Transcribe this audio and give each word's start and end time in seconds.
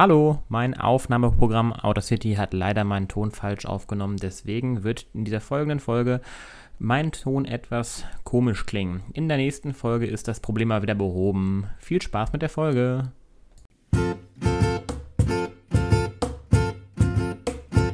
Hallo, 0.00 0.38
mein 0.48 0.80
Aufnahmeprogramm 0.80 1.74
Audacity 1.74 2.32
hat 2.36 2.54
leider 2.54 2.84
meinen 2.84 3.06
Ton 3.06 3.32
falsch 3.32 3.66
aufgenommen, 3.66 4.16
deswegen 4.16 4.82
wird 4.82 5.04
in 5.12 5.26
dieser 5.26 5.42
folgenden 5.42 5.78
Folge 5.78 6.22
mein 6.78 7.12
Ton 7.12 7.44
etwas 7.44 8.06
komisch 8.24 8.64
klingen. 8.64 9.02
In 9.12 9.28
der 9.28 9.36
nächsten 9.36 9.74
Folge 9.74 10.06
ist 10.06 10.26
das 10.26 10.40
Problem 10.40 10.68
mal 10.68 10.80
wieder 10.80 10.94
behoben. 10.94 11.66
Viel 11.78 12.00
Spaß 12.00 12.32
mit 12.32 12.40
der 12.40 12.48
Folge. 12.48 13.12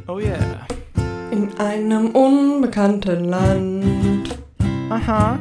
Oh 0.07 0.21
yeah. 0.21 0.65
In 1.33 1.59
einem 1.59 2.11
unbekannten 2.11 3.25
Land. 3.25 4.39
Aha. 4.91 5.41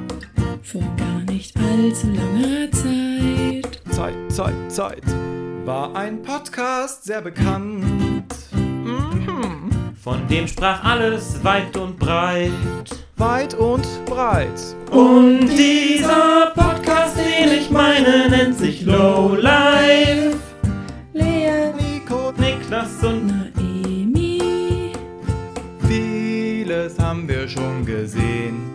Vor 0.63 0.81
gar 0.97 1.31
nicht 1.31 1.55
allzu 1.57 2.07
langer 2.07 2.71
Zeit. 2.71 3.81
Zeit, 3.91 4.31
Zeit, 4.31 4.71
Zeit. 4.71 5.34
War 5.65 5.95
ein 5.95 6.21
Podcast 6.21 7.05
sehr 7.05 7.21
bekannt. 7.21 8.35
Mhm. 8.53 9.71
Von 9.99 10.27
dem 10.27 10.47
sprach 10.47 10.83
alles 10.83 11.43
weit 11.43 11.75
und 11.75 11.97
breit. 11.97 12.51
Weit 13.17 13.55
und 13.55 13.87
breit. 14.05 14.75
Und 14.91 15.47
dieser 15.47 16.51
Podcast, 16.53 17.17
den 17.17 17.51
ich 17.57 17.71
meine, 17.71 18.29
nennt 18.29 18.59
sich 18.59 18.85
Low 18.85 19.33
Life. 19.33 20.37
Lea, 21.13 21.73
Nico, 21.79 22.31
Niklas 22.37 23.03
und 23.03 23.25
Naemi. 23.25 24.93
vieles 25.87 26.99
haben 26.99 27.27
wir 27.27 27.47
schon 27.47 27.83
gesehen. 27.83 28.71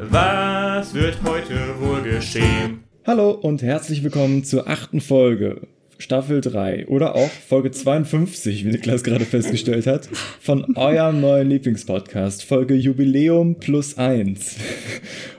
was 0.00 0.92
wird 0.92 1.18
heute 1.24 1.80
wohl 1.80 2.02
geschehen? 2.02 2.79
Hallo 3.06 3.30
und 3.30 3.62
herzlich 3.62 4.04
willkommen 4.04 4.44
zur 4.44 4.68
achten 4.68 5.00
Folge, 5.00 5.62
Staffel 5.96 6.42
3 6.42 6.86
oder 6.88 7.14
auch 7.16 7.30
Folge 7.30 7.70
52, 7.70 8.66
wie 8.66 8.68
Niklas 8.68 9.02
gerade 9.02 9.24
festgestellt 9.24 9.86
hat, 9.86 10.06
von 10.38 10.76
eurem 10.76 11.22
neuen 11.22 11.48
Lieblingspodcast, 11.48 12.44
Folge 12.44 12.74
Jubiläum 12.74 13.54
plus 13.54 13.96
1. 13.96 14.56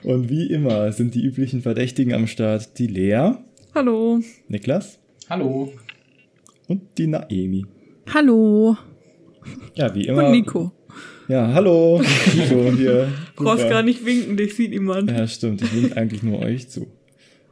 Und 0.02 0.28
wie 0.30 0.48
immer 0.48 0.92
sind 0.92 1.14
die 1.14 1.24
üblichen 1.24 1.62
Verdächtigen 1.62 2.16
am 2.16 2.26
Start 2.26 2.80
die 2.80 2.88
Lea, 2.88 3.34
hallo. 3.76 4.22
Niklas 4.48 4.98
Hallo. 5.30 5.72
und 6.68 6.82
die 6.98 7.06
Naemi. 7.06 7.68
Hallo. 8.12 8.76
Ja, 9.76 9.94
wie 9.94 10.08
immer. 10.08 10.26
Und 10.26 10.32
Nico. 10.32 10.72
Ja, 11.28 11.54
hallo. 11.54 12.02
Nico 12.36 12.72
hier. 12.76 13.08
Du 13.38 13.44
brauchst 13.44 13.70
gar 13.70 13.84
nicht 13.84 14.04
winken, 14.04 14.36
dich 14.36 14.56
sieht 14.56 14.72
niemand. 14.72 15.12
Ja, 15.12 15.28
stimmt. 15.28 15.62
Ich 15.62 15.74
winke 15.76 15.96
eigentlich 15.96 16.24
nur 16.24 16.40
euch 16.40 16.68
zu. 16.68 16.88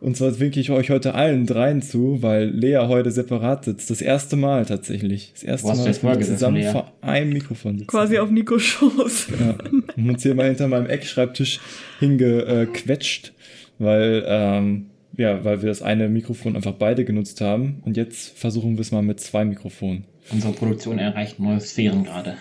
Und 0.02 0.16
zwar 0.16 0.40
winke 0.40 0.60
ich 0.60 0.72
euch 0.72 0.90
heute 0.92 1.14
allen 1.14 1.46
dreien 1.46 1.82
zu, 1.82 2.22
weil 2.22 2.50
Lea 2.50 2.86
heute 2.88 3.12
separat 3.12 3.66
sitzt. 3.66 3.90
Das 3.90 4.02
erste 4.02 4.38
Mal 4.38 4.66
tatsächlich. 4.66 5.32
Das 5.34 5.44
erste 5.44 5.68
Mal, 5.68 5.86
dass 5.86 6.04
wir 6.04 6.22
zusammen 6.22 6.58
Lea? 6.58 6.72
vor 6.72 6.94
einem 7.02 7.34
Mikrofon 7.34 7.80
sitzen. 7.80 7.88
Quasi 7.88 8.18
auf 8.18 8.32
Nikos 8.32 8.64
Schoß. 8.64 9.28
Ja. 9.40 9.58
Und 9.98 10.10
uns 10.10 10.24
hier 10.24 10.36
mal 10.36 10.48
hinter 10.48 10.70
meinem 10.70 10.88
Eckschreibtisch 10.88 11.60
hingequetscht, 12.00 13.34
weil, 13.78 14.24
ähm, 14.26 14.86
ja, 15.18 15.44
weil 15.44 15.62
wir 15.62 15.68
das 15.70 15.82
eine 15.82 16.08
Mikrofon 16.08 16.56
einfach 16.56 16.76
beide 16.76 17.04
genutzt 17.04 17.42
haben. 17.42 17.82
Und 17.84 17.98
jetzt 17.98 18.38
versuchen 18.38 18.78
wir 18.78 18.82
es 18.82 18.92
mal 18.92 19.04
mit 19.04 19.20
zwei 19.20 19.44
Mikrofonen. 19.44 20.06
Unsere 20.32 20.54
Produktion 20.54 20.98
erreicht 20.98 21.40
neue 21.40 21.60
Sphären 21.60 22.06
gerade. 22.06 22.38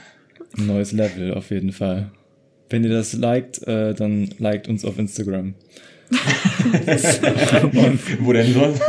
Ein 0.57 0.67
neues 0.69 0.93
Level 0.93 1.35
auf 1.35 1.51
jeden 1.51 1.73
Fall. 1.73 2.11
Wenn 2.71 2.85
ihr 2.85 2.91
das 2.91 3.15
liked, 3.15 3.67
äh, 3.67 3.95
dann 3.95 4.31
liked 4.39 4.69
uns 4.69 4.85
auf 4.85 4.99
Instagram. 4.99 5.55
Wo 8.21 8.33
denn 8.33 8.53
sonst? 8.53 8.83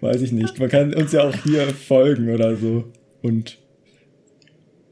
Weiß 0.00 0.22
ich 0.22 0.32
nicht. 0.32 0.58
Man 0.58 0.68
kann 0.68 0.94
uns 0.94 1.12
ja 1.12 1.22
auch 1.24 1.34
hier 1.44 1.66
folgen 1.68 2.32
oder 2.32 2.56
so 2.56 2.84
und 3.22 3.58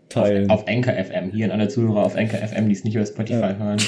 teilen. 0.08 0.50
Auf 0.50 0.66
Anchor 0.68 0.94
FM. 0.94 1.30
Hier 1.32 1.46
an 1.46 1.52
alle 1.52 1.68
Zuhörer 1.68 2.04
auf 2.04 2.16
Anchor 2.16 2.38
FM, 2.40 2.68
die 2.68 2.74
es 2.74 2.84
nicht 2.84 2.94
über 2.94 3.06
Spotify 3.06 3.40
Ja. 3.40 3.56
hören. 3.56 3.78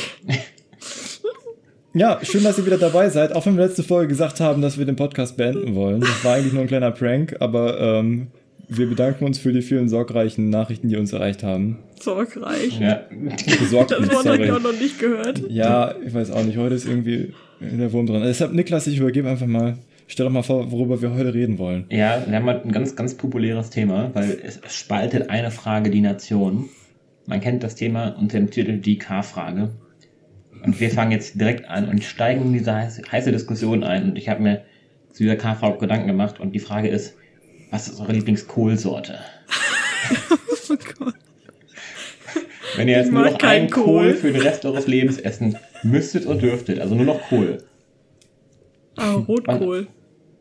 Ja, 1.94 2.18
schön, 2.22 2.42
dass 2.42 2.56
ihr 2.58 2.64
wieder 2.64 2.78
dabei 2.78 3.10
seid. 3.10 3.34
Auch 3.36 3.44
wenn 3.44 3.56
wir 3.56 3.66
letzte 3.66 3.82
Folge 3.82 4.08
gesagt 4.08 4.40
haben, 4.40 4.62
dass 4.62 4.78
wir 4.78 4.86
den 4.86 4.96
Podcast 4.96 5.36
beenden 5.36 5.74
wollen. 5.74 6.00
Das 6.00 6.24
war 6.24 6.36
eigentlich 6.36 6.54
nur 6.54 6.62
ein 6.62 6.68
kleiner 6.68 6.90
Prank, 6.90 7.36
aber 7.40 7.78
ähm, 7.80 8.28
wir 8.76 8.88
bedanken 8.88 9.24
uns 9.24 9.38
für 9.38 9.52
die 9.52 9.62
vielen 9.62 9.88
sorgreichen 9.88 10.50
Nachrichten, 10.50 10.88
die 10.88 10.96
uns 10.96 11.12
erreicht 11.12 11.42
haben. 11.42 11.78
Sorgreich. 12.00 12.78
Ja. 12.80 13.02
Besorgt 13.58 13.92
Das 13.92 14.10
Wort 14.10 14.26
habe 14.26 14.44
ich 14.44 14.52
auch 14.52 14.60
noch 14.60 14.78
nicht 14.78 14.98
gehört. 14.98 15.42
Ja, 15.48 15.94
ich 16.04 16.12
weiß 16.12 16.30
auch 16.30 16.44
nicht. 16.44 16.56
Heute 16.58 16.74
ist 16.74 16.86
irgendwie 16.86 17.34
der 17.60 17.92
Wurm 17.92 18.06
drin. 18.06 18.22
Deshalb, 18.22 18.52
Niklas, 18.52 18.86
ich 18.86 18.98
übergebe 18.98 19.28
einfach 19.28 19.46
mal. 19.46 19.78
Stell 20.08 20.26
doch 20.26 20.32
mal 20.32 20.42
vor, 20.42 20.70
worüber 20.72 21.00
wir 21.00 21.14
heute 21.14 21.32
reden 21.32 21.58
wollen. 21.58 21.86
ja, 21.88 22.22
wir 22.26 22.36
haben 22.36 22.46
halt 22.46 22.64
ein 22.66 22.72
ganz, 22.72 22.96
ganz 22.96 23.14
populäres 23.14 23.70
Thema, 23.70 24.10
weil 24.14 24.36
es 24.42 24.60
spaltet 24.68 25.30
eine 25.30 25.50
Frage 25.50 25.90
die 25.90 26.00
Nation. 26.00 26.68
Man 27.26 27.40
kennt 27.40 27.62
das 27.62 27.76
Thema 27.76 28.08
unter 28.18 28.38
dem 28.38 28.50
Titel 28.50 28.78
die 28.78 28.98
K-Frage. 28.98 29.70
Und 30.64 30.80
wir 30.80 30.90
fangen 30.90 31.12
jetzt 31.12 31.40
direkt 31.40 31.68
an 31.68 31.88
und 31.88 32.04
steigen 32.04 32.42
in 32.42 32.52
diese 32.52 32.74
heiße, 32.74 33.02
heiße 33.10 33.32
Diskussion 33.32 33.84
ein. 33.84 34.10
Und 34.10 34.18
ich 34.18 34.28
habe 34.28 34.42
mir 34.42 34.62
zu 35.12 35.22
dieser 35.22 35.36
K-Frage 35.36 35.78
Gedanken 35.78 36.08
gemacht. 36.08 36.40
Und 36.40 36.52
die 36.52 36.60
Frage 36.60 36.88
ist, 36.88 37.16
was 37.72 37.88
ist 37.88 37.98
eure 38.00 38.12
Lieblingskohlsorte? 38.12 39.18
Oh 40.70 40.76
Gott. 40.98 41.14
Wenn 42.76 42.88
ihr 42.88 42.96
jetzt 42.96 43.06
Ich 43.08 43.12
nur 43.12 43.24
noch 43.28 43.38
einen 43.42 43.68
Kohl 43.68 43.84
Kohl. 43.84 44.14
für 44.14 44.32
den 44.32 44.40
Rest 44.40 44.64
eures 44.64 44.86
Lebens 44.86 45.18
essen 45.18 45.58
müsstet 45.82 46.24
und 46.24 46.40
dürftet, 46.40 46.78
also 46.80 46.94
nur 46.94 47.04
noch 47.04 47.20
Kohl. 47.28 47.62
Ah, 48.96 49.12
Rotkohl. 49.12 49.88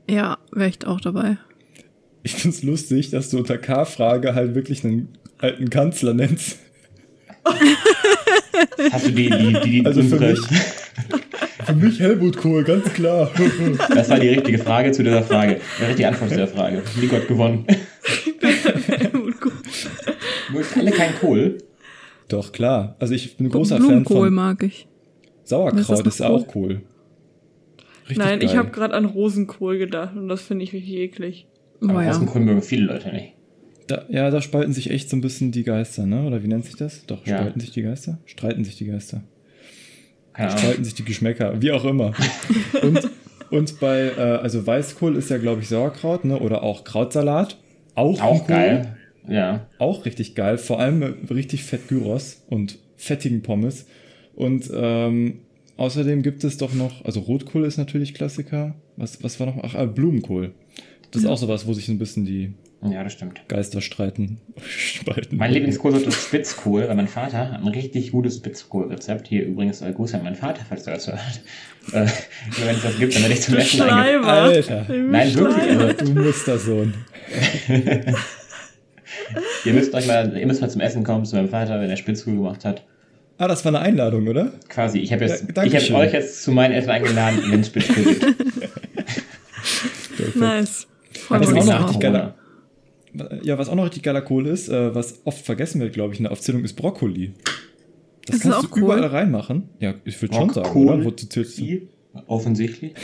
Ja, 0.10 0.38
wäre 0.54 0.70
ich 0.70 0.86
auch 0.88 1.02
dabei. 1.02 1.38
Ich 2.24 2.36
find's 2.36 2.64
lustig, 2.64 3.10
dass 3.10 3.30
du 3.30 3.40
unter 3.40 3.58
K-Frage 3.58 4.36
halt 4.36 4.56
wirklich 4.56 4.86
einen 4.86 5.10
alten 5.40 5.70
Kanzler 5.70 6.14
nennst. 6.14 6.60
Hast 8.92 9.08
du 9.08 9.12
die, 9.12 9.30
die, 9.30 9.54
die, 9.64 9.70
die 9.82 9.86
Also 9.86 10.02
für 10.04 10.16
unsere, 10.16 10.32
mich, 10.32 10.42
für 11.80 11.86
mich 11.86 12.00
Helmut 12.00 12.38
Kohl, 12.38 12.64
ganz 12.64 12.92
klar. 12.94 13.30
das 13.96 14.10
war 14.10 14.20
die 14.20 14.30
richtige 14.30 14.58
Frage 14.60 14.92
zu 14.92 15.04
dieser 15.04 15.24
Frage. 15.24 15.60
Die 15.80 15.84
richtige 15.86 16.08
Antwort 16.08 16.30
zu 16.30 16.38
der 16.38 16.48
Frage. 16.48 16.82
Nico 17.00 17.16
hat 17.16 17.28
gewonnen. 17.28 17.66
Mögt 20.52 20.78
alle 20.78 20.92
kein 20.92 21.14
Kohl? 21.20 21.58
Doch, 22.28 22.52
klar. 22.52 22.96
Also 23.00 23.14
ich 23.14 23.38
bin 23.38 23.48
ein 23.48 23.50
großer 23.50 23.78
Fan 23.78 23.86
Blumenkohl 23.88 24.28
von 24.28 24.34
mag 24.34 24.64
ich. 24.64 24.88
Sauerkraut, 25.44 25.80
Ist 25.80 25.90
das 25.90 26.00
ist, 26.16 26.20
ja 26.20 26.28
Kohl? 26.28 26.36
auch 26.40 26.48
Kohl. 26.48 26.82
Richtig 28.04 28.18
Nein, 28.18 28.42
ich 28.42 28.48
geil. 28.48 28.58
habe 28.58 28.72
gerade 28.72 28.94
an 28.94 29.06
Rosenkohl 29.06 29.78
gedacht 29.78 30.16
und 30.16 30.28
das 30.28 30.42
finde 30.42 30.64
ich 30.64 30.74
richtig 30.74 30.96
eklig. 30.96 31.48
Oh 31.82 31.90
Aber 31.90 32.04
ja. 32.04 32.12
Rosenkohl 32.12 32.42
mögen 32.42 32.62
viele 32.62 32.86
Leute 32.86 33.10
nicht. 33.12 33.34
Da, 33.88 34.06
ja, 34.10 34.30
da 34.30 34.42
spalten 34.42 34.74
sich 34.74 34.90
echt 34.92 35.10
so 35.10 35.18
ein 35.18 35.22
bisschen 35.22 35.52
die 35.52 35.64
Geister, 35.64 36.06
ne? 36.06 36.26
Oder 36.26 36.44
wie 36.44 36.48
nennt 36.48 36.66
sich 36.66 36.76
das? 36.76 37.06
Doch, 37.08 37.26
Ja. 37.26 37.38
spalten 37.40 37.60
sich 37.60 37.72
die 37.72 37.82
Geister? 37.82 38.20
Streiten 38.26 38.64
sich 38.64 38.78
die 38.78 38.86
Geister. 38.86 39.24
Ahnung. 40.48 40.58
Streiten 40.58 40.84
sich 40.84 40.94
die 40.96 41.06
Geschmäcker, 41.06 41.62
wie 41.62 41.72
auch 41.72 41.86
immer. 41.86 42.14
und, 42.82 43.10
und 43.50 43.80
bei, 43.80 44.12
äh, 44.18 44.22
also 44.22 44.66
Weißkohl 44.66 45.16
ist 45.16 45.30
ja, 45.30 45.38
glaube 45.38 45.62
ich, 45.62 45.68
Sauerkraut, 45.68 46.26
ne? 46.26 46.40
Oder 46.40 46.64
auch 46.64 46.84
Krautsalat. 46.84 47.58
Auch, 47.96 48.22
Auch 48.22 48.48
geil. 48.48 48.98
Ja. 49.28 49.68
Auch 49.78 50.06
richtig 50.06 50.36
geil. 50.36 50.58
Vor 50.58 50.80
allem 50.80 51.00
mit 51.00 51.32
richtig 51.32 51.64
fett 51.64 51.88
Gyros 51.88 52.44
und 52.48 52.80
fettigen 52.96 53.42
Pommes. 53.42 53.86
Und 54.34 54.70
ähm, 54.74 55.40
außerdem 55.78 56.24
gibt 56.24 56.44
es 56.44 56.58
doch 56.58 56.74
noch, 56.74 57.06
also 57.06 57.20
Rotkohl 57.20 57.66
ist 57.66 57.78
natürlich 57.78 58.14
Klassiker. 58.14 58.76
Was, 58.98 59.24
was 59.24 59.40
war 59.40 59.48
noch? 59.48 59.58
Ach, 59.64 59.76
äh, 59.76 59.88
Blumenkohl. 59.88 60.52
Das 61.12 61.24
ist 61.24 61.28
auch 61.28 61.38
sowas, 61.38 61.68
wo 61.68 61.74
sich 61.74 61.90
ein 61.90 62.00
bisschen 62.00 62.26
die 62.26 62.54
Ja, 62.84 63.04
das 63.04 63.14
stimmt. 63.14 63.48
Geister 63.48 63.80
streiten. 63.80 64.40
Spalten. 64.68 65.38
Mein 65.38 65.52
Lieblingskohlsorte 65.52 66.08
ist 66.10 66.24
Spitzkohl, 66.26 66.88
weil 66.88 66.96
mein 66.96 67.08
Vater 67.08 67.52
hat 67.52 67.62
ein 67.62 67.68
richtig 67.68 68.12
gutes 68.12 68.38
Spitzkohlrezept. 68.38 69.28
Hier 69.28 69.46
übrigens 69.46 69.82
äh, 69.82 69.92
Gruß 69.92 70.16
an 70.16 70.24
meinen 70.24 70.36
Vater, 70.36 70.62
falls 70.68 70.88
er 70.88 70.96
das 70.96 71.06
hört. 71.08 71.20
Äh, 71.94 72.08
wenn 72.66 72.76
es 72.76 72.82
das 72.82 72.98
gibt, 72.98 73.14
dann 73.16 73.22
werde 73.22 73.36
ich 73.36 73.42
zum 73.42 73.54
Du 73.54 73.60
Essen 73.62 73.82
eingeladen. 73.82 74.24
Schleimer. 74.24 74.28
Alter. 74.28 74.86
Du 74.88 74.94
Nein, 74.98 75.36
wirklich, 75.36 75.80
also- 75.80 76.06
Du 76.06 76.12
Mustersohn. 76.22 76.94
Ihr 79.66 79.74
müsst 79.74 79.94
euch 79.94 80.08
mal, 80.08 80.36
ihr 80.38 80.48
müsst 80.48 80.62
mal 80.62 80.70
zum 80.70 80.82
Essen 80.82 81.04
kommen 81.04 81.26
zu 81.26 81.36
meinem 81.36 81.50
Vater, 81.50 81.80
wenn 81.80 81.90
er 81.90 81.98
Spitzkohl 81.98 82.36
gemacht 82.36 82.66
hat. 82.66 82.84
Ah, 83.38 83.48
das 83.48 83.64
war 83.66 83.72
eine 83.74 83.80
Einladung, 83.80 84.28
oder? 84.28 84.52
Quasi, 84.70 85.00
ich 85.00 85.12
habe 85.14 85.26
jetzt, 85.26 85.46
Ja, 85.56 85.64
ich 85.64 85.76
habe 85.76 85.96
euch 86.06 86.14
jetzt 86.14 86.44
zu 86.44 86.52
meinem 86.52 86.74
Essen 86.74 86.90
eingeladen, 86.90 87.40
wenn 87.50 87.60
es 87.62 87.68
Spitzkohl 87.68 88.04
gibt. 88.04 88.26
Nice. 90.36 90.88
Voll 91.28 91.40
Was 91.40 91.48
Also 91.48 91.60
auch 91.60 91.66
noch 91.66 91.66
nach 91.66 91.80
richtig 91.90 92.02
Corona. 92.02 92.20
geiler, 92.20 92.36
ja, 93.44 93.58
was 93.58 93.68
auch 93.70 93.76
noch 93.76 93.86
richtig 93.86 94.04
geiler 94.04 94.22
Kohl 94.22 94.48
ist, 94.48 94.70
äh, 94.70 94.94
was 94.96 95.22
oft 95.26 95.46
vergessen 95.46 95.82
wird, 95.82 95.94
glaube 95.94 96.14
ich, 96.14 96.20
in 96.20 96.24
der 96.24 96.32
Aufzählung, 96.32 96.64
ist 96.64 96.74
Brokkoli. 96.74 97.34
Das 98.26 98.36
Ist 98.38 98.46
das 98.46 98.52
kannst 98.54 98.68
auch 98.68 98.74
du 98.76 98.80
überall 98.82 99.02
Kohl? 99.02 99.10
reinmachen. 99.10 99.70
Ja, 99.80 99.94
ich 100.06 100.22
würde 100.22 100.36
schon 100.36 100.50
sagen, 100.52 100.66
Brokkoli? 100.68 100.90
oder? 101.00 101.06
Wozu 101.06 101.28
zählst 101.28 101.60
du? 101.60 101.82
Offensichtlich. 102.28 102.94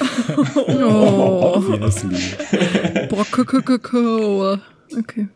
Oh. 0.58 1.60
Brokkoli. 3.10 4.60
Okay. 4.98 5.28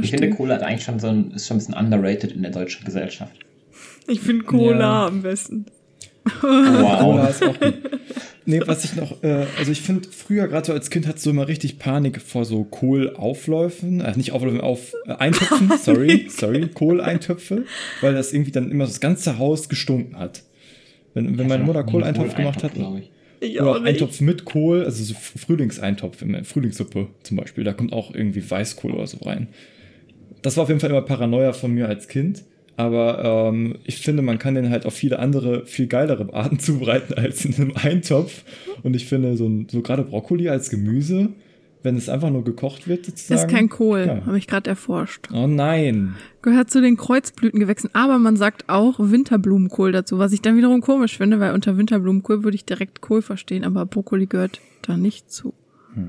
Ich 0.00 0.10
finde, 0.10 0.26
Verstehe. 0.26 0.30
Cola 0.30 0.56
ist 0.56 0.62
eigentlich 0.62 0.84
schon 0.84 0.98
so 0.98 1.08
ein, 1.08 1.30
ist 1.32 1.46
schon 1.46 1.56
ein 1.56 1.58
bisschen 1.58 1.74
underrated 1.74 2.32
in 2.32 2.42
der 2.42 2.50
deutschen 2.50 2.84
Gesellschaft. 2.84 3.34
Ich 4.08 4.20
finde 4.20 4.44
Cola 4.44 4.78
Ja. 4.80 5.06
am 5.06 5.22
besten. 5.22 5.66
Cola 6.40 7.04
Wow. 7.04 7.28
ist 7.30 7.42
auch 7.44 7.60
gut. 7.60 7.74
Nee, 8.44 8.60
was 8.66 8.84
ich 8.84 8.96
noch, 8.96 9.22
äh, 9.22 9.46
also 9.58 9.70
ich 9.70 9.82
finde, 9.82 10.08
früher, 10.10 10.48
gerade 10.48 10.66
so 10.66 10.72
als 10.72 10.90
Kind, 10.90 11.06
hattest 11.06 11.26
du 11.26 11.30
immer 11.30 11.48
richtig 11.48 11.78
Panik 11.78 12.20
vor 12.20 12.44
so 12.44 12.64
Kohlaufläufen, 12.64 14.00
äh, 14.00 14.16
nicht 14.16 14.32
Aufläufen, 14.32 14.60
auf 14.60 14.94
äh, 15.06 15.12
Eintöpfen, 15.12 15.72
sorry, 15.82 16.26
sorry, 16.28 16.68
Kohleintöpfe, 16.68 17.64
weil 18.00 18.14
das 18.14 18.32
irgendwie 18.32 18.50
dann 18.50 18.70
immer 18.70 18.84
das 18.84 19.00
ganze 19.00 19.38
Haus 19.38 19.68
gestunken 19.68 20.18
hat. 20.18 20.42
Wenn, 21.14 21.38
wenn 21.38 21.46
meine 21.46 21.64
Mutter 21.64 21.84
Kohleintopf 21.84 22.34
gemacht 22.34 22.62
hat, 22.62 22.74
glaube 22.74 23.00
ich. 23.00 23.10
Ich 23.40 23.60
oder 23.60 23.72
auch 23.72 23.80
nicht. 23.80 23.88
Eintopf 23.88 24.20
mit 24.20 24.44
Kohl, 24.44 24.84
also 24.84 25.02
so 25.02 25.14
Frühlingseintopf, 25.14 26.22
immer 26.22 26.44
Frühlingssuppe 26.44 27.08
zum 27.22 27.36
Beispiel, 27.36 27.64
da 27.64 27.72
kommt 27.72 27.92
auch 27.92 28.14
irgendwie 28.14 28.48
Weißkohl 28.48 28.92
oder 28.92 29.06
so 29.06 29.18
rein. 29.18 29.48
Das 30.42 30.56
war 30.56 30.64
auf 30.64 30.68
jeden 30.68 30.80
Fall 30.80 30.90
immer 30.90 31.02
Paranoia 31.02 31.52
von 31.52 31.72
mir 31.72 31.88
als 31.88 32.08
Kind. 32.08 32.44
Aber 32.82 33.48
ähm, 33.52 33.76
ich 33.84 33.98
finde, 33.98 34.22
man 34.22 34.38
kann 34.38 34.54
den 34.54 34.70
halt 34.70 34.86
auf 34.86 34.94
viele 34.94 35.18
andere, 35.18 35.66
viel 35.66 35.86
geilere 35.86 36.32
Arten 36.34 36.58
zubereiten 36.66 37.14
als 37.14 37.44
in 37.44 37.54
einem 37.54 37.72
Eintopf. 37.76 38.42
Und 38.82 38.96
ich 38.96 39.06
finde, 39.06 39.36
so, 39.36 39.48
so 39.70 39.82
gerade 39.82 40.02
Brokkoli 40.02 40.48
als 40.48 40.68
Gemüse, 40.70 41.28
wenn 41.84 41.96
es 41.96 42.08
einfach 42.08 42.30
nur 42.30 42.44
gekocht 42.44 42.88
wird, 42.88 43.06
sozusagen. 43.06 43.40
Ist 43.40 43.48
kein 43.48 43.68
Kohl, 43.68 44.04
Ja. 44.06 44.26
habe 44.26 44.38
ich 44.38 44.46
gerade 44.46 44.70
erforscht. 44.70 45.28
Oh 45.32 45.46
nein. 45.46 46.14
Gehört 46.42 46.70
zu 46.70 46.80
den 46.80 46.96
Kreuzblütengewächsen, 46.96 47.90
aber 47.92 48.18
man 48.18 48.36
sagt 48.36 48.68
auch 48.68 48.98
Winterblumenkohl 48.98 49.92
dazu, 49.92 50.18
was 50.18 50.32
ich 50.32 50.42
dann 50.42 50.56
wiederum 50.56 50.80
komisch 50.80 51.16
finde, 51.16 51.38
weil 51.40 51.54
unter 51.54 51.76
Winterblumenkohl 51.78 52.42
würde 52.44 52.56
ich 52.56 52.64
direkt 52.64 53.00
Kohl 53.00 53.22
verstehen, 53.22 53.64
aber 53.64 53.86
Brokkoli 53.86 54.26
gehört 54.26 54.60
da 54.82 54.96
nicht 54.96 55.30
zu. 55.30 55.54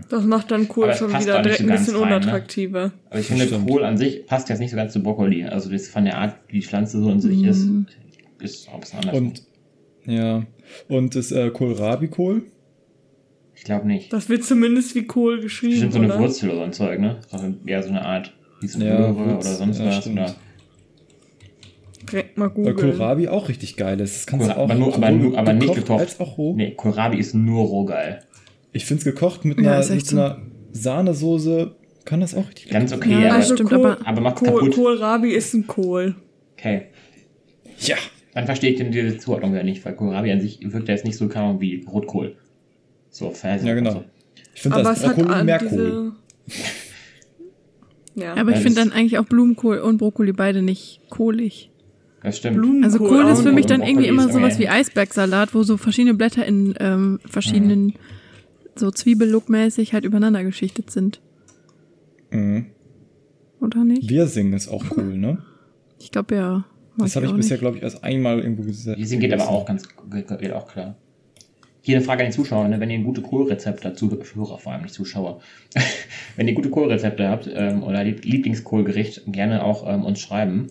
Das 0.09 0.24
macht 0.24 0.50
dann 0.51 0.68
Kohl 0.68 0.94
schon 0.94 1.09
wieder 1.09 1.41
direkt 1.41 1.59
so 1.59 1.63
ein 1.65 1.69
bisschen 1.71 1.95
rein, 1.95 2.09
ne? 2.09 2.15
unattraktiver. 2.15 2.91
Aber 3.09 3.19
ich 3.19 3.25
finde, 3.27 3.45
Stimmt. 3.47 3.69
Kohl 3.69 3.83
an 3.83 3.97
sich 3.97 4.25
passt 4.25 4.47
jetzt 4.50 4.59
nicht 4.59 4.71
so 4.71 4.77
ganz 4.77 4.94
zu 4.94 5.03
Brokkoli. 5.03 5.44
Also 5.45 5.69
das 5.69 5.88
von 5.88 6.06
der 6.06 6.18
Art, 6.18 6.35
wie 6.47 6.59
die 6.59 6.65
Pflanze 6.65 7.01
so 7.01 7.09
in 7.09 7.19
sich 7.19 7.44
ist, 7.44 7.65
Mhm. 7.65 7.85
ist 8.39 8.69
auch 8.69 8.75
ein 8.75 8.80
bisschen 8.80 9.00
anders. 9.00 9.15
Und, 9.18 9.44
ja. 10.06 10.44
Und 10.88 11.15
das 11.15 11.31
äh, 11.31 11.50
Kohlrabi-Kohl? 11.50 12.44
ich 13.56 13.63
glaube 13.65 13.88
nicht. 13.88 14.12
Das 14.12 14.30
wird 14.30 14.44
zumindest 14.44 14.94
wie 14.95 15.03
Kohl 15.06 15.39
geschrieben, 15.41 15.71
Bestimmt 15.74 15.94
so 15.94 16.00
eine 16.00 16.07
oder? 16.07 16.19
Wurzel 16.19 16.50
oder 16.50 16.57
so 16.59 16.63
ein 16.63 16.74
Zeug, 16.74 17.00
ne? 17.00 17.19
Eher 17.65 17.83
so 17.83 17.89
eine 17.89 18.03
Art 18.06 18.33
Ja, 18.62 19.15
Wurz- 19.15 19.45
oder 19.45 19.56
sonst 19.56 19.79
ja, 19.79 19.86
was. 19.86 20.07
Oder 20.07 20.36
Direkt 22.12 22.38
mal 22.38 22.45
Weil 22.47 22.53
googeln. 22.53 22.75
Kohlrabi 22.77 23.27
auch 23.29 23.47
richtig 23.50 23.77
geil 23.77 24.00
ist. 24.01 24.15
Das 24.18 24.25
kannst 24.27 24.47
Kohl- 24.47 24.53
du 24.56 24.59
auch 24.59 24.63
aber 24.69 24.75
nur- 24.75 24.94
aber 24.95 25.12
nur- 25.12 25.38
aber 25.38 25.53
nicht 25.53 25.62
gekocht 25.68 25.86
gekocht. 25.88 26.00
als 26.01 26.19
auch 26.19 26.38
roh. 26.38 26.53
nee, 26.56 26.71
Kohlrabi 26.71 27.18
ist 27.18 27.33
nur 27.33 27.63
roh 27.65 27.86
geil. 27.86 28.19
Ich 28.73 28.85
finde 28.85 28.99
es 28.99 29.05
gekocht 29.05 29.45
mit 29.45 29.59
Ja, 29.61 29.79
einer, 29.79 29.89
mit 29.95 30.05
so 30.05 30.15
einer 30.17 30.41
Sahnesoße 30.71 31.75
kann 32.05 32.19
das 32.19 32.35
auch 32.35 32.47
richtig 32.49 32.69
Ganz 32.69 32.91
okay, 32.91 33.11
Ja, 33.11 33.29
aber, 33.29 33.37
das 33.37 33.45
stimmt, 33.51 33.69
Kohl, 33.69 33.85
aber- 33.85 34.05
aber 34.07 34.21
macht's 34.21 34.39
Kohl, 34.41 34.59
kaputt. 34.59 34.75
Kohlrabi 34.75 35.29
ist 35.29 35.53
ein 35.53 35.67
Kohl. 35.67 36.15
Okay. 36.57 36.87
Ja. 37.79 37.95
Dann 38.33 38.45
verstehe 38.45 38.71
ich 38.71 38.77
denn 38.77 38.91
diese 38.91 39.17
Zuordnung 39.19 39.53
wieder 39.53 39.63
nicht, 39.63 39.85
weil 39.85 39.95
Kohlrabi 39.95 40.31
an 40.31 40.41
sich 40.41 40.59
wirkt 40.63 40.87
ja 40.87 40.95
jetzt 40.95 41.05
nicht 41.05 41.17
so 41.17 41.27
kaum 41.29 41.61
wie 41.61 41.85
Rotkohl. 41.87 42.35
So, 43.09 43.29
Fersen 43.29 43.67
Ja, 43.67 43.75
genau. 43.75 43.89
und 43.91 43.95
so. 43.97 44.03
Ich 44.55 44.61
finde 44.63 44.77
Aber 44.77 44.89
das 44.89 44.99
es 44.99 45.07
hat 45.07 45.15
Brokkoli 45.15 45.35
an 45.35 45.45
mehr 45.45 45.59
Kohl. 45.59 45.69
diese... 45.69 46.11
Ja, 48.15 48.33
Aber 48.35 48.51
ich 48.51 48.57
Ja, 48.57 48.61
finde 48.61 48.79
dann 48.81 48.91
eigentlich 48.91 49.17
auch 49.17 49.25
Blumenkohl 49.25 49.79
und 49.79 49.97
Brokkoli 49.97 50.33
beide 50.33 50.61
nicht 50.61 50.99
kohlig. 51.09 51.71
Das 52.21 52.37
stimmt. 52.37 52.57
Blumenkohl 52.57 52.83
Also 52.83 52.99
Kohl 52.99 53.25
ist 53.31 53.41
für 53.41 53.51
mich 53.51 53.65
dann 53.65 53.81
und 53.81 53.87
irgendwie 53.87 54.07
immer 54.07 54.31
sowas 54.31 54.59
wie 54.59 54.69
Eisbergsalat, 54.69 55.53
wo 55.55 55.63
so 55.63 55.77
verschiedene 55.77 56.13
Blätter 56.13 56.45
in 56.45 56.75
ähm, 56.79 57.19
verschiedenen, 57.25 57.93
so 58.75 58.89
Zwiebellook-mäßig 58.89 59.93
halt 59.93 60.05
übereinander 60.05 60.43
geschichtet 60.43 60.89
sind. 60.91 61.21
Mhm. 62.31 62.67
Oder 63.61 63.83
nicht? 63.83 64.09
Wirsing 64.09 64.53
ist 64.53 64.67
auch 64.67 64.83
cool, 64.97 65.17
ne? 65.17 65.37
Ich 65.99 66.11
glaube 66.11 66.35
ja. 66.35 66.65
Das 66.97 67.15
habe 67.15 67.25
ich 67.25 67.31
auch 67.31 67.35
bisher, 67.35 67.57
glaube 67.57 67.77
ich, 67.77 67.83
erst 67.83 68.03
einmal 68.03 68.39
irgendwo 68.39 68.63
gesagt. 68.63 68.99
Wiesing 68.99 69.19
geht 69.19 69.33
aber 69.33 69.49
auch 69.49 69.65
ganz 69.65 69.87
geht 70.11 70.51
auch 70.53 70.67
klar. 70.67 70.95
Hier 71.81 71.97
eine 71.97 72.05
Frage 72.05 72.23
an 72.23 72.29
die 72.29 72.35
Zuschauer, 72.35 72.67
ne? 72.67 72.79
wenn 72.79 72.89
ihr 72.89 72.99
gute 72.99 73.21
Kohlrezepte 73.21 73.89
dazu, 73.89 74.09
Hörer 74.09 74.57
vor 74.57 74.71
allem 74.71 74.83
nicht 74.83 74.93
Zuschauer, 74.93 75.41
wenn 76.35 76.47
ihr 76.47 76.53
gute 76.53 76.69
Kohlrezepte 76.69 77.27
habt 77.27 77.49
ähm, 77.53 77.83
oder 77.83 78.03
Lieb- 78.03 78.23
Lieblingskohlgericht, 78.23 79.23
gerne 79.27 79.63
auch 79.63 79.85
ähm, 79.91 80.05
uns 80.05 80.19
schreiben. 80.19 80.67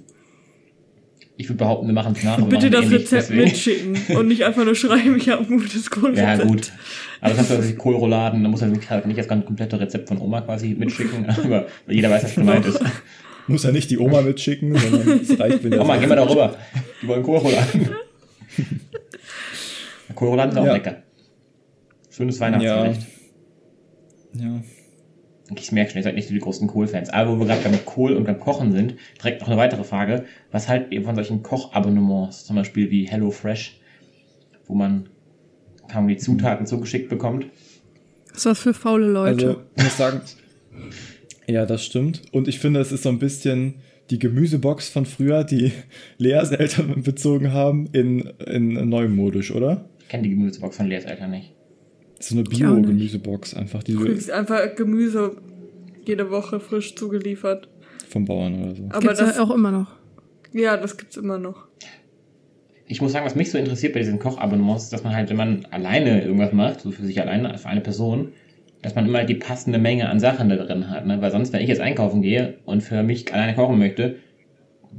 Ich 1.43 1.49
würde 1.49 1.59
behaupten, 1.59 1.87
wir 1.89 1.93
machen 2.01 2.15
es 2.17 2.23
nach. 2.23 2.41
Bitte 2.47 2.71
das 2.71 2.85
ähnlich, 2.85 3.01
Rezept 3.01 3.23
deswegen- 3.31 3.43
mitschicken 3.45 4.17
und 4.17 4.29
nicht 4.29 4.45
einfach 4.45 4.65
nur 4.65 4.75
schreiben, 4.77 5.17
ich 5.17 5.29
habe 5.29 5.43
ein 5.43 5.59
gutes 5.59 5.91
Kohlrezept. 5.91 6.39
Ja, 6.39 6.45
gut. 6.45 6.73
Aber 7.21 7.35
das 7.35 7.51
heißt, 7.51 7.79
Kohlrouladen, 7.79 8.43
da 8.43 8.49
muss 8.49 8.63
er 8.63 8.69
nicht, 8.69 8.83
kann 8.83 9.03
nicht 9.07 9.19
das 9.19 9.29
ganze 9.29 9.47
komplette 9.47 9.79
Rezept 9.81 10.09
von 10.09 10.19
Oma 10.21 10.41
quasi 10.41 10.75
mitschicken, 10.79 11.27
aber 11.45 11.67
jeder 11.89 12.11
weiß, 12.11 12.25
was 12.25 12.35
gemeint 12.37 12.65
ist. 12.67 12.81
Muss 13.49 13.65
ja 13.65 13.73
nicht 13.73 13.91
die 13.91 13.99
Oma 13.99 14.23
mitschicken, 14.23 14.75
sondern 14.77 15.21
es 15.21 15.39
reicht, 15.39 15.65
wenn 15.65 15.79
Oma, 15.81 15.97
geh 15.97 16.07
mal 16.07 16.15
da 16.17 16.23
rüber. 16.29 16.55
Die 17.03 17.09
wollen 17.09 17.23
Kohlrouladen. 17.25 17.91
Kohlrouladen 20.15 20.53
sind 20.53 20.61
auch 20.63 20.67
Ja. 20.67 20.73
lecker. 20.75 20.97
Schönes 22.11 22.39
Weihnachtsgericht. 22.41 23.01
Ja. 24.35 24.63
Ich 25.57 25.73
merke 25.73 25.91
schon, 25.91 25.99
ihr 25.99 26.05
seid 26.05 26.15
nicht 26.15 26.29
so 26.29 26.35
die 26.35 26.41
großen 26.41 26.69
Kohl-Fans. 26.69 27.11
Aber 27.11 27.35
wo 27.35 27.41
wir 27.41 27.47
gerade 27.47 27.63
beim 27.63 27.85
Kohl 27.85 28.15
und 28.15 28.25
beim 28.25 28.41
Kochen 28.41 28.73
sind, 28.73 28.95
direkt 29.19 29.41
noch 29.41 29.49
eine 29.49 29.57
weitere 29.57 29.85
Frage. 29.85 30.25
Was 30.51 30.69
haltet 30.69 30.93
ihr 30.93 31.03
von 31.03 31.15
solchen 31.15 31.43
Kochabonnements? 31.43 32.45
Zum 32.45 32.57
Beispiel 32.57 32.91
wie 32.91 33.07
HelloFresh, 33.07 33.81
wo 34.67 34.75
man 34.75 35.09
kaum 35.91 36.09
die 36.09 36.17
Zutaten 36.17 36.67
zugeschickt 36.67 37.09
bekommt. 37.09 37.47
Das 38.29 38.39
ist 38.39 38.47
was 38.47 38.59
für 38.61 38.75
faule 38.75 39.07
Leute. 39.07 39.47
Also, 39.47 39.63
ich 39.77 39.85
muss 39.85 39.97
sagen, 39.97 40.21
ja, 41.47 41.67
das 41.67 41.85
stimmt. 41.85 42.23
Und 42.33 42.49
ich 42.49 42.59
finde, 42.59 42.81
es 42.81 42.93
ist 42.93 43.03
so 43.03 43.11
ein 43.11 43.19
bisschen 43.19 43.75
die 44.11 44.19
Gemüsebox 44.19 44.89
von 44.89 45.07
früher, 45.07 45.45
die 45.45 45.73
Leas 46.19 46.51
Eltern 46.51 47.03
bezogen 47.03 47.53
haben, 47.53 47.87
in, 47.93 48.21
in 48.47 48.89
neumodisch, 48.89 49.51
oder? 49.53 49.89
Ich 50.01 50.09
kenne 50.09 50.25
die 50.25 50.31
Gemüsebox 50.31 50.77
von 50.77 50.87
Leas 50.87 51.05
Eltern 51.05 51.31
nicht. 51.31 51.53
So 52.23 52.35
eine. 52.37 52.45
Bio-Gemüsebox 52.45 53.55
einfach, 53.55 53.83
die 53.83 53.93
Du 53.95 54.05
kriegst 54.05 54.31
einfach 54.31 54.75
Gemüse 54.77 55.37
jede 56.05 56.31
Woche 56.31 56.61
frisch 56.61 56.95
zugeliefert. 56.95 57.69
vom 58.09 58.25
Bauern 58.25 58.63
oder 58.63 58.75
so. 58.75 58.85
Aber 58.91 59.01
Gibt's 59.01 59.19
das, 59.19 59.39
auch 59.39 59.51
immer 59.51 59.71
noch. 59.71 59.93
ja, 60.53 60.77
das 60.77 60.97
gibt's 60.97 61.17
immer 61.17 61.39
noch. 61.39 61.67
Ich 62.87 63.01
muss 63.01 63.13
sagen, 63.13 63.25
was 63.25 63.35
mich 63.35 63.51
so 63.51 63.59
interessiert 63.59 63.95
bei 63.95 64.01
diesen 64.01 64.19
Kochabonnements, 64.19 64.85
ist, 64.85 64.93
dass 64.93 65.03
man 65.05 65.15
halt, 65.15 65.31
wenn 65.31 65.37
man 65.37 65.65
alleine 65.71 66.23
irgendwas 66.25 66.53
macht, 66.53 66.81
so 66.83 66.91
für 66.91 67.05
sich 67.07 67.21
alleine, 67.21 67.57
für 67.57 67.69
eine 67.69 67.81
Person, 67.81 68.33
dass 68.83 68.95
man 68.95 69.07
immer 69.07 69.25
die 69.25 69.37
passende 69.37 69.79
Menge 69.79 70.09
an 70.09 70.21
Sachen 70.21 70.49
da 70.49 70.57
drin 70.57 70.91
hat. 70.91 71.07
Ne? 71.07 71.21
Weil 71.23 71.31
sonst, 71.31 71.53
wenn 71.53 71.63
ich 71.63 71.69
jetzt 71.69 71.81
einkaufen 71.81 72.21
gehe 72.21 72.55
und 72.67 72.83
für 72.83 73.03
mich 73.03 73.33
alleine 73.33 73.55
kochen 73.55 73.79
möchte, 73.79 74.17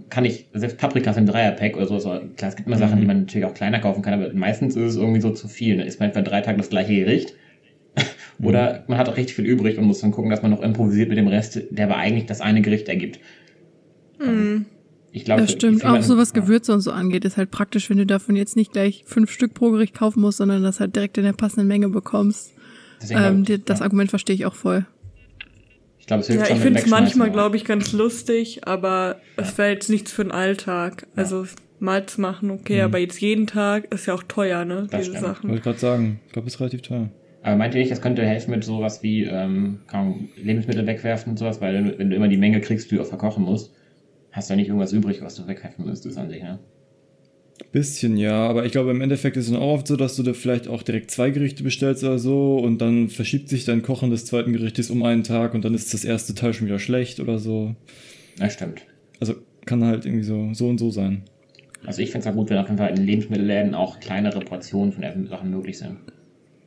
kann 0.09 0.25
ich, 0.25 0.47
selbst 0.53 0.77
Paprika 0.77 1.13
für 1.13 1.19
ein 1.19 1.25
Dreierpack 1.25 1.75
oder 1.77 1.87
so, 1.87 1.97
klar, 1.99 2.49
es 2.49 2.55
gibt 2.55 2.67
immer 2.67 2.77
Sachen, 2.77 2.99
die 2.99 3.05
man 3.05 3.21
natürlich 3.21 3.45
auch 3.45 3.53
kleiner 3.53 3.79
kaufen 3.79 4.01
kann, 4.01 4.13
aber 4.13 4.33
meistens 4.33 4.75
ist 4.75 4.91
es 4.91 4.95
irgendwie 4.95 5.21
so 5.21 5.31
zu 5.31 5.47
viel. 5.47 5.77
Dann 5.77 5.87
isst 5.87 5.99
man 5.99 6.13
für 6.13 6.23
drei 6.23 6.41
Tage 6.41 6.57
das 6.57 6.69
gleiche 6.69 6.93
Gericht. 6.93 7.33
Oder 8.41 8.83
man 8.87 8.97
hat 8.97 9.07
auch 9.07 9.17
richtig 9.17 9.35
viel 9.35 9.45
übrig 9.45 9.77
und 9.77 9.85
muss 9.85 9.99
dann 9.99 10.11
gucken, 10.11 10.31
dass 10.31 10.41
man 10.41 10.49
noch 10.49 10.61
improvisiert 10.61 11.09
mit 11.09 11.17
dem 11.17 11.27
Rest, 11.27 11.61
der 11.69 11.85
aber 11.85 11.97
eigentlich 11.97 12.25
das 12.25 12.41
eine 12.41 12.61
Gericht 12.61 12.89
ergibt. 12.89 13.19
Mhm. 14.19 14.65
Ich 15.11 15.25
glaube, 15.25 15.43
Das 15.43 15.51
stimmt. 15.51 15.85
Auch 15.85 16.01
so 16.01 16.17
was. 16.17 16.33
Gewürze 16.33 16.73
und 16.73 16.81
so 16.81 16.91
angeht, 16.91 17.23
ist 17.23 17.37
halt 17.37 17.51
praktisch, 17.51 17.89
wenn 17.91 17.97
du 17.97 18.05
davon 18.07 18.35
jetzt 18.35 18.55
nicht 18.55 18.73
gleich 18.73 19.03
fünf 19.05 19.31
Stück 19.31 19.53
pro 19.53 19.69
Gericht 19.69 19.93
kaufen 19.93 20.21
musst, 20.21 20.39
sondern 20.39 20.63
das 20.63 20.79
halt 20.79 20.95
direkt 20.95 21.19
in 21.19 21.23
der 21.23 21.33
passenden 21.33 21.67
Menge 21.67 21.89
bekommst. 21.89 22.51
Deswegen 22.99 23.21
Ähm, 23.21 23.43
die, 23.43 23.63
das 23.63 23.79
ja. 23.79 23.85
Argument 23.85 24.09
verstehe 24.09 24.35
ich 24.35 24.47
auch 24.47 24.55
voll. 24.55 24.87
Ich 26.03 26.07
glaube, 26.07 26.19
es 26.19 26.27
hilft 26.27 26.41
Ja, 26.41 26.47
schon 26.47 26.57
ich 26.57 26.61
finde 26.61 26.79
es 26.81 26.87
manchmal, 26.87 27.31
glaube 27.31 27.55
ich, 27.55 27.63
ganz 27.63 27.93
lustig, 27.93 28.67
aber 28.67 29.21
es 29.37 29.57
wäre 29.57 29.71
jetzt 29.71 29.89
nichts 29.89 30.11
für 30.11 30.25
den 30.25 30.33
Alltag. 30.33 31.07
Also 31.15 31.45
mal 31.79 32.05
zu 32.05 32.19
machen, 32.19 32.51
okay, 32.51 32.81
aber 32.81 32.97
jetzt 32.97 33.21
jeden 33.21 33.47
Tag 33.47 33.89
ist 33.93 34.07
ja 34.07 34.13
auch 34.13 34.23
teuer, 34.23 34.65
ne? 34.65 34.87
Das 34.91 34.99
diese 34.99 35.11
stimmt. 35.11 35.25
Sachen. 35.25 35.49
Wollte 35.49 35.59
ich 35.59 35.63
gerade 35.63 35.79
sagen. 35.79 36.19
Ich 36.27 36.33
glaube, 36.33 36.49
es 36.49 36.55
ist 36.55 36.59
relativ 36.59 36.81
teuer. 36.81 37.09
Aber 37.41 37.55
meint 37.55 37.73
ihr 37.73 37.79
nicht, 37.79 37.89
das 37.89 38.01
könnte 38.01 38.25
helfen 38.25 38.51
mit 38.51 38.65
sowas 38.65 39.01
wie 39.01 39.23
ähm, 39.23 39.79
keine 39.87 40.03
Ahnung, 40.03 40.29
Lebensmittel 40.35 40.85
wegwerfen 40.85 41.31
und 41.31 41.37
sowas, 41.37 41.61
weil 41.61 41.97
wenn 41.97 42.09
du 42.09 42.17
immer 42.17 42.27
die 42.27 42.35
Menge 42.35 42.59
kriegst, 42.59 42.91
die 42.91 42.97
du 42.97 43.01
auch 43.01 43.07
verkochen 43.07 43.45
musst, 43.45 43.73
hast 44.33 44.49
du 44.49 44.55
ja 44.55 44.57
nicht 44.57 44.67
irgendwas 44.67 44.91
übrig, 44.91 45.21
was 45.21 45.35
du 45.35 45.47
wegwerfen 45.47 45.85
müsstest 45.85 46.17
an 46.17 46.29
sich, 46.29 46.43
ne? 46.43 46.59
Bisschen, 47.71 48.17
ja, 48.17 48.47
aber 48.47 48.65
ich 48.65 48.71
glaube, 48.71 48.91
im 48.91 49.01
Endeffekt 49.01 49.35
ist 49.37 49.45
es 49.45 49.51
dann 49.51 49.61
auch 49.61 49.73
oft 49.73 49.87
so, 49.87 49.95
dass 49.95 50.15
du 50.15 50.23
da 50.23 50.33
vielleicht 50.33 50.67
auch 50.67 50.83
direkt 50.83 51.09
zwei 51.09 51.31
Gerichte 51.31 51.63
bestellst 51.63 52.03
oder 52.03 52.19
so 52.19 52.57
und 52.57 52.79
dann 52.79 53.09
verschiebt 53.09 53.49
sich 53.49 53.65
dein 53.65 53.81
Kochen 53.81 54.11
des 54.11 54.25
zweiten 54.25 54.53
Gerichtes 54.53 54.91
um 54.91 55.03
einen 55.03 55.23
Tag 55.23 55.53
und 55.53 55.65
dann 55.65 55.73
ist 55.73 55.93
das 55.93 56.05
erste 56.05 56.35
Teil 56.35 56.53
schon 56.53 56.67
wieder 56.67 56.79
schlecht 56.79 57.19
oder 57.19 57.39
so. 57.39 57.75
Das 58.37 58.53
stimmt. 58.53 58.81
Also 59.19 59.35
kann 59.65 59.83
halt 59.83 60.05
irgendwie 60.05 60.23
so, 60.23 60.49
so 60.53 60.67
und 60.67 60.77
so 60.77 60.91
sein. 60.91 61.23
Also 61.85 62.01
ich 62.01 62.11
finde 62.11 62.27
es 62.27 62.33
auch 62.33 62.37
gut, 62.37 62.49
wenn 62.49 62.57
auf 62.57 62.67
jeden 62.67 62.77
Fall 62.77 62.97
in 62.97 63.05
Lebensmittelläden 63.05 63.75
auch 63.75 63.99
kleinere 63.99 64.39
Portionen 64.39 64.93
von 64.93 65.27
Sachen 65.27 65.49
möglich 65.49 65.77
sind. 65.77 65.97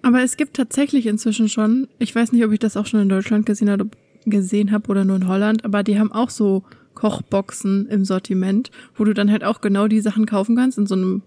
Aber 0.02 0.22
es 0.22 0.36
gibt 0.36 0.56
tatsächlich 0.56 1.06
inzwischen 1.06 1.48
schon, 1.48 1.88
ich 1.98 2.14
weiß 2.14 2.32
nicht, 2.32 2.44
ob 2.44 2.52
ich 2.52 2.58
das 2.58 2.76
auch 2.76 2.86
schon 2.86 3.00
in 3.00 3.08
Deutschland 3.08 3.46
gesehen 3.46 3.70
habe, 3.70 3.88
gesehen 4.24 4.72
habe 4.72 4.88
oder 4.88 5.04
nur 5.04 5.16
in 5.16 5.28
Holland, 5.28 5.64
aber 5.64 5.82
die 5.82 5.98
haben 5.98 6.12
auch 6.12 6.30
so 6.30 6.62
Kochboxen 6.96 7.86
im 7.86 8.04
Sortiment, 8.04 8.72
wo 8.96 9.04
du 9.04 9.14
dann 9.14 9.30
halt 9.30 9.44
auch 9.44 9.60
genau 9.60 9.86
die 9.86 10.00
Sachen 10.00 10.26
kaufen 10.26 10.56
kannst 10.56 10.78
in 10.78 10.86
so 10.86 10.96
einem 10.96 11.22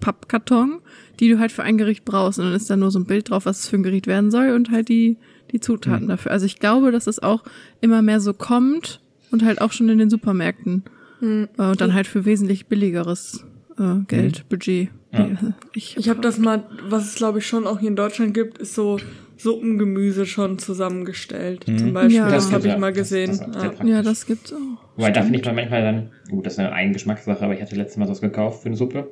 Pappkarton, 0.00 0.80
die 1.20 1.28
du 1.30 1.38
halt 1.38 1.52
für 1.52 1.62
ein 1.62 1.78
Gericht 1.78 2.04
brauchst. 2.04 2.40
Und 2.40 2.46
dann 2.46 2.54
ist 2.54 2.68
da 2.68 2.76
nur 2.76 2.90
so 2.90 2.98
ein 2.98 3.06
Bild 3.06 3.30
drauf, 3.30 3.46
was 3.46 3.60
es 3.60 3.68
für 3.68 3.76
ein 3.76 3.84
Gericht 3.84 4.08
werden 4.08 4.32
soll 4.32 4.50
und 4.50 4.72
halt 4.72 4.88
die, 4.88 5.16
die 5.52 5.60
Zutaten 5.60 6.08
dafür. 6.08 6.32
Also 6.32 6.46
ich 6.46 6.58
glaube, 6.58 6.90
dass 6.90 7.06
es 7.06 7.22
auch 7.22 7.44
immer 7.80 8.02
mehr 8.02 8.20
so 8.20 8.34
kommt 8.34 9.00
und 9.30 9.44
halt 9.44 9.60
auch 9.60 9.72
schon 9.72 9.88
in 9.88 9.98
den 9.98 10.10
Supermärkten. 10.10 10.82
Hm. 11.20 11.48
Äh, 11.58 11.62
Und 11.62 11.80
dann 11.80 11.94
halt 11.94 12.06
für 12.06 12.24
wesentlich 12.24 12.66
billigeres 12.66 13.44
äh, 13.78 14.00
Geld, 14.08 14.48
Budget. 14.48 14.90
Ja. 15.12 15.28
Ich, 15.74 15.96
Ich 15.96 16.08
habe 16.08 16.20
das 16.20 16.38
mal, 16.38 16.64
was 16.88 17.06
es 17.06 17.14
glaube 17.14 17.38
ich 17.38 17.46
schon 17.46 17.66
auch 17.66 17.78
hier 17.78 17.88
in 17.88 17.96
Deutschland 17.96 18.34
gibt, 18.34 18.58
ist 18.58 18.74
so 18.74 18.98
Suppengemüse 19.44 20.26
schon 20.26 20.58
zusammengestellt. 20.58 21.64
Zum 21.64 21.92
Beispiel, 21.92 22.16
Ja. 22.16 22.28
das 22.28 22.46
Das 22.46 22.52
habe 22.52 22.66
ich 22.66 22.72
ja. 22.72 22.78
mal 22.78 22.92
Das- 22.92 22.98
gesehen. 22.98 23.28
das 23.28 23.38
sehr 23.38 23.74
ja. 23.80 23.84
ja, 23.86 24.02
das 24.02 24.26
gibt's 24.26 24.52
auch. 24.52 24.58
Wobei, 24.96 25.10
da 25.12 25.22
finde 25.22 25.38
ich 25.38 25.44
man 25.44 25.54
manchmal 25.54 25.82
dann, 25.82 26.10
gut, 26.30 26.46
das 26.46 26.54
ist 26.54 26.58
eine 26.58 26.72
Eigengeschmackssache, 26.72 27.44
aber 27.44 27.54
ich 27.54 27.62
hatte 27.62 27.76
letztes 27.76 27.96
Mal 27.98 28.08
was 28.08 28.20
gekauft 28.20 28.62
für 28.62 28.66
eine 28.68 28.76
Suppe. 28.76 29.10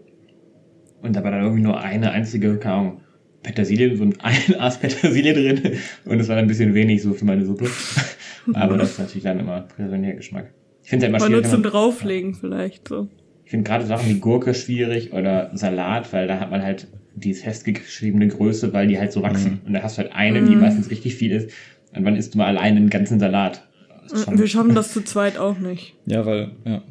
Und 1.02 1.14
da 1.16 1.22
war 1.24 1.30
dann 1.30 1.42
irgendwie 1.42 1.62
nur 1.62 1.80
eine 1.80 2.10
einzige, 2.12 2.56
keine 2.58 2.74
Ahnung, 2.74 3.00
Petersilie, 3.42 3.96
so 3.96 4.04
ein 4.04 4.14
ein 4.22 4.60
Aas 4.60 4.78
Petersilie 4.78 5.32
drin. 5.34 5.78
Und 6.04 6.18
das 6.18 6.28
war 6.28 6.36
dann 6.36 6.44
ein 6.44 6.48
bisschen 6.48 6.74
wenig 6.74 7.02
so 7.02 7.12
für 7.12 7.24
meine 7.24 7.44
Suppe. 7.44 7.68
aber 8.54 8.76
das 8.78 8.92
ist 8.92 8.98
natürlich 8.98 9.24
dann 9.24 9.40
immer 9.40 9.62
persönlicher 9.62 10.14
Geschmack. 10.14 10.52
Ich 10.84 10.90
finde 10.90 11.06
es 11.06 11.12
halt 11.12 11.20
immer 11.22 11.24
Aber 11.24 11.30
nur 11.40 11.44
schwierig, 11.44 11.62
zum 11.64 11.70
Drauflegen 11.70 12.34
vielleicht 12.34 12.88
so. 12.88 13.08
ich 13.44 13.50
finde 13.50 13.64
gerade 13.68 13.84
Sachen 13.86 14.08
wie 14.08 14.18
Gurke 14.20 14.54
schwierig 14.54 15.12
oder 15.12 15.50
Salat, 15.54 16.12
weil 16.12 16.26
da 16.26 16.40
hat 16.40 16.50
man 16.50 16.62
halt 16.62 16.88
die 17.14 17.34
festgeschriebene 17.34 18.28
Größe, 18.28 18.72
weil 18.72 18.88
die 18.88 18.98
halt 18.98 19.12
so 19.12 19.22
wachsen. 19.22 19.60
Und 19.66 19.72
da 19.74 19.82
hast 19.82 19.98
du 19.98 20.02
halt 20.02 20.12
eine, 20.12 20.42
die 20.42 20.54
Mhm. 20.54 20.60
meistens 20.60 20.90
richtig 20.90 21.14
viel 21.16 21.32
ist. 21.32 21.50
Und 21.94 22.04
wann 22.04 22.16
isst 22.16 22.34
du 22.34 22.38
mal 22.38 22.46
alleine 22.46 22.78
einen 22.78 22.90
ganzen 22.90 23.20
Salat? 23.20 23.66
Das 24.04 24.12
ist 24.12 24.24
schon- 24.24 24.38
Wir 24.38 24.46
schaffen 24.46 24.74
das 24.74 24.92
zu 24.92 25.02
zweit 25.02 25.36
auch 25.38 25.58
nicht. 25.58 25.94
Ja, 26.06 26.24
weil, 26.26 26.50
ja. 26.64 26.82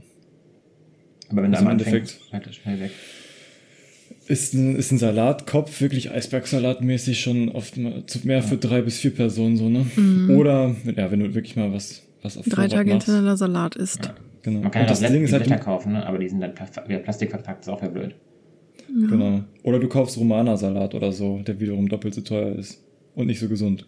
aber 1.29 1.43
wenn 1.43 1.51
du 1.51 1.57
Also 1.57 1.65
am 1.69 1.71
im 1.73 1.79
Anfang 1.79 1.93
Endeffekt- 1.93 2.19
halt 2.31 2.45
das 2.47 2.55
schnell 2.55 2.79
weg. 2.79 2.91
Ist 4.27 4.53
ein, 4.53 4.75
ist 4.75 4.91
ein 4.91 4.97
Salatkopf 4.97 5.81
wirklich 5.81 6.11
Eisbergsalatmäßig 6.11 7.19
schon 7.19 7.49
oft 7.49 7.75
mal 7.77 8.05
zu 8.05 8.25
mehr 8.25 8.41
für 8.43 8.55
drei 8.57 8.81
bis 8.81 8.99
vier 8.99 9.11
Personen 9.13 9.57
so, 9.57 9.67
ne? 9.67 9.85
Oder, 10.37 10.75
ja, 10.95 11.11
wenn 11.11 11.19
du 11.19 11.33
wirklich 11.33 11.55
mal 11.55 11.73
was, 11.73 12.03
was 12.21 12.37
auf 12.37 12.45
Drei 12.45 12.55
Vorrat 12.67 12.71
Tage 12.71 12.93
machst. 12.93 13.05
hintereinander 13.07 13.37
Salat 13.37 13.75
isst. 13.75 14.05
Ja. 14.05 14.15
Genau. 14.43 14.59
Man 14.61 14.71
kann 14.71 14.83
ja 14.83 14.87
das 14.87 15.03
auch 15.03 15.07
Ding 15.09 15.23
ist 15.23 15.33
halt, 15.33 15.43
Blätter 15.43 15.59
du, 15.59 15.65
kaufen, 15.65 15.93
ne? 15.93 16.05
aber 16.05 16.17
die 16.17 16.29
sind 16.29 16.39
dann 16.39 16.53
wieder 16.87 16.99
plastikverpackt, 16.99 17.61
ist 17.63 17.67
auch 17.69 17.81
wieder 17.81 17.91
blöd. 17.91 18.15
Genau. 18.93 19.43
Oder 19.63 19.79
du 19.79 19.87
kaufst 19.87 20.17
Romana-Salat 20.17 20.95
oder 20.95 21.11
so, 21.11 21.39
der 21.39 21.59
wiederum 21.59 21.87
doppelt 21.89 22.13
so 22.13 22.21
teuer 22.21 22.55
ist. 22.55 22.83
Und 23.15 23.27
nicht 23.27 23.39
so 23.39 23.47
gesund. 23.47 23.85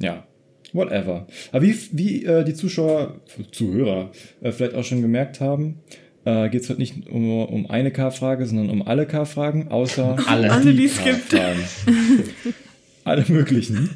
Ja. 0.00 0.24
Whatever. 0.72 1.26
Aber 1.52 1.62
wie, 1.62 1.74
wie 1.92 2.24
äh, 2.24 2.44
die 2.44 2.54
Zuschauer, 2.54 3.20
Zuhörer 3.50 4.10
äh, 4.40 4.52
vielleicht 4.52 4.74
auch 4.74 4.84
schon 4.84 5.02
gemerkt 5.02 5.40
haben, 5.40 5.80
äh, 6.24 6.48
geht 6.48 6.62
es 6.62 6.70
heute 6.70 6.80
nicht 6.80 7.08
um, 7.08 7.44
um 7.44 7.70
eine 7.70 7.90
K-Frage, 7.90 8.46
sondern 8.46 8.70
um 8.70 8.86
alle 8.86 9.06
K-Fragen, 9.06 9.68
außer 9.68 10.16
Alle. 10.26 10.50
Alle, 10.50 10.72
die 10.72 10.84
es 10.84 11.02
gibt. 11.02 11.34
Alle 13.04 13.24
möglichen. 13.28 13.90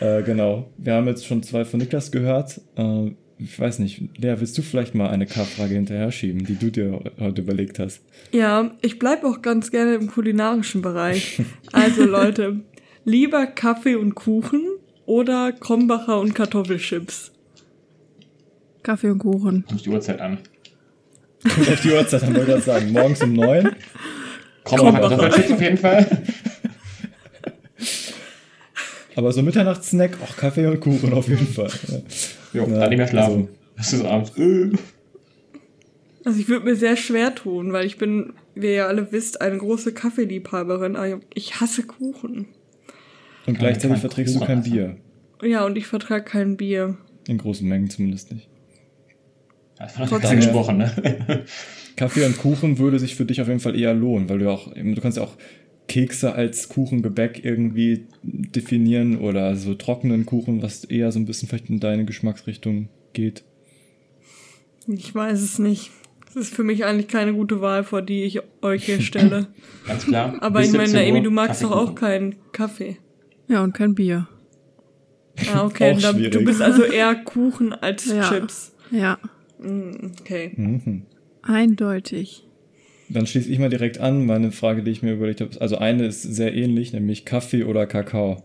Äh, 0.00 0.22
genau. 0.22 0.70
Wir 0.78 0.94
haben 0.94 1.06
jetzt 1.06 1.26
schon 1.26 1.42
zwei 1.42 1.64
von 1.64 1.78
Niklas 1.78 2.10
gehört. 2.10 2.60
Äh, 2.76 3.10
ich 3.38 3.58
weiß 3.58 3.80
nicht, 3.80 4.02
Lea, 4.16 4.36
willst 4.38 4.56
du 4.56 4.62
vielleicht 4.62 4.94
mal 4.94 5.10
eine 5.10 5.26
K-Frage 5.26 5.74
hinterher 5.74 6.10
schieben, 6.10 6.44
die 6.44 6.56
du 6.56 6.70
dir 6.70 7.00
heute 7.18 7.42
überlegt 7.42 7.78
hast? 7.78 8.00
Ja, 8.32 8.70
ich 8.80 8.98
bleibe 8.98 9.26
auch 9.26 9.42
ganz 9.42 9.70
gerne 9.70 9.94
im 9.94 10.06
kulinarischen 10.08 10.80
Bereich. 10.80 11.42
Also 11.72 12.04
Leute, 12.06 12.60
lieber 13.04 13.46
Kaffee 13.46 13.96
und 13.96 14.14
Kuchen 14.14 14.62
oder 15.04 15.52
Krombacher 15.52 16.18
und 16.20 16.34
Kartoffelchips? 16.34 17.32
Kaffee 18.82 19.10
und 19.10 19.18
Kuchen. 19.18 19.64
Kommt 19.66 19.84
die 19.84 19.90
Uhrzeit 19.90 20.20
an. 20.20 20.38
Kommt 21.42 21.68
auf 21.72 21.80
die 21.80 21.92
Uhrzeit, 21.92 22.22
haben 22.22 22.34
wir 22.34 22.44
gerade 22.44 22.62
sagen. 22.62 22.92
Morgens 22.92 23.22
um 23.22 23.34
neun. 23.34 23.64
Mach. 23.64 24.78
Kartoffelchips 24.78 25.52
auf 25.52 25.60
jeden 25.60 25.78
Fall. 25.78 26.22
Aber 29.14 29.32
so 29.32 29.42
Mitternachtssnack, 29.42 30.18
auch 30.22 30.36
Kaffee 30.36 30.66
und 30.66 30.80
Kuchen 30.80 31.12
auf 31.14 31.28
jeden 31.28 31.46
Fall. 31.46 31.70
Ja. 32.56 32.64
Jo, 32.64 32.72
Ja, 32.72 32.80
dann 32.80 32.88
nicht 32.90 32.98
mehr 32.98 33.08
schlafen. 33.08 33.48
also- 33.48 33.48
Das 33.76 33.92
ist 33.92 34.04
abends. 34.04 34.32
Also 36.24 36.40
ich 36.40 36.48
würde 36.48 36.64
mir 36.64 36.74
sehr 36.76 36.96
schwer 36.96 37.34
tun, 37.34 37.72
weil 37.72 37.86
ich 37.86 37.98
bin, 37.98 38.32
wie 38.54 38.74
ihr 38.74 38.88
alle 38.88 39.12
wisst, 39.12 39.40
eine 39.40 39.58
große 39.58 39.92
Kaffeeliebhaberin. 39.92 40.96
aber 40.96 41.20
Ich 41.34 41.60
hasse 41.60 41.84
Kuchen. 41.84 42.46
Und 43.46 43.58
gleichzeitig 43.58 43.90
kein 43.92 44.00
verträgst 44.00 44.34
du 44.34 44.40
kein 44.40 44.62
Kuchen 44.62 44.72
Bier. 44.72 44.96
Ja, 45.42 45.64
und 45.66 45.76
ich 45.78 45.86
vertrage 45.86 46.24
kein 46.24 46.56
Bier. 46.56 46.96
In 47.28 47.38
großen 47.38 47.68
Mengen 47.68 47.90
zumindest 47.90 48.32
nicht. 48.32 48.48
Das 49.78 49.98
war 49.98 50.06
Trotzdem- 50.08 50.36
gesprochen, 50.36 50.78
ne? 50.78 51.44
Kaffee 51.96 52.24
und 52.26 52.38
Kuchen 52.38 52.78
würde 52.78 52.98
sich 52.98 53.14
für 53.14 53.24
dich 53.24 53.40
auf 53.40 53.48
jeden 53.48 53.60
Fall 53.60 53.78
eher 53.78 53.94
lohnen, 53.94 54.28
weil 54.28 54.38
du 54.38 54.46
ja 54.46 54.50
auch, 54.50 54.72
du 54.74 55.00
kannst 55.00 55.18
ja 55.18 55.24
auch 55.24 55.34
Kekse 55.88 56.34
als 56.34 56.68
Kuchengebäck 56.68 57.44
irgendwie 57.44 58.06
definieren 58.22 59.18
oder 59.18 59.54
so 59.56 59.74
trockenen 59.74 60.26
Kuchen, 60.26 60.62
was 60.62 60.84
eher 60.84 61.12
so 61.12 61.18
ein 61.18 61.26
bisschen 61.26 61.48
vielleicht 61.48 61.70
in 61.70 61.80
deine 61.80 62.04
Geschmacksrichtung 62.04 62.88
geht. 63.12 63.44
Ich 64.88 65.14
weiß 65.14 65.40
es 65.42 65.58
nicht. 65.58 65.90
Das 66.26 66.36
ist 66.36 66.54
für 66.54 66.64
mich 66.64 66.84
eigentlich 66.84 67.08
keine 67.08 67.32
gute 67.32 67.60
Wahl, 67.60 67.82
vor 67.84 68.02
die 68.02 68.24
ich 68.24 68.40
euch 68.62 68.84
hier 68.84 69.00
stelle. 69.00 69.46
Ganz 69.86 70.04
klar. 70.06 70.36
Aber 70.40 70.60
Bis 70.60 70.68
ich 70.68 70.76
meine, 70.76 70.88
17 70.88 71.04
Naomi, 71.04 71.18
Uhr 71.20 71.24
du 71.24 71.30
magst 71.30 71.62
doch 71.62 71.70
auch 71.72 71.94
keinen 71.94 72.34
Kaffee. 72.52 72.98
Ja, 73.48 73.62
und 73.62 73.72
kein 73.74 73.94
Bier. 73.94 74.28
Ah, 75.52 75.64
okay. 75.66 75.98
Schwierig. 75.98 76.32
du 76.32 76.44
bist 76.44 76.60
also 76.60 76.82
eher 76.84 77.14
Kuchen 77.14 77.72
als 77.72 78.06
Ja. 78.06 78.28
Chips. 78.28 78.74
Ja, 78.90 79.18
Mm, 79.58 80.12
Okay. 80.20 80.52
Mhm. 80.54 81.02
eindeutig. 81.42 82.45
Dann 83.08 83.26
schließe 83.26 83.48
ich 83.48 83.58
mal 83.58 83.68
direkt 83.70 83.98
an. 83.98 84.26
Meine 84.26 84.50
Frage, 84.52 84.82
die 84.82 84.90
ich 84.90 85.02
mir 85.02 85.12
überlegt 85.12 85.40
habe, 85.40 85.50
also 85.60 85.78
eine 85.78 86.06
ist 86.06 86.22
sehr 86.22 86.54
ähnlich, 86.54 86.92
nämlich 86.92 87.24
Kaffee 87.24 87.64
oder 87.64 87.86
Kakao. 87.86 88.42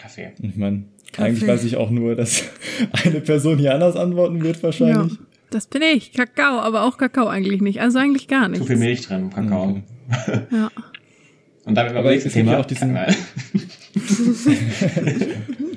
Kaffee. 0.00 0.32
Ich 0.40 0.56
meine, 0.56 0.84
Kaffee. 1.12 1.28
eigentlich 1.28 1.46
weiß 1.46 1.64
ich 1.64 1.76
auch 1.76 1.90
nur, 1.90 2.16
dass 2.16 2.44
eine 3.04 3.20
Person 3.20 3.58
hier 3.58 3.74
anders 3.74 3.96
antworten 3.96 4.42
wird 4.42 4.62
wahrscheinlich. 4.62 5.12
Ja, 5.12 5.18
das 5.50 5.66
bin 5.66 5.82
ich. 5.82 6.12
Kakao, 6.12 6.60
aber 6.60 6.82
auch 6.84 6.96
Kakao 6.96 7.26
eigentlich 7.26 7.60
nicht. 7.60 7.80
Also 7.82 7.98
eigentlich 7.98 8.28
gar 8.28 8.44
Zu 8.46 8.50
nichts. 8.52 8.66
viel 8.66 8.76
Milch 8.76 9.02
drin 9.02 9.28
Kakao. 9.30 9.82
Okay. 10.08 10.40
Ja. 10.50 10.70
Und 11.64 11.76
damit 11.76 11.94
Aber 11.94 12.12
ja 12.12 12.20
Thema. 12.28 12.58
auch 12.58 12.66
diesen-. 12.66 12.96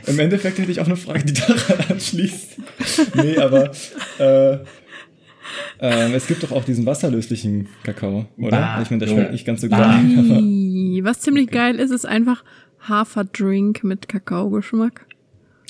Im 0.07 0.19
Endeffekt 0.19 0.57
hätte 0.57 0.71
ich 0.71 0.79
auch 0.79 0.85
eine 0.87 0.95
Frage, 0.95 1.25
die 1.25 1.33
daran 1.33 1.77
anschließt. 1.89 2.57
nee, 3.15 3.37
aber 3.37 3.71
äh, 4.19 4.57
ähm, 5.79 6.13
es 6.13 6.27
gibt 6.27 6.43
doch 6.43 6.51
auch 6.51 6.63
diesen 6.63 6.85
wasserlöslichen 6.85 7.67
Kakao, 7.83 8.25
oder? 8.37 8.51
Bah, 8.57 8.81
ich 8.81 8.89
meine, 8.89 9.05
der 9.05 9.11
schmeckt 9.11 9.31
nicht 9.31 9.45
ganz 9.45 9.61
so 9.61 9.69
Bah. 9.69 9.77
geil. 9.79 10.99
Was 11.03 11.19
ziemlich 11.21 11.49
geil 11.49 11.75
ist, 11.79 11.91
ist 11.91 12.05
einfach 12.05 12.43
Haferdrink 12.79 13.83
mit 13.83 14.07
Kakaogeschmack. 14.07 15.05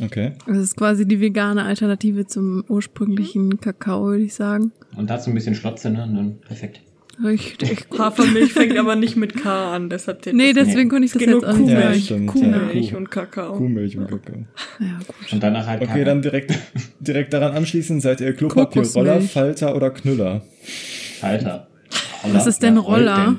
Okay. 0.04 0.34
Das 0.46 0.58
ist 0.58 0.76
quasi 0.76 1.08
die 1.08 1.22
vegane 1.22 1.64
Alternative 1.64 2.28
zum 2.28 2.64
ursprünglichen 2.68 3.62
Kakao, 3.62 4.06
würde 4.08 4.24
ich 4.24 4.34
sagen. 4.34 4.72
Und 4.98 5.10
dazu 5.10 5.30
ein 5.32 5.34
bisschen 5.34 5.56
Schlotze, 5.56 5.90
ne? 5.90 6.04
Und 6.04 6.16
dann 6.16 6.38
perfekt. 6.42 6.82
Richtig. 7.24 7.86
Hafermilch 7.98 8.52
fängt 8.54 8.78
aber 8.78 8.96
nicht 8.96 9.16
mit 9.16 9.42
K 9.42 9.74
an, 9.76 9.90
deshalb 9.90 10.24
zählt 10.24 10.36
Nee, 10.36 10.52
deswegen 10.54 10.90
konnte 10.90 11.06
ich 11.06 11.14
das 11.14 11.22
jetzt 11.22 11.46
auch 11.46 11.56
nicht 11.58 11.72
Ja, 11.72 11.94
stimmt. 11.94 12.28
Kuhmilch 12.28 12.92
Ja, 12.92 12.98
und 12.98 13.10
Kakao. 13.12 13.54
Kuhmilch 13.56 13.98
und 13.98 14.08
Kakao. 14.10 14.46
Ja, 14.80 14.98
gut. 15.08 15.34
Und 15.34 15.42
danach 15.44 15.66
halt 15.66 15.82
Okay, 15.82 15.88
Kakao. 15.92 16.06
dann 16.06 16.22
direkt, 16.22 16.54
direkt 17.00 17.32
daran 17.34 17.54
anschließend, 17.54 18.02
seid 18.02 18.20
ihr 18.22 18.34
Klopapierroller. 18.34 19.22
Falter 19.22 19.76
oder 19.76 19.92
Knüller? 19.92 20.42
Falter. 21.22 21.68
Was 22.32 22.48
ist 22.48 22.62
denn 22.64 22.78
Roller? 22.78 23.36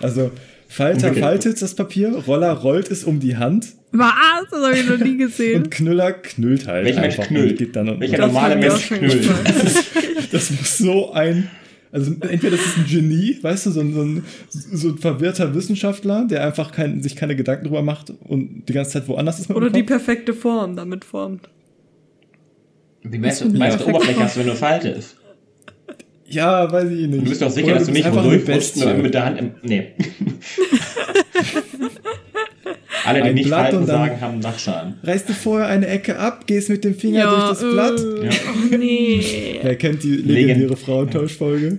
Also, 0.00 0.30
Falter 0.68 1.14
faltet 1.14 1.60
das 1.62 1.74
Papier, 1.74 2.10
Roller 2.26 2.52
rollt 2.52 2.90
es 2.90 3.02
um 3.04 3.18
die 3.18 3.36
Hand 3.38 3.68
Was? 3.92 4.12
Das 4.50 4.62
habe 4.62 4.76
ich 4.78 4.86
noch 4.88 4.98
nie 4.98 5.16
gesehen. 5.16 5.62
und 5.62 5.70
Knüller 5.70 6.12
knüllt 6.12 6.66
halt 6.66 6.84
Welcher 6.84 7.00
Mensch 7.00 7.16
knüllt? 7.16 7.58
geht 7.58 7.74
dann 7.76 7.98
Welcher 7.98 8.18
Das 8.18 8.26
normale 8.26 8.56
Mensch 8.56 8.88
knüllt? 8.88 9.28
Das 10.32 10.50
muss 10.50 10.76
so 10.78 11.12
ein. 11.12 11.48
Also 11.96 12.12
entweder 12.20 12.58
das 12.58 12.66
ist 12.66 12.76
ein 12.76 12.84
Genie, 12.86 13.38
weißt 13.40 13.64
du, 13.64 13.70
so 13.70 13.80
ein, 13.80 13.94
so 13.94 14.02
ein, 14.02 14.22
so 14.50 14.88
ein 14.88 14.98
verwirrter 14.98 15.54
Wissenschaftler, 15.54 16.26
der 16.28 16.44
einfach 16.44 16.70
kein, 16.70 17.02
sich 17.02 17.16
keine 17.16 17.34
Gedanken 17.34 17.64
drüber 17.64 17.80
macht 17.80 18.12
und 18.28 18.68
die 18.68 18.74
ganze 18.74 18.90
Zeit 18.90 19.08
woanders 19.08 19.40
ist 19.40 19.48
mit 19.48 19.56
Oder 19.56 19.70
die 19.70 19.82
perfekte 19.82 20.34
Form 20.34 20.76
damit 20.76 21.06
formt. 21.06 21.48
Wie 23.02 23.16
meiste, 23.16 23.46
ist 23.46 23.56
meiste 23.56 23.78
perfekt? 23.78 23.96
Oberfläche 23.96 24.20
hast 24.20 24.36
du, 24.36 24.40
wenn 24.40 24.46
du 24.48 24.54
faltest? 24.56 25.16
Ja, 26.26 26.70
weiß 26.70 26.90
ich 26.90 27.08
nicht. 27.08 27.24
Du 27.24 27.30
bist 27.30 27.40
doch 27.40 27.50
sicher, 27.50 27.68
Oder 27.68 27.76
dass 27.76 27.86
du 27.86 27.92
nicht 27.92 28.12
wo 28.12 28.18
und 28.18 29.02
mit 29.02 29.14
der 29.14 29.24
Hand 29.24 29.38
im. 29.38 29.52
Nee. 29.62 29.92
Alle, 33.06 33.22
die 33.22 33.28
Ein 33.28 33.34
nicht 33.34 33.46
Blatt 33.46 33.60
falten 33.62 33.76
und 33.78 33.88
dann- 33.88 34.08
sagen, 34.08 34.20
haben 34.20 34.40
Dachschaden. 34.40 34.94
Reißt 35.02 35.28
du 35.28 35.32
vorher 35.32 35.68
eine 35.68 35.86
Ecke 35.86 36.18
ab, 36.18 36.46
gehst 36.46 36.68
mit 36.70 36.84
dem 36.84 36.94
Finger 36.94 37.18
Ja, 37.20 37.30
durch 37.30 37.48
das 37.60 37.60
Blatt. 37.60 38.00
äh, 38.00 38.26
Ja. 38.26 38.30
Oh 38.72 38.76
nee. 38.76 39.20
Wer 39.62 39.76
kennt 39.76 40.02
die 40.02 40.08
Legend- 40.16 40.28
legendäre 40.28 40.76
Frauentauschfolge? 40.76 41.78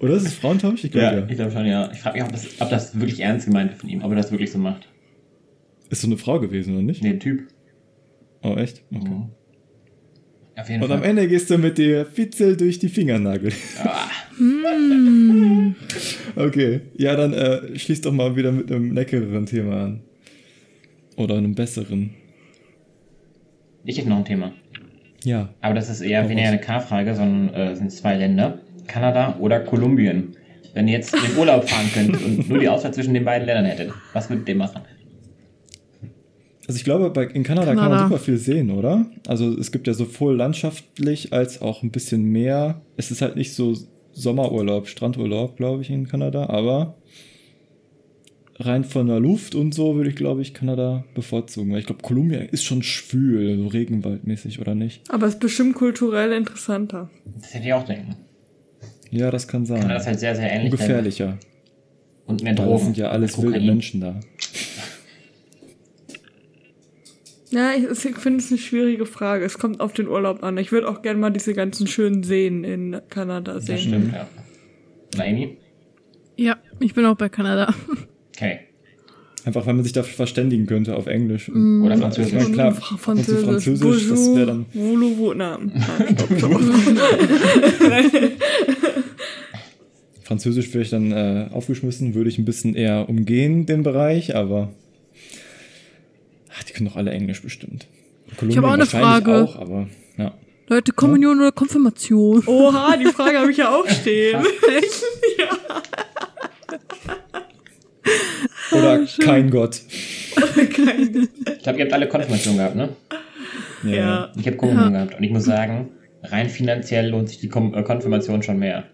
Oder 0.00 0.14
ist 0.14 0.26
es 0.26 0.34
Frauentausch? 0.34 0.82
Ich 0.84 0.90
glaube 0.90 1.06
Ja, 1.06 1.12
ja. 1.20 1.26
ich 1.28 1.36
glaube 1.36 1.50
schon, 1.52 1.66
ja. 1.66 1.90
Ich 1.92 2.00
frage 2.00 2.14
mich, 2.18 2.24
ob 2.24 2.32
das, 2.32 2.46
ob 2.60 2.70
das 2.70 2.98
wirklich 2.98 3.20
ernst 3.20 3.46
gemeint 3.46 3.72
ist 3.72 3.80
von 3.80 3.88
ihm, 3.90 4.02
ob 4.02 4.10
er 4.10 4.16
das 4.16 4.30
wirklich 4.32 4.50
so 4.50 4.58
macht. 4.58 4.88
Ist 5.90 6.00
so 6.00 6.08
eine 6.08 6.16
Frau 6.16 6.40
gewesen, 6.40 6.74
oder 6.74 6.82
nicht? 6.82 7.02
Nee, 7.02 7.10
ein 7.10 7.20
Typ. 7.20 7.42
Oh, 8.42 8.54
echt? 8.56 8.82
Okay. 8.92 9.08
Mhm. 9.08 9.26
Auf 10.54 10.68
jeden 10.68 10.82
Und 10.82 10.88
Fall. 10.88 10.98
am 10.98 11.02
Ende 11.04 11.28
gehst 11.28 11.48
du 11.50 11.56
mit 11.58 11.78
der 11.78 12.04
Fitzel 12.04 12.56
durch 12.56 12.78
die 12.78 12.88
Fingernagel. 12.88 13.52
Ah, 13.84 14.08
Okay, 16.36 16.80
ja, 16.96 17.14
dann 17.16 17.32
äh, 17.32 17.78
schließ 17.78 18.00
doch 18.02 18.12
mal 18.12 18.34
wieder 18.36 18.52
mit 18.52 18.70
einem 18.72 18.92
leckereren 18.92 19.46
Thema 19.46 19.84
an. 19.84 20.00
Oder 21.16 21.36
einem 21.36 21.54
besseren. 21.54 22.10
ich 23.84 23.98
hätte 23.98 24.08
noch 24.08 24.18
ein 24.18 24.24
Thema. 24.24 24.52
Ja. 25.24 25.50
Aber 25.60 25.74
das 25.74 25.88
ist 25.88 26.00
eher 26.00 26.28
weniger 26.28 26.48
eine 26.48 26.58
K-Frage, 26.58 27.14
sondern 27.14 27.54
äh, 27.54 27.76
sind 27.76 27.92
zwei 27.92 28.16
Länder. 28.16 28.58
Kanada 28.86 29.36
oder 29.38 29.60
Kolumbien. 29.60 30.36
Wenn 30.74 30.88
ihr 30.88 30.94
jetzt 30.94 31.14
in 31.14 31.20
den 31.22 31.36
Urlaub 31.36 31.68
fahren 31.68 31.90
könnt 31.92 32.22
und 32.24 32.48
nur 32.48 32.58
die 32.58 32.68
Auswahl 32.68 32.92
zwischen 32.94 33.14
den 33.14 33.24
beiden 33.24 33.46
Ländern 33.46 33.66
hättet, 33.66 33.92
was 34.12 34.30
würdet 34.30 34.48
ihr 34.48 34.56
machen? 34.56 34.80
Also 36.66 36.78
ich 36.78 36.84
glaube, 36.84 37.10
bei, 37.10 37.24
in 37.24 37.42
Kanada, 37.42 37.74
kann 37.74 37.76
Kanada. 37.76 38.00
man 38.02 38.08
super 38.08 38.20
viel 38.20 38.38
sehen, 38.38 38.70
oder? 38.70 39.06
Also 39.26 39.56
es 39.58 39.72
gibt 39.72 39.86
ja 39.86 39.94
sowohl 39.94 40.36
landschaftlich 40.36 41.32
als 41.32 41.60
auch 41.60 41.82
ein 41.82 41.90
bisschen 41.90 42.22
mehr. 42.22 42.80
Es 42.96 43.10
ist 43.10 43.20
halt 43.20 43.36
nicht 43.36 43.54
so 43.54 43.76
Sommerurlaub, 44.12 44.88
Strandurlaub, 44.88 45.56
glaube 45.56 45.82
ich, 45.82 45.90
in 45.90 46.08
Kanada, 46.08 46.48
aber 46.48 46.94
rein 48.64 48.84
von 48.84 49.06
der 49.06 49.20
Luft 49.20 49.54
und 49.54 49.74
so 49.74 49.96
würde 49.96 50.10
ich, 50.10 50.16
glaube 50.16 50.42
ich, 50.42 50.54
Kanada 50.54 51.04
bevorzugen. 51.14 51.72
Weil 51.72 51.80
ich 51.80 51.86
glaube, 51.86 52.02
Kolumbien 52.02 52.42
ist 52.48 52.64
schon 52.64 52.82
schwül, 52.82 53.56
so 53.58 53.66
regenwaldmäßig, 53.68 54.60
oder 54.60 54.74
nicht? 54.74 55.02
Aber 55.10 55.26
es 55.26 55.34
ist 55.34 55.40
bestimmt 55.40 55.74
kulturell 55.74 56.32
interessanter. 56.32 57.10
Das 57.40 57.54
hätte 57.54 57.66
ich 57.66 57.72
auch 57.72 57.84
denken. 57.84 58.16
Ja, 59.10 59.30
das 59.30 59.46
kann 59.46 59.66
sein. 59.66 59.80
Kanada 59.80 60.00
ist 60.00 60.06
halt 60.06 60.20
sehr, 60.20 60.34
sehr 60.34 60.50
ähnlich. 60.50 60.72
Und 60.72 60.78
gefährlicher. 60.78 61.38
Und 62.26 62.42
mehr 62.42 62.54
Drogen. 62.54 62.70
das 62.72 62.84
sind 62.84 62.96
ja 62.96 63.10
alles 63.10 63.40
wilde 63.42 63.60
Menschen 63.60 64.00
da. 64.00 64.20
Ja, 67.50 67.72
ich, 67.76 67.84
ich 67.84 68.16
finde 68.16 68.38
es 68.38 68.50
eine 68.50 68.58
schwierige 68.58 69.04
Frage. 69.04 69.44
Es 69.44 69.58
kommt 69.58 69.80
auf 69.80 69.92
den 69.92 70.08
Urlaub 70.08 70.42
an. 70.42 70.56
Ich 70.56 70.72
würde 70.72 70.88
auch 70.88 71.02
gerne 71.02 71.20
mal 71.20 71.28
diese 71.28 71.52
ganzen 71.52 71.86
schönen 71.86 72.22
Seen 72.22 72.64
in 72.64 72.98
Kanada 73.10 73.52
Das 73.52 73.66
sehen. 73.66 73.78
stimmt, 73.78 74.14
ja. 74.14 74.26
Naomi? 75.18 75.58
Ja, 76.38 76.56
ich 76.80 76.94
bin 76.94 77.04
auch 77.04 77.16
bei 77.16 77.28
Kanada. 77.28 77.74
Okay. 78.42 78.58
Einfach, 79.44 79.66
weil 79.66 79.74
man 79.74 79.82
sich 79.82 79.92
da 79.92 80.02
verständigen 80.04 80.66
könnte 80.66 80.94
auf 80.94 81.06
Englisch. 81.08 81.48
Mm. 81.52 81.82
Oder 81.84 81.96
Französisch. 81.98 82.32
Ja, 82.32 82.44
klar. 82.44 82.74
Fra- 82.74 83.10
Und 83.12 83.24
so 83.26 83.36
Französisch, 83.38 84.08
das 84.08 84.34
wäre 84.36 84.46
dann. 84.46 84.66
Bonjour, 84.72 85.34
Na, 85.34 85.58
stopp. 86.38 86.60
Französisch 90.22 90.72
wäre 90.72 90.82
ich 90.84 90.90
dann 90.90 91.10
äh, 91.12 91.48
aufgeschmissen, 91.52 92.14
würde 92.14 92.30
ich 92.30 92.38
ein 92.38 92.44
bisschen 92.44 92.74
eher 92.74 93.08
umgehen, 93.08 93.66
den 93.66 93.82
Bereich, 93.82 94.36
aber. 94.36 94.72
Ach, 96.56 96.62
die 96.62 96.72
können 96.72 96.88
doch 96.88 96.96
alle 96.96 97.10
Englisch 97.10 97.42
bestimmt. 97.42 97.86
Kolumbien 98.36 98.58
habe 98.58 98.68
auch 98.68 98.72
eine 98.74 98.86
Frage. 98.86 99.42
Auch, 99.44 99.56
aber 99.56 99.88
ja. 100.16 100.34
Leute, 100.68 100.92
Kommunion 100.92 101.38
oder 101.40 101.50
Konfirmation? 101.52 102.42
Oha, 102.46 102.96
die 102.96 103.06
Frage 103.06 103.38
habe 103.40 103.50
ich 103.50 103.56
ja 103.58 103.74
auch 103.74 103.86
stehen. 103.88 104.40
Oder 108.78 109.00
kein 109.24 109.50
Gott. 109.50 109.80
Ich 109.90 111.62
glaube, 111.62 111.78
ihr 111.78 111.84
habt 111.84 111.92
alle 111.92 112.08
Konfirmation 112.08 112.56
gehabt, 112.56 112.76
ne? 112.76 112.90
ja. 113.84 114.32
Ich 114.38 114.46
habe 114.46 114.56
Kommunion 114.56 114.92
gehabt. 114.92 115.16
Und 115.16 115.22
ich 115.24 115.30
muss 115.30 115.44
sagen, 115.44 115.90
rein 116.22 116.48
finanziell 116.48 117.08
lohnt 117.08 117.28
sich 117.28 117.38
die 117.38 117.48
äh, 117.48 117.82
Konfirmation 117.82 118.42
schon 118.42 118.58
mehr. 118.58 118.84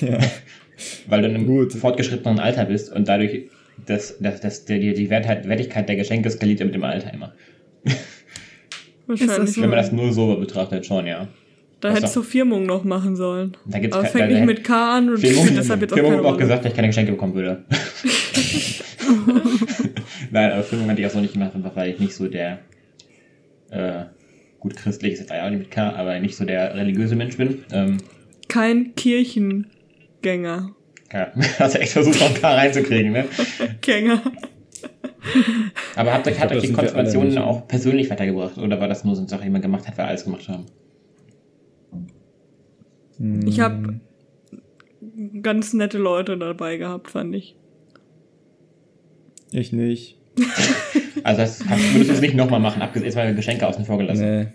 ja. 0.00 0.18
Weil 1.06 1.22
du 1.22 1.28
in 1.28 1.34
einem 1.36 1.46
Gut. 1.46 1.72
fortgeschrittenen 1.74 2.40
Alter 2.40 2.64
bist 2.64 2.92
und 2.92 3.06
dadurch 3.06 3.50
das, 3.86 4.16
das, 4.18 4.40
das, 4.40 4.64
die, 4.64 4.94
die 4.94 5.10
Wertheit, 5.10 5.48
Wertigkeit 5.48 5.88
der 5.88 5.96
Geschenke 5.96 6.30
skaliert 6.30 6.60
ja 6.60 6.66
mit 6.66 6.74
dem 6.74 6.82
Alter 6.84 7.12
immer. 7.14 7.32
Wahrscheinlich. 9.06 9.36
Das 9.36 9.56
Wenn 9.60 9.68
man 9.70 9.78
das 9.78 9.92
nur 9.92 10.12
so 10.12 10.36
betrachtet, 10.36 10.86
schon, 10.86 11.06
ja. 11.06 11.28
Da 11.80 11.88
Was 11.90 11.98
hättest 11.98 12.16
du 12.16 12.22
Firmung 12.22 12.64
noch 12.64 12.84
machen 12.84 13.16
sollen. 13.16 13.56
Da 13.66 13.80
gibt's 13.80 13.96
Aber 13.96 14.04
kein- 14.06 14.12
fängt 14.12 14.32
nicht 14.32 14.46
mit 14.46 14.62
K 14.64 14.96
an 14.98 15.08
und 15.10 15.18
Firmung, 15.18 15.48
deshalb 15.56 15.80
jetzt 15.82 15.92
auch 15.92 15.96
Firmung 15.96 16.24
auch 16.24 16.36
gesagt, 16.36 16.64
dass 16.64 16.70
ich 16.70 16.76
keine 16.76 16.88
Geschenke 16.88 17.12
bekommen 17.12 17.34
würde. 17.34 17.64
Nein, 20.30 20.52
aber 20.52 20.62
Firmung 20.62 20.88
hatte 20.88 21.00
ich 21.00 21.06
auch 21.06 21.10
so 21.10 21.20
nicht 21.20 21.32
gemacht, 21.34 21.54
einfach 21.54 21.76
weil 21.76 21.90
ich 21.90 21.98
nicht 21.98 22.14
so 22.14 22.28
der, 22.28 22.60
äh, 23.70 24.04
gut 24.60 24.76
christlich 24.76 25.14
ist 25.14 25.20
jetzt 25.20 25.32
auch 25.32 25.50
nicht 25.50 25.58
mit 25.58 25.70
K, 25.70 25.90
aber 25.90 26.18
nicht 26.20 26.36
so 26.36 26.44
der 26.44 26.74
religiöse 26.74 27.16
Mensch 27.16 27.36
bin. 27.36 27.64
Ähm, 27.72 27.98
Kein 28.48 28.94
Kirchengänger. 28.94 30.74
ja, 31.12 31.32
hast 31.58 31.74
du 31.74 31.80
echt 31.80 31.92
versucht, 31.92 32.20
noch 32.20 32.28
ein 32.28 32.40
K 32.40 32.54
reinzukriegen, 32.54 33.12
ne? 33.12 33.26
Gänger. 33.80 34.22
Aber 35.94 36.12
habt 36.12 36.26
ihr, 36.26 36.38
hat 36.38 36.52
euch 36.52 36.62
die 36.62 36.72
nicht. 36.72 37.38
auch 37.38 37.68
persönlich 37.68 38.10
weitergebracht? 38.10 38.58
Oder 38.58 38.80
war 38.80 38.88
das 38.88 39.04
nur 39.04 39.14
so 39.14 39.22
eine 39.22 39.28
Sache, 39.28 39.44
die 39.44 39.50
man 39.50 39.62
gemacht 39.62 39.86
hat, 39.86 39.96
weil 39.98 40.06
alles 40.06 40.24
gemacht 40.24 40.48
haben? 40.48 40.66
Ich 43.46 43.60
habe 43.60 44.00
ganz 45.42 45.72
nette 45.72 45.98
Leute 45.98 46.36
dabei 46.36 46.76
gehabt, 46.76 47.10
fand 47.10 47.34
ich. 47.34 47.56
Ich 49.52 49.72
nicht. 49.72 50.18
Also 51.24 51.42
das 51.42 51.60
kannst, 51.60 51.92
würdest 51.92 52.10
du 52.10 52.14
es 52.14 52.20
nicht 52.20 52.34
nochmal 52.34 52.58
machen, 52.58 52.82
abgesehen 52.82 53.06
jetzt 53.06 53.14
mal 53.14 53.32
Geschenke 53.32 53.64
außen 53.64 53.84
vor 53.84 53.96
gelassen. 53.98 54.24
Nee. 54.24 54.46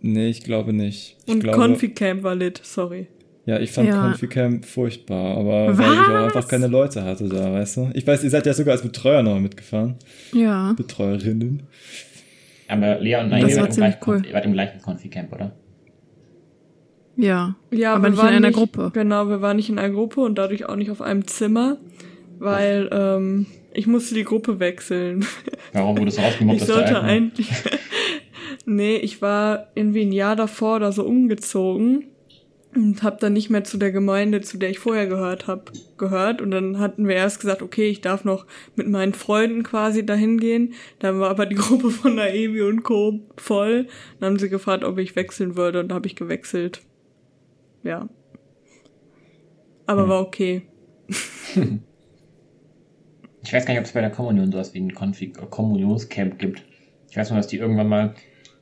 Nee, 0.00 0.28
ich 0.28 0.42
glaube 0.42 0.72
nicht. 0.72 1.16
Ich 1.24 1.34
Und 1.34 1.40
glaube, 1.40 1.56
Confi-Camp 1.58 2.24
war 2.24 2.34
lit, 2.34 2.60
sorry. 2.64 3.06
Ja, 3.46 3.60
ich 3.60 3.70
fand 3.70 3.88
Ja. 3.88 4.02
Confi-Camp 4.02 4.64
furchtbar, 4.64 5.36
aber 5.36 5.78
weil 5.78 5.92
ich 5.92 5.98
auch 6.00 6.08
Was? 6.08 6.24
einfach 6.36 6.48
keine 6.48 6.66
Leute 6.66 7.04
hatte 7.04 7.28
da, 7.28 7.52
weißt 7.52 7.76
du? 7.76 7.90
Ich 7.94 8.04
weiß, 8.04 8.24
ihr 8.24 8.30
seid 8.30 8.46
ja 8.46 8.54
sogar 8.54 8.72
als 8.72 8.82
Betreuer 8.82 9.22
noch 9.22 9.38
mitgefahren. 9.38 9.96
Ja. 10.32 10.72
Betreuerinnen. 10.72 11.62
Aber 12.66 12.98
Lea 12.98 13.16
und 13.16 13.28
Naomi 13.30 13.56
wart 13.56 13.72
gleichen, 13.76 13.98
cool. 14.06 14.22
ihr 14.26 14.34
wart 14.34 14.44
im 14.46 14.52
gleichen 14.54 14.82
Konfi-Camp, 14.82 15.32
oder? 15.32 15.52
Ja. 17.16 17.56
Ja, 17.70 17.94
Aber 17.94 18.04
wir 18.04 18.10
nicht 18.10 18.18
in 18.18 18.24
waren 18.24 18.34
einer 18.34 18.50
Gruppe. 18.50 18.90
Genau, 18.94 19.28
wir 19.28 19.40
waren 19.42 19.56
nicht 19.56 19.68
in 19.68 19.78
einer 19.78 19.92
Gruppe 19.94 20.20
und 20.20 20.36
dadurch 20.38 20.68
auch 20.68 20.76
nicht 20.76 20.90
auf 20.90 21.02
einem 21.02 21.26
Zimmer, 21.26 21.78
weil 22.38 22.88
ähm, 22.92 23.46
ich 23.78 23.86
musste 23.86 24.14
die 24.14 24.24
Gruppe 24.24 24.58
wechseln. 24.60 25.24
Warum 25.72 25.96
wurdest 25.98 26.18
du 26.18 26.22
rausgemobbt, 26.22 26.60
Ich 26.60 26.66
sollte 26.66 27.00
eigentlich. 27.00 27.48
nee, 28.66 28.96
ich 28.96 29.22
war 29.22 29.68
irgendwie 29.74 30.02
ein 30.02 30.12
Jahr 30.12 30.36
davor 30.36 30.76
oder 30.76 30.92
so 30.92 31.04
umgezogen 31.04 32.04
und 32.74 33.02
habe 33.02 33.16
dann 33.20 33.32
nicht 33.32 33.50
mehr 33.50 33.64
zu 33.64 33.78
der 33.78 33.90
Gemeinde, 33.92 34.40
zu 34.40 34.58
der 34.58 34.70
ich 34.70 34.78
vorher 34.78 35.06
gehört 35.06 35.46
habe, 35.46 35.64
gehört. 35.96 36.42
Und 36.42 36.50
dann 36.50 36.78
hatten 36.78 37.08
wir 37.08 37.14
erst 37.16 37.40
gesagt, 37.40 37.62
okay, 37.62 37.88
ich 37.88 38.00
darf 38.00 38.24
noch 38.24 38.46
mit 38.76 38.88
meinen 38.88 39.14
Freunden 39.14 39.62
quasi 39.62 40.04
dahin 40.04 40.38
gehen. 40.38 40.74
Dann 40.98 41.18
war 41.20 41.30
aber 41.30 41.46
die 41.46 41.54
Gruppe 41.56 41.90
von 41.90 42.14
Naevi 42.16 42.62
und 42.62 42.82
Co. 42.82 43.20
voll. 43.36 43.86
Dann 44.20 44.30
haben 44.30 44.38
sie 44.38 44.48
gefragt, 44.50 44.84
ob 44.84 44.98
ich 44.98 45.16
wechseln 45.16 45.56
würde 45.56 45.80
und 45.80 45.88
da 45.88 45.94
habe 45.94 46.06
ich 46.06 46.14
gewechselt. 46.16 46.82
Ja. 47.82 48.08
Aber 49.86 50.02
Hm. 50.02 50.08
war 50.10 50.20
okay. 50.20 50.62
Ich 53.48 53.54
weiß 53.54 53.64
gar 53.64 53.72
nicht, 53.72 53.80
ob 53.80 53.86
es 53.86 53.92
bei 53.92 54.02
der 54.02 54.10
Kommunion 54.10 54.52
sowas 54.52 54.74
wie 54.74 54.80
ein 54.80 54.94
Konfi 54.94 55.32
äh, 55.40 55.46
Kommunionscamp 55.48 56.38
gibt. 56.38 56.62
Ich 57.10 57.16
weiß 57.16 57.30
nur, 57.30 57.38
dass 57.38 57.46
die 57.46 57.56
irgendwann 57.56 57.88
mal 57.88 58.14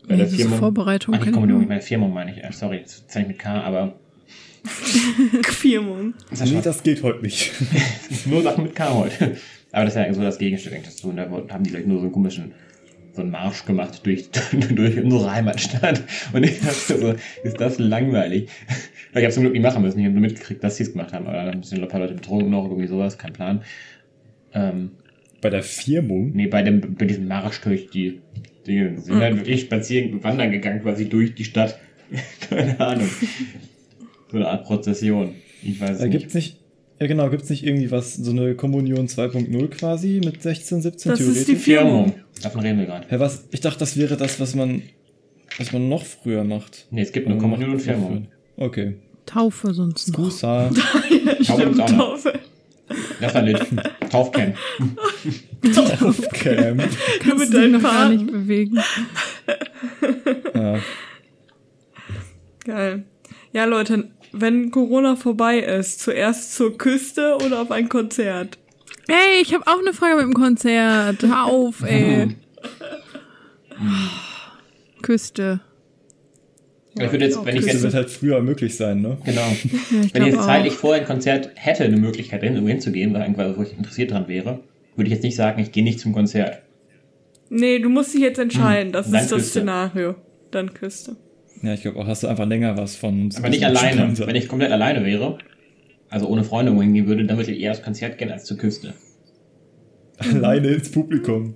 bei 0.06 0.14
Ja, 0.14 0.18
der 0.18 0.28
Firmung... 0.28 0.60
Vorbereitung 0.60 1.12
Ach, 1.12 1.20
nicht 1.24 1.32
Kommunion, 1.32 1.62
ich 1.62 1.68
meine 1.68 1.80
Firmung 1.80 2.14
meine 2.14 2.30
ich. 2.30 2.44
Äh, 2.44 2.52
Sorry, 2.52 2.82
das 2.84 2.98
ist 2.98 3.12
ja 3.12 3.22
nicht 3.22 3.28
mit 3.30 3.38
K, 3.40 3.62
aber... 3.62 3.98
Firmung. 5.42 6.14
Das 6.30 6.48
Nee, 6.48 6.60
das 6.62 6.84
geht 6.84 7.02
heute 7.02 7.20
nicht. 7.20 7.52
nur 8.26 8.42
Sachen 8.42 8.62
mit 8.62 8.76
K 8.76 8.94
heute. 8.94 9.36
Aber 9.72 9.86
das 9.86 9.96
ist 9.96 10.06
ja 10.06 10.14
so 10.14 10.22
das 10.22 10.38
Gegenstück 10.38 10.72
dazu. 10.84 11.08
Und 11.08 11.16
da 11.16 11.28
haben 11.28 11.64
die 11.64 11.70
gleich 11.70 11.84
nur 11.84 11.98
so 11.98 12.04
einen 12.04 12.12
komischen 12.12 12.52
so 13.16 13.22
einen 13.22 13.30
Marsch 13.32 13.64
gemacht 13.64 14.02
durch, 14.04 14.30
durch 14.52 15.02
unsere 15.02 15.32
Heimatstadt. 15.32 16.04
Und 16.32 16.44
ich 16.44 16.60
dachte 16.60 16.98
so, 16.98 17.14
ist 17.42 17.60
das 17.60 17.78
langweilig. 17.78 18.48
Ich 19.14 19.16
habe 19.16 19.30
zum 19.30 19.42
Glück 19.42 19.54
nicht 19.54 19.62
machen 19.62 19.82
müssen. 19.82 19.98
Ich 19.98 20.04
habe 20.04 20.12
nur 20.12 20.20
mitgekriegt, 20.20 20.62
dass 20.62 20.76
sie 20.76 20.84
es 20.84 20.92
gemacht 20.92 21.12
haben. 21.12 21.26
Aber 21.26 21.42
dann 21.44 21.62
sind 21.64 21.82
ein 21.82 21.88
paar 21.88 22.00
Leute 22.00 22.14
betrunken 22.14 22.50
noch, 22.50 22.64
irgendwie 22.64 22.86
sowas, 22.86 23.18
kein 23.18 23.32
Plan. 23.32 23.62
Ähm, 24.56 24.90
Bei 25.40 25.50
der 25.50 25.62
Firmung? 25.62 26.32
Nee, 26.34 26.46
bei, 26.46 26.62
dem, 26.62 26.94
bei 26.96 27.04
diesem 27.04 27.28
Marsch 27.28 27.60
durch 27.60 27.90
die 27.90 28.20
Dinge. 28.66 28.96
Sie 28.98 29.04
sind 29.04 29.16
halt 29.20 29.36
wirklich 29.36 29.60
spazieren, 29.62 30.22
wandern 30.24 30.50
gegangen, 30.50 30.82
quasi 30.82 31.08
durch 31.08 31.34
die 31.34 31.44
Stadt. 31.44 31.78
Keine 32.48 32.78
Ahnung. 32.80 33.08
So 34.30 34.36
eine 34.38 34.48
Art 34.48 34.64
Prozession. 34.64 35.34
Ich 35.62 35.80
weiß 35.80 35.90
es 35.90 35.98
Da 35.98 36.06
nicht. 36.06 36.18
gibt's 36.18 36.34
nicht. 36.34 36.56
Ja, 36.98 37.06
genau, 37.06 37.28
gibt's 37.28 37.50
nicht 37.50 37.64
irgendwie 37.66 37.90
was, 37.90 38.14
so 38.14 38.30
eine 38.30 38.54
Kommunion 38.54 39.06
2.0 39.06 39.68
quasi 39.68 40.20
mit 40.24 40.42
16, 40.42 40.80
17 40.80 41.10
Das 41.10 41.20
ist 41.20 41.26
theoretisch? 41.26 41.46
die 41.46 41.56
Firmung. 41.56 42.14
Davon 42.42 42.60
reden 42.62 42.78
wir 42.78 42.86
gerade. 42.86 43.06
Hä, 43.10 43.16
was? 43.18 43.46
Ich 43.50 43.60
dachte, 43.60 43.78
das 43.80 43.96
wäre 43.98 44.16
das, 44.16 44.40
was 44.40 44.54
man, 44.54 44.82
was 45.58 45.72
man 45.72 45.88
noch 45.90 46.04
früher 46.06 46.42
macht. 46.44 46.86
Nee, 46.90 47.02
es 47.02 47.12
gibt 47.12 47.26
nur 47.28 47.36
Ähm, 47.36 47.42
Kommunion 47.42 47.72
und 47.72 47.80
Firmung. 47.82 48.28
Okay. 48.56 48.94
Taufe 49.26 49.74
sonst 49.74 50.16
noch. 50.16 50.42
Auch 50.42 51.74
noch. 51.74 51.86
Taufe. 51.86 52.32
Das 53.20 53.34
war 53.34 53.42
lit. 53.42 53.58
Taufcamp. 54.16 54.56
Camp. 56.32 56.82
Kannst 57.20 57.38
mit 57.38 57.38
du 57.38 57.38
dich 57.38 57.50
deinen 57.50 57.72
noch 57.72 57.82
gar 57.82 58.08
nicht 58.08 58.26
bewegen. 58.26 58.78
Ja. 60.54 60.78
Geil. 62.64 63.04
Ja, 63.52 63.64
Leute, 63.64 64.10
wenn 64.32 64.70
Corona 64.70 65.16
vorbei 65.16 65.58
ist, 65.58 66.00
zuerst 66.00 66.54
zur 66.54 66.76
Küste 66.76 67.36
oder 67.44 67.60
auf 67.60 67.70
ein 67.70 67.88
Konzert? 67.88 68.58
Ey, 69.08 69.40
ich 69.40 69.54
habe 69.54 69.66
auch 69.66 69.78
eine 69.78 69.92
Frage 69.92 70.16
mit 70.16 70.24
dem 70.24 70.34
Konzert. 70.34 71.22
Hör 71.22 71.44
auf, 71.44 71.82
ey. 71.82 72.36
Küste. 75.02 75.60
Ich 76.98 77.12
würde 77.12 77.24
jetzt, 77.26 77.44
wenn 77.44 77.56
ich 77.56 77.64
Das 77.64 77.74
jetzt, 77.74 77.82
wird 77.82 77.94
halt 77.94 78.10
früher 78.10 78.40
möglich 78.42 78.76
sein, 78.76 79.02
ne? 79.02 79.18
genau, 79.24 79.40
Ja, 79.42 79.52
ich 80.02 80.14
wenn 80.14 80.22
ich 80.22 80.28
jetzt 80.28 80.38
auch. 80.38 80.46
zeitlich 80.46 80.72
vorher 80.72 81.02
ein 81.02 81.06
Konzert 81.06 81.50
hätte, 81.54 81.84
eine 81.84 81.96
Möglichkeit 81.98 82.42
hinzugehen, 82.42 83.12
weil 83.12 83.22
irgendwas, 83.22 83.56
wo 83.58 83.62
ich 83.62 83.76
interessiert 83.76 84.10
dran 84.12 84.28
wäre, 84.28 84.60
würde 84.96 85.08
ich 85.08 85.14
jetzt 85.14 85.22
nicht 85.22 85.36
sagen, 85.36 85.60
ich 85.60 85.72
gehe 85.72 85.84
nicht 85.84 86.00
zum 86.00 86.12
Konzert. 86.12 86.62
Nee, 87.50 87.78
du 87.78 87.88
musst 87.90 88.14
dich 88.14 88.22
jetzt 88.22 88.38
entscheiden. 88.38 88.92
Das 88.92 89.10
Dann 89.10 89.20
ist 89.20 89.30
das 89.30 89.38
Küste. 89.38 89.50
Szenario. 89.60 90.14
Dann 90.50 90.72
Küste. 90.72 91.16
Ja, 91.62 91.74
ich 91.74 91.82
glaube 91.82 91.98
auch, 91.98 92.06
hast 92.06 92.22
du 92.22 92.28
einfach 92.28 92.46
länger 92.46 92.76
was 92.76 92.96
von 92.96 93.22
uns. 93.24 93.36
Aber 93.36 93.48
nicht 93.50 93.64
alleine. 93.64 94.12
Wenn 94.18 94.36
ich 94.36 94.48
komplett 94.48 94.72
alleine 94.72 95.04
wäre, 95.04 95.38
also 96.08 96.26
ohne 96.28 96.44
Freunde 96.44 96.70
irgendwo 96.70 96.82
hingehen 96.82 97.06
würde, 97.06 97.24
dann 97.24 97.36
würde 97.36 97.52
ich 97.52 97.60
eher 97.60 97.72
aufs 97.72 97.82
Konzert 97.82 98.16
gehen 98.18 98.30
als 98.30 98.44
zur 98.44 98.56
Küste. 98.56 98.94
alleine 100.18 100.68
ins 100.68 100.90
Publikum. 100.90 101.54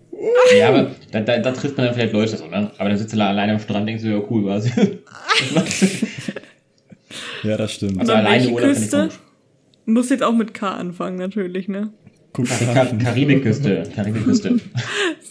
Ja, 0.57 0.69
aber 0.69 0.91
da, 1.13 1.21
da, 1.21 1.39
da 1.39 1.53
trifft 1.53 1.77
man 1.77 1.87
dann 1.87 1.95
vielleicht 1.95 2.13
Leute 2.13 2.37
so, 2.37 2.47
ne? 2.47 2.71
Aber 2.79 2.89
da 2.91 2.97
sitzt 2.97 3.13
du 3.15 3.17
da 3.17 3.29
alleine 3.29 3.53
am 3.55 3.59
Strand, 3.61 3.89
denkst 3.89 4.03
du, 4.03 4.09
ja 4.11 4.21
cool, 4.31 4.45
was? 4.45 4.69
Ja, 7.43 7.57
das 7.57 7.73
stimmt. 7.73 7.99
Also 7.99 8.13
Dann 8.13 8.27
alleine 8.27 8.49
Urlaub 8.51 8.71
Küste? 8.75 9.09
Muss 9.87 10.11
jetzt 10.11 10.23
auch 10.23 10.35
mit 10.35 10.53
K 10.55 10.71
anfangen, 10.73 11.17
natürlich, 11.17 11.69
ne? 11.69 11.91
Ka 12.35 12.43
Karibikküste, 13.03 13.83
Karibikküste. 13.95 14.61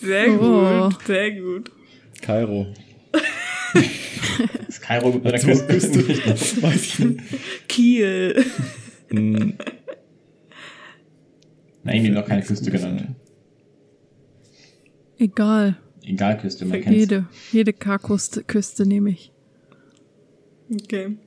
Sehr 0.01 0.27
Oh. 0.41 0.89
gut, 0.89 1.03
sehr 1.05 1.31
gut. 1.31 1.71
Kairo. 2.21 2.67
Ist 4.67 4.81
Kairo 4.81 5.11
mit 5.11 5.25
einer 5.27 5.37
So, 5.37 5.47
Küste? 5.65 6.03
Küste. 6.03 6.61
Weiß 6.63 6.75
ich 6.83 6.99
nicht. 6.99 7.19
Kiel. 7.67 8.43
Hm, 9.09 9.53
Nein, 11.83 11.95
irgendwie 11.95 12.09
noch 12.11 12.25
keine 12.25 12.41
Küste 12.41 12.69
genannt. 12.71 13.03
Egal. 15.19 15.77
Egal 16.03 16.37
Küste, 16.37 16.65
man 16.65 16.81
kennt's. 16.81 16.97
Jede, 16.97 17.25
jede 17.51 17.73
K-Küste 17.73 18.43
Küste 18.43 18.87
nehme 18.87 19.11
ich. 19.11 19.31
Okay. 20.73 21.17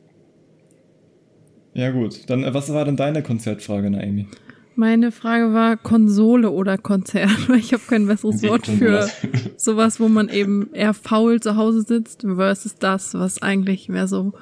Ja 1.74 1.90
gut, 1.90 2.28
dann 2.28 2.42
äh, 2.42 2.54
was 2.54 2.72
war 2.72 2.84
denn 2.84 2.96
deine 2.96 3.22
Konzertfrage, 3.22 3.90
Naomi? 3.90 4.26
Meine 4.74 5.12
Frage 5.12 5.52
war 5.52 5.76
Konsole 5.76 6.50
oder 6.50 6.78
Konzert, 6.78 7.48
weil 7.48 7.58
ich 7.58 7.72
habe 7.74 7.82
kein 7.86 8.06
besseres 8.06 8.42
Wort 8.42 8.66
für 8.66 9.08
sowas, 9.56 10.00
wo 10.00 10.08
man 10.08 10.30
eben 10.30 10.70
eher 10.72 10.94
faul 10.94 11.40
zu 11.40 11.56
Hause 11.56 11.82
sitzt, 11.82 12.22
versus 12.22 12.76
das, 12.76 13.14
was 13.14 13.42
eigentlich 13.42 13.90
mehr 13.90 14.08
so, 14.08 14.32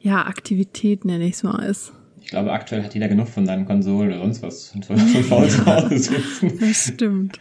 ja, 0.00 0.26
Aktivität 0.26 1.04
nenne 1.04 1.26
ich 1.26 1.34
es 1.34 1.42
mal 1.44 1.62
ist. 1.64 1.92
Ich 2.20 2.30
glaube, 2.30 2.52
aktuell 2.52 2.82
hat 2.82 2.94
jeder 2.94 3.06
genug 3.06 3.28
von 3.28 3.44
deinen 3.44 3.66
Konsolen 3.66 4.10
oder 4.10 4.20
sonst 4.20 4.42
was. 4.42 4.74
Von 4.84 4.98
faul 4.98 5.48
zu 5.48 5.64
Hause 5.64 5.98
sitzen. 5.98 6.58
Das 6.58 6.92
stimmt. 6.92 7.38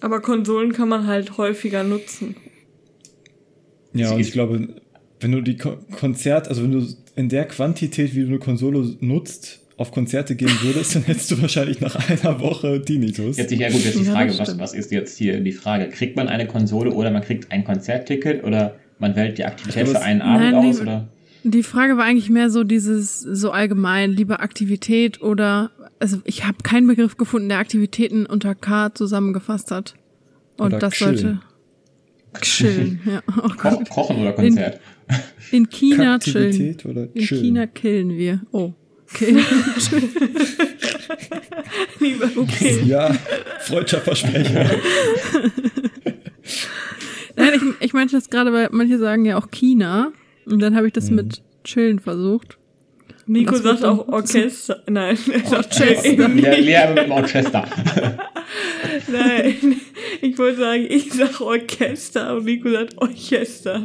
Aber 0.00 0.20
Konsolen 0.20 0.72
kann 0.72 0.88
man 0.88 1.06
halt 1.06 1.36
häufiger 1.38 1.82
nutzen. 1.84 2.36
Ja, 3.92 4.08
Sie 4.08 4.14
und 4.14 4.20
ich 4.20 4.32
glaube, 4.32 4.68
wenn 5.20 5.32
du 5.32 5.40
die 5.40 5.56
Ko 5.56 5.76
Konzert, 5.98 6.48
also 6.48 6.62
wenn 6.62 6.72
du 6.72 6.86
in 7.16 7.28
der 7.28 7.46
Quantität, 7.46 8.14
wie 8.14 8.20
du 8.22 8.28
eine 8.28 8.38
Konsole 8.38 8.96
nutzt, 9.00 9.60
auf 9.76 9.92
Konzerte 9.92 10.34
gehen 10.34 10.50
würdest, 10.62 10.94
dann 10.96 11.02
hättest 11.04 11.30
du 11.30 11.40
wahrscheinlich 11.40 11.80
nach 11.80 11.94
einer 12.08 12.40
Woche 12.40 12.82
Tinnitus. 12.82 13.36
Jetzt 13.36 13.52
ja 13.52 13.70
gut, 13.70 13.84
jetzt 13.84 13.98
die 13.98 14.04
Ja, 14.04 14.12
Frage, 14.12 14.30
das 14.30 14.40
was, 14.40 14.58
was 14.58 14.74
ist 14.74 14.90
jetzt 14.90 15.16
hier 15.18 15.40
die 15.40 15.52
Frage? 15.52 15.88
Kriegt 15.88 16.16
man 16.16 16.28
eine 16.28 16.46
Konsole 16.46 16.90
oder 16.92 17.10
man 17.10 17.22
kriegt 17.22 17.50
ein 17.52 17.64
Konzertticket 17.64 18.42
oder 18.44 18.74
man 18.98 19.14
wählt 19.16 19.38
die 19.38 19.44
Aktivität 19.44 19.84
glaube, 19.84 19.98
für 19.98 20.04
einen 20.04 20.20
Abend 20.20 20.40
Nein, 20.50 20.54
aus 20.56 20.76
die- 20.76 20.82
oder? 20.82 21.08
Die 21.44 21.62
Frage 21.62 21.96
war 21.96 22.04
eigentlich 22.04 22.28
mehr 22.30 22.50
so 22.50 22.64
dieses, 22.64 23.20
so 23.20 23.52
allgemein, 23.52 24.10
lieber 24.10 24.40
Aktivität 24.40 25.22
oder, 25.22 25.70
also 26.00 26.18
ich 26.24 26.44
habe 26.46 26.58
keinen 26.62 26.86
Begriff 26.86 27.16
gefunden, 27.16 27.48
der 27.48 27.58
Aktivitäten 27.58 28.26
unter 28.26 28.54
K 28.54 28.94
zusammengefasst 28.94 29.70
hat. 29.70 29.94
Und 30.56 30.66
Oder 30.68 30.78
das 30.78 30.94
chillen. 30.94 31.16
sollte 31.16 31.40
chillen, 32.42 33.00
ja. 33.06 33.22
Oh 33.36 33.48
Ko. 33.56 33.82
Kochen 33.90 34.18
oder 34.18 34.32
Konzert? 34.32 34.80
In 35.50 35.68
China 35.70 36.18
chillen. 36.20 36.46
Aktivität 36.48 36.84
oder 36.86 37.08
In 37.14 37.22
chillen? 37.22 37.44
China 37.44 37.66
killen 37.66 38.10
wir. 38.16 38.40
Oh. 38.52 38.72
Killen. 39.14 39.44
Lieber, 42.00 42.28
okay. 42.36 42.82
Ja, 42.84 43.12
freudscher 43.60 44.00
Versprecher. 44.00 44.70
Nein, 47.36 47.52
ich, 47.54 47.62
ich 47.86 47.92
meinte 47.92 48.16
das 48.16 48.28
gerade, 48.30 48.52
weil 48.52 48.68
manche 48.72 48.98
sagen 48.98 49.24
ja 49.24 49.36
auch 49.38 49.50
China. 49.50 50.12
Und 50.46 50.60
dann 50.60 50.74
habe 50.76 50.86
ich 50.88 50.92
Mhm. 50.92 50.96
das 50.96 51.10
mit 51.10 51.42
chillen 51.64 52.00
versucht. 52.00 52.58
Nico 53.28 53.54
sagt 53.56 53.84
auch 53.84 54.08
Orchester. 54.08 54.82
Nein, 54.88 55.16
er 55.32 55.40
sagt 55.46 55.52
Orchester. 55.80 56.02
Chillen. 56.02 56.38
Lea, 56.38 56.88
mit 56.88 56.98
dem 57.04 57.12
Orchester. 57.12 57.64
Nein, 59.12 59.76
ich 60.22 60.38
wollte 60.38 60.58
sagen, 60.60 60.86
ich 60.88 61.12
sag 61.12 61.40
Orchester 61.40 62.36
und 62.36 62.44
Nico 62.46 62.70
sagt 62.70 62.96
Orchester. 62.98 63.82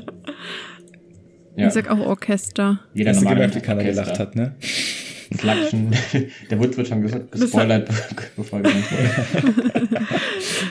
Ja, 1.56 1.68
Ich 1.68 1.74
sag 1.74 1.90
auch 1.92 2.00
Orchester. 2.00 2.80
jeder 2.94 3.12
Hast 3.12 3.20
du 3.20 3.24
normale 3.26 3.42
gemerkt, 3.48 3.56
wie 3.56 3.66
keiner 3.68 3.84
gelacht 3.84 4.18
hat, 4.18 4.36
ne? 4.36 4.56
Klatschen. 5.38 5.92
Der 6.50 6.60
Wutz 6.60 6.78
wird 6.78 6.88
schon 6.88 7.06
ges- 7.06 7.30
gespoilert, 7.32 7.90
bevor 8.36 8.60
er 8.60 8.66
wurde. 8.66 9.62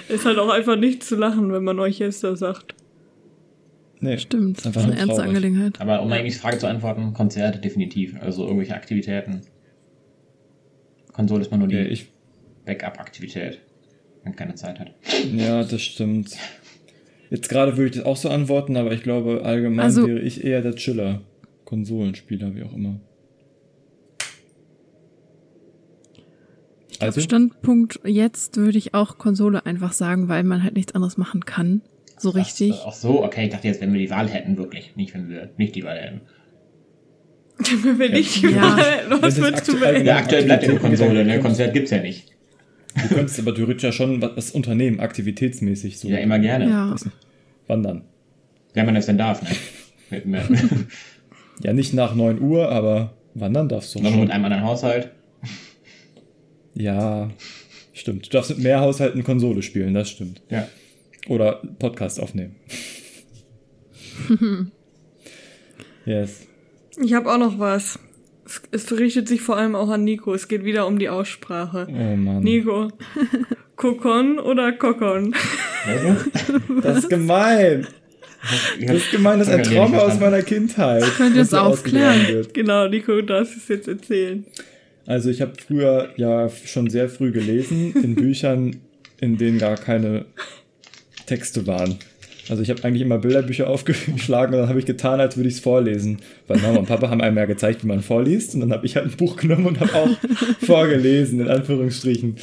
Ist 0.09 0.25
halt 0.25 0.39
auch 0.39 0.51
einfach 0.51 0.77
nicht 0.77 1.03
zu 1.05 1.17
lachen, 1.17 1.53
wenn 1.53 1.65
man 1.65 1.79
Orchester 1.79 2.37
sagt. 2.37 2.75
Nee, 4.03 4.19
Stimmt. 4.19 4.59
Ist 4.59 4.67
Das 4.67 4.73
ist 4.73 4.77
einfach 4.79 4.83
eine 4.91 4.99
ernste 4.99 5.17
traurig. 5.17 5.29
Angelegenheit. 5.29 5.81
Aber 5.81 6.03
um 6.03 6.11
eigentlich 6.13 6.35
die 6.35 6.41
Frage 6.41 6.59
zu 6.59 6.67
antworten, 6.67 7.13
Konzerte 7.15 7.59
definitiv. 7.61 8.17
Also 8.21 8.43
irgendwelche 8.45 8.75
Aktivitäten. 8.75 9.43
Konsole 11.13 11.43
ist 11.43 11.51
man 11.51 11.61
nur 11.61 11.69
die 11.69 11.77
Ja, 11.77 11.83
ich, 11.83 12.11
Backup-Aktivität, 12.65 13.61
wenn 14.25 14.35
keine 14.35 14.55
Zeit 14.57 14.81
hat. 14.81 14.93
ja, 15.35 15.63
das 15.63 15.81
stimmt. 15.83 16.37
Jetzt 17.31 17.49
gerade 17.49 17.77
würde 17.77 17.91
ich 17.91 17.97
das 17.97 18.05
auch 18.05 18.17
so 18.17 18.29
antworten, 18.29 18.77
aber 18.77 18.93
ich 18.93 19.03
glaube, 19.03 19.43
allgemein 19.45 19.85
Also- 19.87 20.07
wäre 20.07 20.21
ich 20.21 20.43
eher 20.45 20.63
der 20.63 20.75
Chiller. 20.75 21.23
Konsolenspieler, 21.65 22.55
wie 22.55 22.65
auch 22.65 22.73
immer. 22.75 23.01
Also, 26.99 27.21
Standpunkt 27.21 28.01
jetzt 28.05 28.57
würde 28.57 28.79
ich 28.79 28.95
auch 28.95 29.19
Konsole 29.19 29.65
einfach 29.67 29.93
sagen, 29.93 30.29
weil 30.29 30.45
man 30.45 30.63
halt 30.63 30.75
nichts 30.75 30.95
anderes 30.95 31.17
machen 31.17 31.45
kann. 31.45 31.83
So 32.23 32.31
richtig. 32.31 32.73
Ach, 32.83 32.87
ach 32.89 32.93
so, 32.93 33.25
okay, 33.25 33.45
ich 33.47 33.51
dachte 33.51 33.67
jetzt, 33.69 33.81
wenn 33.81 33.93
wir 33.93 33.99
die 34.01 34.11
Wahl 34.11 34.29
hätten, 34.29 34.57
wirklich. 34.57 34.95
Nicht, 34.97 35.13
wenn 35.15 35.29
wir 35.29 35.51
nicht 35.57 35.75
die 35.75 35.85
Wahl 35.85 35.99
hätten. 35.99 36.21
Wenn 37.85 37.99
wir 37.99 38.09
nicht 38.11 38.43
Ja. 38.43 38.51
ja. 38.51 38.77
Wenn 39.09 39.23
was 39.23 39.35
es 39.37 39.41
würdest 39.43 39.69
du 39.69 39.73
aktuell- 39.75 39.95
wählen? 39.95 40.07
Ja, 40.07 40.17
aktuell 40.17 40.45
bleibt 40.45 40.63
ja 40.63 40.69
nur 40.71 40.77
Aktivitäten 40.79 41.07
Konsole, 41.09 41.25
ne? 41.25 41.39
Konzert 41.41 41.75
gibt's 41.75 41.91
ja 41.91 42.01
nicht. 42.01 42.33
du 42.97 43.15
könntest 43.15 43.39
aber 43.39 43.55
theoretisch 43.55 43.83
ja 43.85 43.93
schon 43.93 44.21
was, 44.23 44.51
unternehmen, 44.53 45.01
aktivitätsmäßig 45.01 45.99
so. 45.99 46.09
Ja, 46.09 46.19
immer 46.19 46.39
gerne. 46.39 46.69
Ja. 46.69 46.97
Wandern. 47.69 48.05
Wenn 48.75 48.87
man 48.87 48.95
das 48.95 49.07
denn 49.07 49.19
darf, 49.19 49.43
ne? 49.43 49.51
Ja, 51.63 51.73
nicht 51.73 51.93
nach 51.95 52.15
9 52.15 52.41
Uhr, 52.41 52.71
aber 52.71 53.13
wandern 53.35 53.69
darfst 53.69 53.95
du 53.95 54.01
noch 54.01 54.11
schon. 54.11 54.21
mit 54.21 54.31
einem 54.31 54.45
anderen 54.45 54.65
Haushalt. 54.65 55.11
Ja, 56.75 57.31
stimmt. 57.93 58.27
Du 58.27 58.31
darfst 58.31 58.51
mit 58.51 58.59
mehr 58.61 58.81
Haushalten 58.81 59.23
Konsole 59.25 59.63
spielen, 59.63 59.95
das 59.95 60.11
stimmt. 60.11 60.43
Ja. 60.49 60.67
Oder 61.29 61.63
Podcast 61.79 62.21
aufnehmen. 62.21 62.57
yes. 66.05 66.47
Ich 67.01 67.15
habe 67.15 67.33
auch 67.33 67.39
noch 67.39 67.59
was. 67.59 67.99
Es, 68.45 68.61
es 68.73 68.99
richtet 68.99 69.29
sich 69.29 69.41
vor 69.41 69.57
allem 69.57 69.75
auch 69.75 69.89
an 69.89 70.05
Nico. 70.05 70.35
Es 70.35 70.49
geht 70.49 70.65
wieder 70.65 70.87
um 70.87 70.99
die 70.99 71.09
Aussprache. 71.09 71.87
Oh 71.89 72.17
Mann. 72.17 72.43
Nico, 72.43 72.89
Kokon 73.77 74.39
oder 74.39 74.73
Kokon? 74.73 75.35
Das 76.83 76.99
ist 76.99 77.09
gemein. 77.09 77.87
Das 78.81 78.97
ist 78.97 79.11
gemein, 79.13 79.39
das 79.39 79.49
ist 79.49 79.55
ein 79.55 79.63
Trauma 79.63 79.99
aus 79.99 80.19
meiner 80.19 80.43
Kindheit. 80.43 81.05
Könnt 81.17 81.37
ihr 81.37 81.43
es 81.43 81.55
aufklären? 81.55 82.47
Genau, 82.53 82.89
Nico, 82.89 83.13
du 83.13 83.23
darfst 83.23 83.57
es 83.57 83.69
jetzt 83.69 83.87
erzählen. 83.87 84.45
Also 85.07 85.31
ich 85.31 85.41
habe 85.41 85.53
früher 85.65 86.11
ja 86.17 86.49
schon 86.49 86.91
sehr 86.91 87.09
früh 87.09 87.31
gelesen 87.31 87.95
in 88.03 88.15
Büchern, 88.15 88.77
in 89.21 89.39
denen 89.39 89.59
gar 89.59 89.77
keine 89.77 90.27
Texte 91.27 91.67
waren. 91.67 91.97
Also 92.49 92.63
ich 92.63 92.71
habe 92.71 92.83
eigentlich 92.85 93.03
immer 93.03 93.19
Bilderbücher 93.19 93.69
aufgeschlagen 93.71 94.55
und 94.55 94.61
dann 94.61 94.69
habe 94.69 94.79
ich 94.79 94.87
getan, 94.87 95.21
als 95.21 95.37
würde 95.37 95.49
ich 95.49 95.55
es 95.57 95.61
vorlesen. 95.61 96.19
Weil 96.49 96.59
Mama 96.61 96.79
und 96.81 96.87
Papa 96.89 97.09
haben 97.09 97.21
einem 97.21 97.37
ja 97.37 97.45
gezeigt, 97.45 97.85
wie 97.85 97.87
man 97.89 98.01
vorliest. 98.03 98.55
Und 98.55 98.61
dann 98.63 98.73
habe 98.73 98.85
ich 98.87 98.97
halt 98.97 99.07
ein 99.07 99.17
Buch 99.17 99.37
genommen 99.37 99.67
und 99.67 99.81
habe 99.81 99.95
auch 99.95 100.09
vorgelesen, 100.67 101.41
in 101.41 101.49
Anführungsstrichen. 101.49 102.37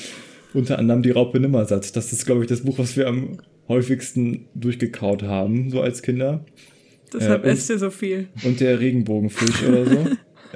Unter 0.53 0.79
anderem 0.79 1.03
die 1.03 1.11
Raupe 1.11 1.39
Nimmersatt. 1.39 1.95
Das 1.95 2.11
ist, 2.11 2.25
glaube 2.25 2.41
ich, 2.41 2.47
das 2.47 2.61
Buch, 2.61 2.79
was 2.79 2.95
wir 2.97 3.07
am 3.07 3.37
häufigsten 3.67 4.45
durchgekaut 4.55 5.21
haben, 5.23 5.69
so 5.69 5.81
als 5.81 6.01
Kinder. 6.01 6.43
Deshalb 7.13 7.45
Äh, 7.45 7.49
esst 7.49 7.69
ihr 7.69 7.77
so 7.77 7.91
viel. 7.91 8.27
Und 8.43 8.59
der 8.59 8.79
Regenbogenfisch 8.79 9.63
oder 9.67 9.85
so. 9.85 10.07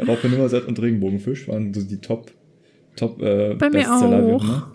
Raupe 0.07 0.29
Nimmersatt 0.29 0.67
und 0.67 0.81
Regenbogenfisch 0.81 1.47
waren 1.47 1.73
so 1.73 1.81
die 1.83 1.97
Top, 1.97 2.31
Top 2.95 3.21
äh, 3.21 3.53
Bei 3.55 3.67
mir 3.69 3.79
Bestseller. 3.79 4.23
auch. 4.23 4.43
immer. 4.43 4.71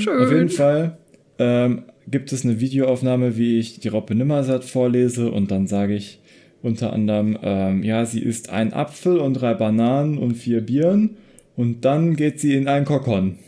Schön. 0.00 0.22
Auf 0.22 0.32
jeden 0.32 0.48
Fall 0.48 0.98
ähm, 1.38 1.82
gibt 2.10 2.32
es 2.32 2.44
eine 2.44 2.60
Videoaufnahme, 2.60 3.36
wie 3.36 3.58
ich 3.58 3.80
die 3.80 3.88
Raupe 3.88 4.14
Nimmersatt 4.14 4.64
vorlese 4.64 5.30
und 5.30 5.50
dann 5.50 5.66
sage 5.66 5.94
ich 5.94 6.20
unter 6.62 6.92
anderem, 6.92 7.38
ähm, 7.42 7.82
ja, 7.84 8.04
sie 8.04 8.20
isst 8.20 8.50
ein 8.50 8.72
Apfel 8.72 9.18
und 9.18 9.34
drei 9.34 9.54
Bananen 9.54 10.18
und 10.18 10.34
vier 10.34 10.60
Bieren 10.60 11.16
und 11.56 11.84
dann 11.84 12.16
geht 12.16 12.40
sie 12.40 12.54
in 12.54 12.68
ein 12.68 12.84
Kokon. 12.84 13.38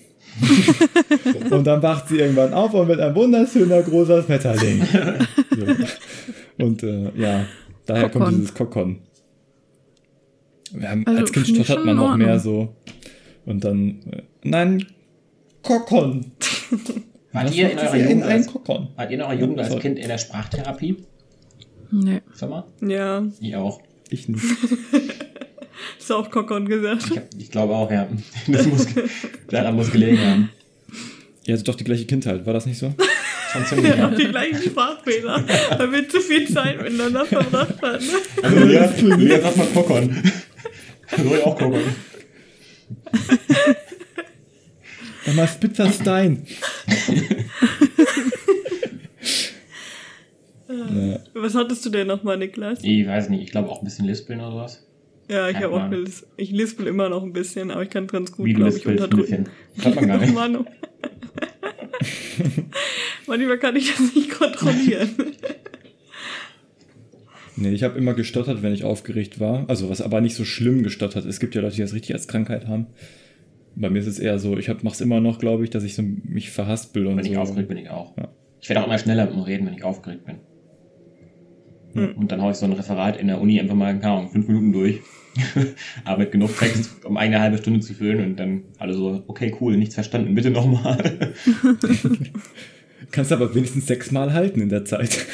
und 1.50 1.66
dann 1.66 1.82
wacht 1.82 2.08
sie 2.08 2.18
irgendwann 2.18 2.54
auf 2.54 2.72
und 2.74 2.86
wird 2.86 3.00
ein 3.00 3.14
wunderschöner 3.14 3.82
großer 3.82 4.22
Schmetterling. 4.22 4.84
so. 5.50 6.64
Und 6.64 6.82
äh, 6.82 7.10
ja, 7.16 7.46
daher 7.86 8.10
kommt 8.10 8.24
Kokon. 8.24 8.34
dieses 8.34 8.54
Kokon. 8.54 8.98
Wir 10.72 10.90
haben, 10.90 11.06
Also, 11.06 11.20
als 11.20 11.32
Kind 11.32 11.48
stottert 11.48 11.84
man 11.84 11.96
noch 11.96 12.16
mehr 12.16 12.38
so. 12.38 12.76
Und 13.44 13.64
dann, 13.64 14.00
äh, 14.10 14.22
nein, 14.44 14.86
Kokon. 15.62 16.32
Wart 17.32 17.54
ihr 17.54 17.70
in 17.70 17.78
eurer 17.78 17.92
sie 17.92 18.00
Jugend 18.00 18.24
als, 18.24 18.54
wart 18.96 19.10
ihr 19.10 19.16
in 19.16 19.22
eurer 19.22 19.34
Jugend 19.34 19.60
als. 19.60 19.78
Kind 19.78 19.98
in 19.98 20.08
der 20.08 20.18
Sprachtherapie? 20.18 20.96
Nee. 21.92 22.22
Firma? 22.32 22.66
Ja, 22.80 23.24
Ich 23.40 23.56
auch. 23.56 23.80
Ich 24.10 24.28
nicht. 24.28 24.42
ist 25.98 26.10
auch 26.10 26.30
Kokon 26.30 26.66
gesagt. 26.66 27.06
Ich, 27.10 27.16
hab, 27.16 27.24
ich 27.38 27.50
glaube 27.50 27.74
auch, 27.74 27.90
ja. 27.90 28.08
Das 28.48 28.66
muss, 28.66 28.86
daran 29.48 29.76
muss 29.76 29.90
gelegen 29.92 30.18
haben. 30.18 30.50
Ihr 31.44 31.54
hattet 31.54 31.68
doch 31.68 31.74
die 31.76 31.84
gleiche 31.84 32.06
Kindheit, 32.06 32.44
war 32.46 32.52
das 32.52 32.66
nicht 32.66 32.78
so? 32.78 32.92
Schon 33.52 33.66
ziemlich, 33.66 33.96
ja. 33.96 33.98
haben 33.98 34.16
die 34.16 34.28
gleichen 34.28 34.62
Sprachfehler, 34.62 35.44
weil 35.78 35.92
wir 35.92 36.08
zu 36.08 36.20
viel 36.20 36.48
Zeit 36.48 36.82
miteinander 36.82 37.24
verbracht 37.24 37.80
hatten. 37.82 38.04
Also, 38.42 38.58
Lea, 38.64 38.88
Lea, 39.16 39.40
sag 39.40 39.56
mal 39.56 39.66
Kokon. 39.66 40.22
Soll 41.16 41.36
ich 41.36 41.44
auch 41.44 41.58
Kokon? 41.58 41.82
Mal 45.34 45.48
Spitzerstein. 45.48 46.46
ja. 50.68 51.18
Was 51.34 51.54
hattest 51.54 51.84
du 51.84 51.90
denn 51.90 52.06
nochmal, 52.06 52.36
Niklas? 52.36 52.78
Ich 52.82 53.06
weiß 53.06 53.28
nicht, 53.30 53.42
ich 53.42 53.50
glaube 53.50 53.68
auch 53.68 53.80
ein 53.80 53.84
bisschen 53.84 54.06
Lispeln 54.06 54.40
oder 54.40 54.50
sowas. 54.52 54.86
Ja, 55.30 55.48
ich 55.48 55.56
habe 55.56 55.70
auch 55.70 55.88
gelis 55.90 56.26
ich 56.36 56.50
lispel 56.50 56.88
immer 56.88 57.08
noch 57.08 57.22
ein 57.22 57.32
bisschen, 57.32 57.70
aber 57.70 57.84
ich 57.84 57.90
kann 57.90 58.08
ganz 58.08 58.32
gut, 58.32 58.52
glaube 58.52 58.76
ich, 58.76 58.84
unterdrücken. 58.84 59.48
Hört 59.76 59.94
man 59.94 60.08
gar 60.08 60.18
nicht. 60.20 60.34
Mann. 60.34 60.66
Manchmal 63.28 63.58
kann 63.58 63.76
ich 63.76 63.92
das 63.92 64.14
nicht 64.14 64.30
kontrollieren. 64.30 65.10
Nee, 67.54 67.70
ich 67.72 67.84
habe 67.84 67.96
immer 67.96 68.14
gestottert, 68.14 68.62
wenn 68.62 68.72
ich 68.72 68.82
aufgeregt 68.82 69.38
war. 69.38 69.66
Also 69.68 69.88
was 69.88 70.00
aber 70.00 70.20
nicht 70.20 70.34
so 70.34 70.44
schlimm 70.44 70.82
gestottert. 70.82 71.26
Es 71.26 71.38
gibt 71.38 71.54
ja 71.54 71.60
Leute, 71.60 71.76
die 71.76 71.82
das 71.82 71.92
richtig 71.92 72.14
als 72.14 72.26
Krankheit 72.26 72.66
haben. 72.66 72.86
Bei 73.76 73.88
mir 73.88 73.98
ist 74.00 74.06
es 74.06 74.18
eher 74.18 74.38
so, 74.38 74.58
ich 74.58 74.68
hab, 74.68 74.82
mach's 74.82 75.00
immer 75.00 75.20
noch, 75.20 75.38
glaube 75.38 75.64
ich, 75.64 75.70
dass 75.70 75.84
ich 75.84 75.94
so 75.94 76.02
mich 76.02 76.50
verhaspel 76.50 77.06
und 77.06 77.16
Wenn 77.16 77.24
so. 77.24 77.30
ich 77.30 77.38
aufgeregt 77.38 77.68
bin, 77.68 77.78
ich 77.78 77.90
auch. 77.90 78.16
Ja. 78.16 78.28
Ich 78.60 78.68
werde 78.68 78.82
auch 78.82 78.86
immer 78.86 78.98
schneller 78.98 79.26
mit 79.26 79.34
dem 79.34 79.40
Reden, 79.40 79.66
wenn 79.66 79.74
ich 79.74 79.84
aufgeregt 79.84 80.24
bin. 80.26 80.36
Hm. 81.94 82.16
Und 82.16 82.30
dann 82.30 82.42
hau 82.42 82.50
ich 82.50 82.56
so 82.56 82.66
ein 82.66 82.72
Referat 82.72 83.16
in 83.16 83.28
der 83.28 83.40
Uni 83.40 83.58
einfach 83.58 83.74
mal, 83.74 83.98
keine 83.98 84.12
Ahnung, 84.12 84.30
fünf 84.30 84.48
Minuten 84.48 84.72
durch. 84.72 85.00
Aber 86.04 86.18
mit 86.18 86.32
genug 86.32 86.56
Text, 86.58 87.04
um 87.04 87.16
eine 87.16 87.40
halbe 87.40 87.58
Stunde 87.58 87.80
zu 87.80 87.94
füllen 87.94 88.24
und 88.24 88.36
dann 88.36 88.64
alle 88.78 88.94
so, 88.94 89.22
okay, 89.26 89.54
cool, 89.60 89.76
nichts 89.76 89.94
verstanden, 89.94 90.34
bitte 90.34 90.50
nochmal. 90.50 91.32
Kannst 93.10 93.32
aber 93.32 93.54
wenigstens 93.54 93.86
sechsmal 93.86 94.32
halten 94.32 94.60
in 94.60 94.68
der 94.68 94.84
Zeit. 94.84 95.26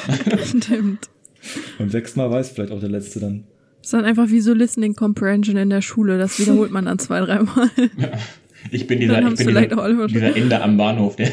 Stimmt. 0.44 1.08
Und 1.78 1.90
sechsmal 1.90 2.30
weiß 2.30 2.50
vielleicht 2.50 2.72
auch 2.72 2.80
der 2.80 2.90
Letzte 2.90 3.20
dann. 3.20 3.44
Ist 3.82 3.92
dann 3.92 4.04
einfach 4.04 4.30
wie 4.30 4.40
so 4.40 4.54
Listening 4.54 4.94
Comprehension 4.94 5.56
in 5.56 5.70
der 5.70 5.82
Schule. 5.82 6.16
Das 6.18 6.38
wiederholt 6.38 6.70
man 6.70 6.84
dann 6.84 6.98
zwei, 6.98 7.20
dreimal. 7.20 7.70
Ich 8.70 8.86
bin 8.86 9.00
dieser, 9.00 9.18
ich 9.18 9.26
bin 9.26 9.36
vielleicht 9.36 9.72
auch 9.72 9.82
alle 9.82 10.06
dieser, 10.06 10.06
dieser 10.06 10.36
Ende 10.36 10.62
am 10.62 10.76
Bahnhof, 10.76 11.16
der, 11.16 11.30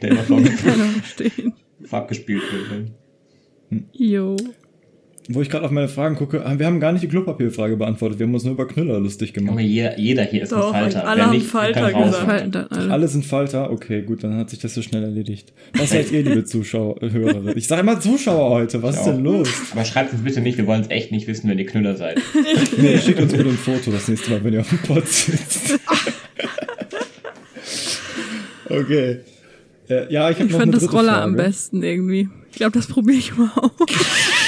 der 0.00 0.10
immer 0.10 0.22
vor 0.22 0.40
Keiner 0.40 0.84
verstehen. 0.84 1.52
abgespielt 1.90 2.42
wird. 2.52 2.70
ne? 3.70 3.84
Jo. 3.92 4.36
Wo 5.30 5.42
ich 5.42 5.50
gerade 5.50 5.66
auf 5.66 5.70
meine 5.70 5.88
Fragen 5.88 6.16
gucke, 6.16 6.42
ah, 6.46 6.58
wir 6.58 6.64
haben 6.64 6.80
gar 6.80 6.90
nicht 6.92 7.02
die 7.04 7.08
Klopapierfrage 7.08 7.76
beantwortet. 7.76 8.18
Wir 8.18 8.26
haben 8.26 8.32
uns 8.32 8.44
nur 8.44 8.54
über 8.54 8.66
Knüller 8.66 8.98
lustig 8.98 9.34
gemacht. 9.34 9.50
Junge, 9.50 9.62
jeder, 9.62 9.98
jeder 9.98 10.22
hier 10.24 10.44
ist 10.44 10.52
Doch, 10.52 10.72
ein 10.72 10.84
Falter. 10.90 11.06
alle 11.06 11.18
Wer 11.18 11.26
haben 11.26 11.34
nicht, 11.34 11.46
Falter 11.46 11.92
gesagt. 11.92 12.24
Falten 12.24 12.56
alle. 12.70 12.90
Alle 12.90 13.08
sind 13.08 13.26
Falter? 13.26 13.70
Okay, 13.70 14.00
gut, 14.02 14.24
dann 14.24 14.38
hat 14.38 14.48
sich 14.48 14.58
das 14.58 14.72
so 14.72 14.80
schnell 14.80 15.02
erledigt. 15.02 15.52
Was 15.74 15.90
seid 15.90 16.10
ihr, 16.12 16.22
liebe 16.22 16.44
Zuschauer, 16.46 17.02
äh, 17.02 17.10
Hörer? 17.10 17.54
Ich 17.58 17.66
sage 17.66 17.82
immer 17.82 18.00
Zuschauer 18.00 18.48
heute, 18.48 18.82
was 18.82 18.96
ist 18.96 19.04
denn 19.04 19.22
los? 19.22 19.50
Aber 19.72 19.84
schreibt 19.84 20.14
uns 20.14 20.22
bitte 20.22 20.40
nicht, 20.40 20.56
wir 20.56 20.66
wollen 20.66 20.80
es 20.80 20.88
echt 20.88 21.12
nicht 21.12 21.26
wissen, 21.26 21.50
wenn 21.50 21.58
ihr 21.58 21.66
Knüller 21.66 21.94
seid. 21.96 22.18
Nee, 22.78 22.96
schickt 22.96 23.20
uns 23.20 23.32
bitte 23.32 23.50
ein 23.50 23.56
Foto 23.58 23.90
das 23.90 24.08
nächste 24.08 24.30
Mal, 24.30 24.42
wenn 24.44 24.54
ihr 24.54 24.60
auf 24.60 24.68
dem 24.70 24.78
Pod 24.78 25.06
sitzt. 25.06 25.78
okay. 28.70 29.18
Äh, 29.90 30.12
ja, 30.12 30.30
ich 30.30 30.36
habe 30.36 30.46
Ich 30.46 30.52
noch 30.52 30.58
fand 30.60 30.72
eine 30.74 30.80
das 30.80 30.92
Roller 30.92 31.12
Frage. 31.12 31.22
am 31.24 31.36
besten 31.36 31.82
irgendwie. 31.82 32.28
Ich 32.50 32.56
glaube, 32.56 32.72
das 32.72 32.86
probiere 32.86 33.18
ich 33.18 33.36
mal 33.36 33.50
aus. 33.56 33.70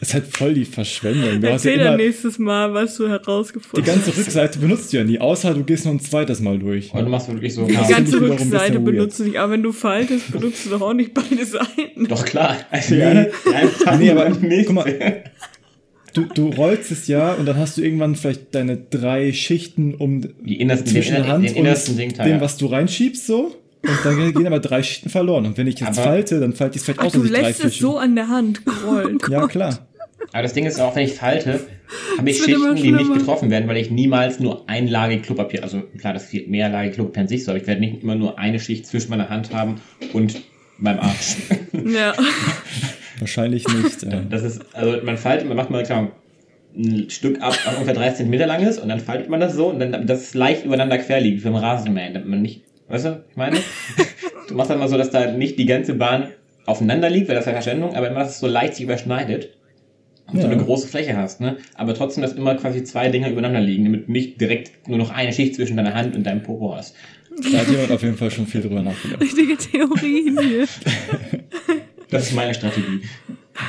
Das 0.00 0.08
ist 0.08 0.14
halt 0.14 0.24
voll 0.34 0.54
die 0.54 0.64
Verschwendung. 0.64 1.40
Du 1.42 1.52
hast 1.52 1.64
ja 1.64 1.72
Erzähl 1.72 1.78
dann 1.78 1.86
immer, 1.88 1.96
nächstes 1.98 2.38
Mal, 2.38 2.72
was 2.72 2.96
du 2.96 3.04
die 3.04 3.10
herausgefunden 3.10 3.84
ganze 3.84 4.16
Rückseite 4.16 4.58
benutzt 4.58 4.90
du 4.92 4.96
ja 4.96 5.04
nie, 5.04 5.18
außer 5.20 5.52
du 5.52 5.62
gehst 5.62 5.84
noch 5.84 5.92
ein 5.92 6.00
zweites 6.00 6.40
Mal 6.40 6.58
durch. 6.58 6.92
Und 6.94 7.04
du 7.04 7.10
machst 7.10 7.28
wirklich 7.28 7.52
so, 7.54 7.66
Die 7.66 7.74
ja, 7.74 7.86
ganze 7.86 8.18
Rückseite 8.18 8.80
benutzt 8.80 9.18
du 9.20 9.24
nicht, 9.24 9.36
aber 9.36 9.52
wenn 9.52 9.62
du 9.62 9.72
faltest, 9.72 10.32
benutzt 10.32 10.64
du 10.64 10.70
doch 10.70 10.80
auch 10.80 10.94
nicht 10.94 11.12
beide 11.12 11.44
Seiten. 11.44 12.08
doch 12.08 12.24
klar. 12.24 12.56
Also, 12.70 12.94
Nee. 12.94 13.00
ja, 13.84 13.96
Nee, 13.98 14.10
aber 14.12 14.30
nicht. 14.30 14.66
guck 14.66 14.74
mal, 14.76 15.24
du, 16.14 16.22
du 16.34 16.48
rollst 16.48 16.90
es 16.90 17.06
ja 17.06 17.32
und 17.34 17.44
dann 17.46 17.56
hast 17.58 17.76
du 17.76 17.82
irgendwann 17.82 18.14
vielleicht 18.16 18.54
deine 18.54 18.78
drei 18.78 19.32
Schichten 19.34 19.94
um 19.94 20.22
Die 20.44 20.60
innersten, 20.60 20.86
zwischen 20.88 21.14
den, 21.14 21.24
der 21.24 21.32
Hand 21.32 21.44
den 21.48 21.56
innersten 21.56 21.92
und 21.94 21.98
Dingteil. 22.00 22.28
dem, 22.32 22.40
was 22.40 22.56
du 22.56 22.66
reinschiebst, 22.66 23.26
so. 23.26 23.54
Und 23.82 23.98
dann 24.04 24.32
gehen 24.34 24.46
aber 24.46 24.60
drei 24.60 24.82
Schichten 24.82 25.08
verloren. 25.08 25.46
Und 25.46 25.56
wenn 25.56 25.66
ich 25.66 25.80
jetzt 25.80 25.98
Aber- 25.98 26.02
falte, 26.02 26.38
dann 26.40 26.52
falte 26.52 26.76
ich 26.76 26.80
es 26.80 26.84
vielleicht 26.84 27.00
Ach, 27.00 27.06
auch, 27.06 27.12
du 27.12 27.24
ich 27.24 27.30
drei, 27.32 27.40
lässt 27.42 27.64
es 27.64 27.78
so 27.78 27.96
an 27.96 28.14
der 28.14 28.28
Hand 28.28 28.62
gerollt. 28.66 29.22
Ja, 29.30 29.46
klar. 29.46 29.86
Aber 30.32 30.42
das 30.42 30.52
Ding 30.52 30.64
ist 30.64 30.80
auch, 30.80 30.94
wenn 30.94 31.04
ich 31.04 31.14
falte, 31.14 31.60
habe 32.18 32.30
ich 32.30 32.38
Es 32.38 32.44
Schichten, 32.44 32.76
die 32.76 32.92
nicht 32.92 33.12
getroffen 33.12 33.50
werden, 33.50 33.68
weil 33.68 33.76
ich 33.76 33.90
niemals 33.90 34.38
nur 34.38 34.68
einlagig 34.68 35.22
Klopapier, 35.22 35.62
also 35.62 35.82
klar, 35.98 36.12
das 36.12 36.32
ist 36.32 36.48
mehrlagig 36.48 36.94
Klopapier 36.94 37.22
an 37.22 37.28
sich 37.28 37.44
so, 37.44 37.50
aber 37.50 37.60
ich 37.60 37.66
werde 37.66 37.80
nicht 37.80 38.02
immer 38.02 38.14
nur 38.14 38.38
eine 38.38 38.60
Schicht 38.60 38.86
zwischen 38.86 39.10
meiner 39.10 39.28
Hand 39.28 39.52
haben 39.52 39.80
und 40.12 40.40
meinem 40.78 41.00
Arsch. 41.00 41.36
Ja. 41.72 42.12
Wahrscheinlich 43.18 43.66
nicht. 43.68 44.02
Äh. 44.02 44.22
Das 44.28 44.42
ist, 44.42 44.60
also 44.74 45.02
man 45.04 45.16
faltet, 45.16 45.46
man 45.46 45.56
macht 45.56 45.70
mal 45.70 45.82
klar, 45.82 46.10
ein 46.76 47.08
Stück 47.10 47.40
ab, 47.42 47.56
was 47.64 47.74
ungefähr 47.74 47.94
30 47.94 48.16
Zentimeter 48.18 48.46
lang 48.46 48.62
ist 48.62 48.78
und 48.78 48.88
dann 48.88 49.00
faltet 49.00 49.28
man 49.28 49.40
das 49.40 49.54
so 49.54 49.68
und 49.68 49.78
dann, 49.78 50.06
das 50.06 50.22
ist 50.22 50.34
leicht 50.34 50.64
übereinander 50.64 50.98
quer 50.98 51.20
liegt, 51.20 51.40
wie 51.40 51.44
beim 51.44 51.56
Rasenmähen, 51.56 52.14
damit 52.14 52.28
man 52.28 52.42
nicht, 52.42 52.62
weißt 52.88 53.06
du, 53.06 53.24
ich 53.30 53.36
meine? 53.36 53.58
Du 54.48 54.56
machst 54.56 54.68
dann 54.68 54.80
mal 54.80 54.88
so, 54.88 54.98
dass 54.98 55.10
da 55.10 55.30
nicht 55.30 55.60
die 55.60 55.66
ganze 55.66 55.94
Bahn 55.94 56.26
aufeinander 56.66 57.08
liegt, 57.08 57.28
weil 57.28 57.36
das 57.36 57.44
ist 57.44 57.46
ja 57.46 57.52
Verschwendung, 57.52 57.94
aber 57.94 58.08
immer, 58.08 58.18
dass 58.18 58.30
es 58.30 58.40
so 58.40 58.48
leicht 58.48 58.74
sich 58.74 58.82
überschneidet 58.82 59.50
und 60.32 60.36
Ja. 60.38 60.42
so 60.44 60.48
eine 60.48 60.62
große 60.62 60.88
Fläche 60.88 61.16
hast, 61.16 61.40
ne? 61.40 61.56
Aber 61.74 61.94
trotzdem, 61.94 62.22
dass 62.22 62.32
immer 62.32 62.54
quasi 62.54 62.84
zwei 62.84 63.08
Dinger 63.08 63.30
übereinander 63.30 63.60
liegen, 63.60 63.84
damit 63.84 64.08
du 64.08 64.12
nicht 64.12 64.40
direkt 64.40 64.88
nur 64.88 64.98
noch 64.98 65.10
eine 65.10 65.32
Schicht 65.32 65.54
zwischen 65.56 65.76
deiner 65.76 65.94
Hand 65.94 66.14
und 66.16 66.24
deinem 66.24 66.42
Popo 66.42 66.74
hast. 66.76 66.94
Da 67.52 67.58
hat 67.58 67.68
jemand 67.70 67.90
auf 67.92 68.02
jeden 68.02 68.16
Fall 68.16 68.30
schon 68.30 68.46
viel 68.46 68.60
drüber 68.60 68.82
nachgedacht. 68.82 69.20
Richtige 69.20 69.56
Theorien 69.56 70.38
hier. 70.42 70.66
Das 72.10 72.24
ist 72.28 72.34
meine 72.34 72.52
Strategie. 72.54 73.00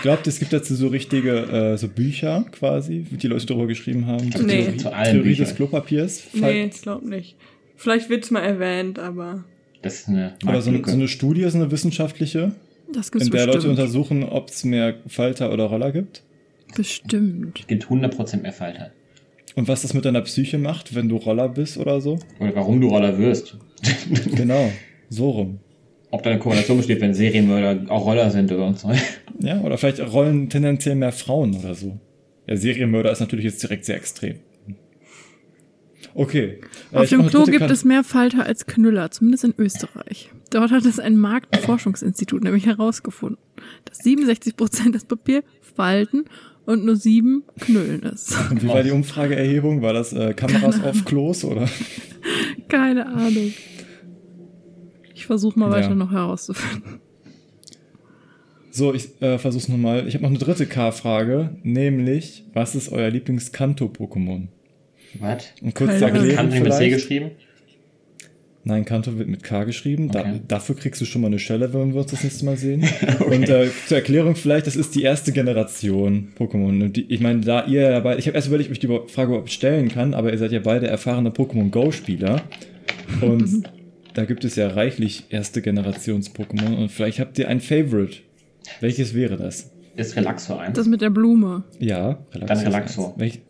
Glaubt, 0.01 0.25
es 0.25 0.39
gibt 0.39 0.51
dazu 0.53 0.73
so 0.75 0.87
richtige 0.87 1.31
äh, 1.73 1.77
so 1.77 1.87
Bücher 1.87 2.45
quasi, 2.51 3.05
die 3.11 3.27
Leute 3.27 3.45
darüber 3.45 3.67
geschrieben 3.67 4.07
haben? 4.07 4.29
glaub, 4.29 4.45
Nee. 4.45 4.63
Theorie, 4.63 4.77
zu 4.77 4.93
allen 4.93 5.13
Theorie 5.13 5.35
des 5.35 5.55
Klopapiers? 5.55 6.23
Nee, 6.33 6.65
ich 6.65 6.81
glaub 6.81 7.03
nicht. 7.03 7.35
Vielleicht 7.75 8.09
wird's 8.09 8.31
mal 8.31 8.41
erwähnt, 8.41 8.99
aber. 8.99 9.43
Das 9.81 10.01
ist 10.01 10.07
eine 10.09 10.33
Oder 10.47 10.61
so 10.61 10.69
eine, 10.69 10.81
so 10.85 10.91
eine 10.93 11.07
Studie, 11.07 11.47
so 11.49 11.57
eine 11.57 11.71
wissenschaftliche, 11.71 12.51
in 12.93 13.29
der 13.29 13.45
Leute 13.47 13.57
bestimmt. 13.57 13.79
untersuchen, 13.79 14.23
ob 14.23 14.49
es 14.49 14.63
mehr 14.63 14.95
Falter 15.07 15.51
oder 15.51 15.65
Roller 15.65 15.91
gibt. 15.91 16.23
Bestimmt. 16.75 17.59
Es 17.59 17.67
gibt 17.67 17.85
100% 17.85 18.41
mehr 18.41 18.53
Falter. 18.53 18.91
Und 19.55 19.67
was 19.67 19.81
das 19.81 19.93
mit 19.93 20.05
deiner 20.05 20.21
Psyche 20.21 20.57
macht, 20.57 20.95
wenn 20.95 21.09
du 21.09 21.17
Roller 21.17 21.49
bist 21.49 21.77
oder 21.77 21.99
so. 22.01 22.19
Oder 22.39 22.55
warum 22.55 22.79
du 22.81 22.87
Roller 22.87 23.17
wirst. 23.17 23.57
Genau, 24.35 24.71
so 25.09 25.29
rum. 25.31 25.59
Ob 26.11 26.23
da 26.23 26.29
eine 26.29 26.39
Korrelation 26.39 26.77
besteht, 26.77 27.01
wenn 27.01 27.13
Serienmörder 27.13 27.89
auch 27.91 28.05
Roller 28.05 28.29
sind 28.29 28.51
oder 28.51 28.73
so. 28.73 28.91
Ja, 29.39 29.59
oder 29.61 29.75
vielleicht 29.79 29.99
rollen 30.13 30.49
tendenziell 30.49 30.93
mehr 30.93 31.11
Frauen 31.11 31.55
oder 31.55 31.73
so. 31.73 31.99
Der 32.47 32.57
Serienmörder 32.57 33.11
ist 33.11 33.21
natürlich 33.21 33.45
jetzt 33.45 33.63
direkt 33.63 33.85
sehr 33.85 33.95
extrem. 33.95 34.35
Okay. 36.13 36.59
Äh, 36.91 36.95
Auf 36.97 37.03
ich 37.05 37.09
dem 37.11 37.25
Klo 37.27 37.45
gibt 37.45 37.59
Kan- 37.59 37.71
es 37.71 37.83
mehr 37.85 38.03
Falter 38.03 38.45
als 38.45 38.65
Knüller, 38.65 39.11
zumindest 39.11 39.43
in 39.45 39.53
Österreich. 39.57 40.29
Dort 40.49 40.71
hat 40.71 40.85
es 40.85 40.99
ein 40.99 41.17
Marktforschungsinstitut 41.17 42.43
nämlich 42.43 42.65
herausgefunden, 42.65 43.37
dass 43.85 43.99
67 43.99 44.55
Prozent 44.57 44.93
das 44.95 45.05
Papier 45.05 45.43
falten 45.75 46.25
und 46.65 46.85
nur 46.85 46.95
sieben 46.95 47.43
Knüllen 47.59 48.03
ist. 48.03 48.35
Und 48.51 48.61
wie 48.63 48.67
war 48.67 48.83
die 48.83 48.91
Umfrageerhebung? 48.91 49.81
War 49.81 49.93
das 49.93 50.13
äh, 50.13 50.33
Kameras 50.33 50.81
auf 50.83 51.05
Klos 51.05 51.43
oder? 51.43 51.67
Keine 52.67 53.07
Ahnung. 53.07 53.53
Ich 55.13 55.25
versuche 55.25 55.57
mal 55.59 55.67
Ja. 55.67 55.77
weiter 55.77 55.95
noch 55.95 56.11
herauszufinden. 56.11 56.99
So, 58.71 58.93
ich 58.93 59.21
äh, 59.21 59.37
versuch's 59.37 59.67
nochmal. 59.67 60.07
Ich 60.07 60.13
habe 60.13 60.23
noch 60.23 60.29
eine 60.29 60.39
dritte 60.39 60.65
K-Frage, 60.65 61.57
nämlich, 61.63 62.45
was 62.53 62.73
ist 62.73 62.89
euer 62.89 63.09
Lieblings-Kanto-Pokémon? 63.09 64.47
Was? 65.19 65.43
Und 65.61 65.75
kurz 65.75 65.99
Keine 65.99 66.05
erklären 66.05 66.49
nicht 66.49 66.63
mit 66.63 66.73
C 66.73 66.89
geschrieben? 66.89 67.31
Nein, 68.63 68.85
Kanto 68.85 69.17
wird 69.17 69.27
mit 69.27 69.41
K 69.41 69.63
geschrieben. 69.63 70.11
Da, 70.11 70.19
Okay. 70.19 70.41
dafür 70.47 70.75
kriegst 70.75 71.01
du 71.01 71.05
schon 71.05 71.21
mal 71.21 71.27
eine 71.27 71.39
Stelle, 71.39 71.73
wenn 71.73 71.93
wir 71.93 72.01
uns 72.01 72.11
das 72.11 72.23
nächste 72.23 72.45
Mal 72.45 72.57
sehen. 72.57 72.83
Und 73.25 73.49
äh, 73.49 73.69
zur 73.87 73.97
Erklärung 73.97 74.35
vielleicht, 74.35 74.67
das 74.67 74.75
ist 74.75 74.93
die 74.93 75.01
erste 75.01 75.31
Generation 75.31 76.29
Pokémon. 76.37 76.83
Und 76.83 76.95
die, 76.95 77.11
ich 77.11 77.21
meine, 77.21 77.41
da 77.41 77.65
ihr 77.65 77.81
ja 77.89 77.99
beide, 78.01 78.19
ich 78.19 78.27
habe 78.27 78.35
erst 78.35 78.49
überlegt, 78.49 78.69
ob 78.69 78.73
ich 78.73 78.79
die 78.79 78.87
Frage 79.11 79.29
überhaupt 79.31 79.49
stellen 79.51 79.89
kann, 79.89 80.13
aber 80.13 80.31
ihr 80.31 80.37
seid 80.37 80.51
ja 80.51 80.59
beide 80.59 80.85
erfahrene 80.87 81.31
Pokémon 81.31 81.71
Go-Spieler. 81.71 82.43
Und 83.21 83.63
da 84.13 84.25
gibt 84.25 84.45
es 84.45 84.55
ja 84.55 84.67
reichlich 84.67 85.25
erste 85.29 85.61
Generations-Pokémon. 85.63 86.75
Und 86.77 86.89
vielleicht 86.91 87.19
habt 87.19 87.39
ihr 87.39 87.47
ein 87.49 87.61
Favorite. 87.61 88.17
Welches 88.79 89.15
wäre 89.15 89.37
das? 89.37 89.71
Ist 89.95 90.15
Relaxo 90.15 90.55
eins? 90.55 90.75
Das 90.77 90.85
mit 90.87 91.01
der 91.01 91.09
Blume. 91.09 91.63
Ja, 91.79 92.19
Relaxo. 92.33 92.45
Dann 92.45 92.57
ist 92.59 92.65
Relaxo. 92.65 93.13
Welch, 93.17 93.41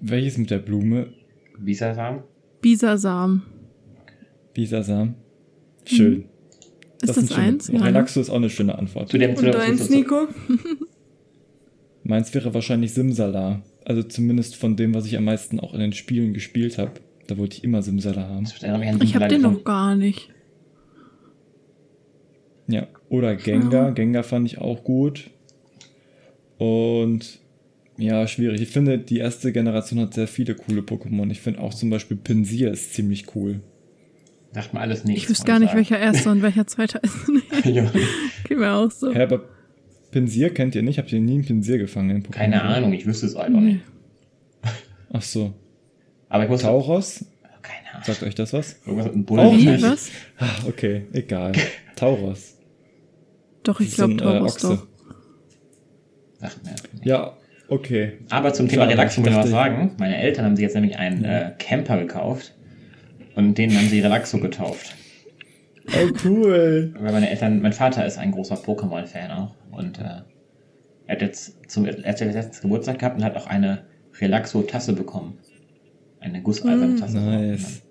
welches 0.00 0.38
mit 0.38 0.50
der 0.50 0.58
Blume? 0.58 1.08
Bisasam? 1.58 2.22
Bisasam. 2.66 3.42
Bisasam. 4.52 5.14
Schön. 5.84 6.24
Ist 7.00 7.16
das, 7.16 7.28
schöne- 7.28 7.40
eins? 7.40 7.68
Ja, 7.68 7.74
ne? 7.78 7.84
Relaxo 7.84 8.20
ist 8.20 8.28
auch 8.28 8.34
eine 8.34 8.50
schöne 8.50 8.76
Antwort. 8.76 9.08
Zu 9.08 9.18
dem, 9.18 9.36
zu 9.36 9.46
Und 9.46 9.54
deins, 9.54 9.88
Nico? 9.88 10.26
Meins 12.02 12.34
wäre 12.34 12.52
wahrscheinlich 12.54 12.92
Simsala. 12.92 13.62
Also 13.84 14.02
zumindest 14.02 14.56
von 14.56 14.74
dem, 14.74 14.94
was 14.94 15.06
ich 15.06 15.16
am 15.16 15.22
meisten 15.26 15.60
auch 15.60 15.74
in 15.74 15.78
den 15.80 15.92
Spielen 15.92 16.34
gespielt 16.34 16.76
habe. 16.76 16.90
Da 17.28 17.38
wollte 17.38 17.56
ich 17.58 17.62
immer 17.62 17.82
Simsala 17.82 18.26
haben. 18.28 18.48
Ich 19.00 19.14
habe 19.14 19.28
den 19.28 19.42
noch 19.42 19.62
gar 19.62 19.94
nicht. 19.94 20.30
Ja. 22.66 22.88
Oder 23.08 23.36
Gengar. 23.36 23.92
Gengar 23.92 24.24
fand 24.24 24.44
ich 24.46 24.58
auch 24.58 24.82
gut. 24.82 25.30
Und 26.58 27.38
ja, 27.98 28.26
schwierig. 28.26 28.60
Ich 28.60 28.68
finde, 28.68 28.98
die 28.98 29.18
erste 29.18 29.52
Generation 29.52 30.00
hat 30.00 30.14
sehr 30.14 30.28
viele 30.28 30.54
coole 30.54 30.82
Pokémon. 30.82 31.30
Ich 31.30 31.40
finde 31.40 31.60
auch 31.60 31.72
zum 31.74 31.90
Beispiel 31.90 32.16
Pinsir 32.16 32.70
ist 32.70 32.94
ziemlich 32.94 33.34
cool. 33.34 33.60
Sagt 34.52 34.74
mir 34.74 34.80
alles 34.80 35.04
nichts. 35.04 35.22
Ich 35.22 35.30
wüsste 35.30 35.44
gar 35.46 35.58
nicht, 35.58 35.68
sagen. 35.68 35.78
welcher 35.78 35.98
erster 35.98 36.30
und 36.32 36.42
welcher 36.42 36.66
zweiter 36.66 37.02
ist. 37.02 37.14
Ja. 37.64 37.90
Geht 38.44 38.58
mir 38.58 38.72
auch 38.72 38.90
so. 38.90 39.12
Hä, 39.12 39.22
aber 39.22 39.40
Pinsir 40.12 40.52
kennt 40.54 40.74
ihr 40.74 40.82
nicht? 40.82 40.98
Habt 40.98 41.10
ihr 41.12 41.20
nie 41.20 41.34
einen 41.34 41.44
Pinsir 41.44 41.78
gefangen 41.78 42.10
in 42.10 42.22
Pokémon? 42.22 42.30
Keine 42.32 42.62
Ahnung, 42.62 42.92
ich 42.92 43.06
wüsste 43.06 43.26
es 43.26 43.34
einfach 43.34 43.60
nicht. 43.60 43.80
Ach 45.12 45.22
so. 45.22 45.52
Aber 46.28 46.44
ich 46.44 46.50
muss. 46.50 46.62
Tauros? 46.62 47.24
Keine 47.62 47.90
Ahnung. 47.90 48.04
Sagt 48.04 48.22
euch 48.22 48.34
das 48.34 48.52
was? 48.52 48.76
Irgendwas 48.86 49.06
mit 49.06 49.14
einem 49.14 49.22
Auch 49.24 49.26
Bullen. 49.50 49.58
Wie? 49.58 49.66
nicht. 49.66 49.82
Was? 49.82 50.10
Ah, 50.38 50.48
okay, 50.68 51.06
egal. 51.12 51.52
Tauros. 51.96 52.56
Doch, 53.62 53.80
ich 53.80 53.94
glaube 53.94 54.14
äh, 54.14 54.16
Taurus 54.18 54.54
Ochse. 54.54 54.68
doch. 54.68 54.86
Sagt 56.40 56.64
mir 56.64 56.70
nicht. 56.72 57.04
Ja, 57.04 57.36
okay. 57.68 58.18
Aber 58.30 58.52
zum 58.52 58.68
Thema 58.68 58.82
Schade, 58.84 58.94
Relaxo 58.94 59.20
ich 59.20 59.26
muss 59.26 59.28
ich 59.28 59.36
noch 59.36 59.44
was 59.44 59.50
sagen. 59.50 59.92
Meine 59.98 60.18
Eltern 60.18 60.44
haben 60.44 60.56
sich 60.56 60.62
jetzt 60.62 60.74
nämlich 60.74 60.98
einen 60.98 61.24
äh, 61.24 61.52
Camper 61.58 61.98
gekauft. 61.98 62.54
Und 63.34 63.58
den 63.58 63.76
haben 63.76 63.88
sie 63.88 64.00
Relaxo 64.00 64.38
getauft. 64.38 64.94
Oh, 65.88 66.08
cool. 66.24 66.94
Weil 66.98 67.12
meine 67.12 67.30
Eltern, 67.30 67.60
mein 67.60 67.72
Vater 67.72 68.04
ist 68.06 68.18
ein 68.18 68.32
großer 68.32 68.56
Pokémon-Fan 68.56 69.30
auch. 69.30 69.54
Und 69.70 69.98
äh, 69.98 70.22
er 71.06 71.14
hat 71.14 71.22
jetzt 71.22 71.70
zum 71.70 71.84
er 71.84 71.92
hat 71.94 72.20
letztens 72.20 72.60
Geburtstag 72.62 72.98
gehabt 72.98 73.16
und 73.16 73.24
hat 73.24 73.36
auch 73.36 73.46
eine 73.46 73.84
Relaxo-Tasse 74.20 74.94
bekommen. 74.94 75.38
Eine 76.20 76.42
gusseiserne 76.42 76.96
Tasse. 76.96 77.18
Nice. 77.18 77.82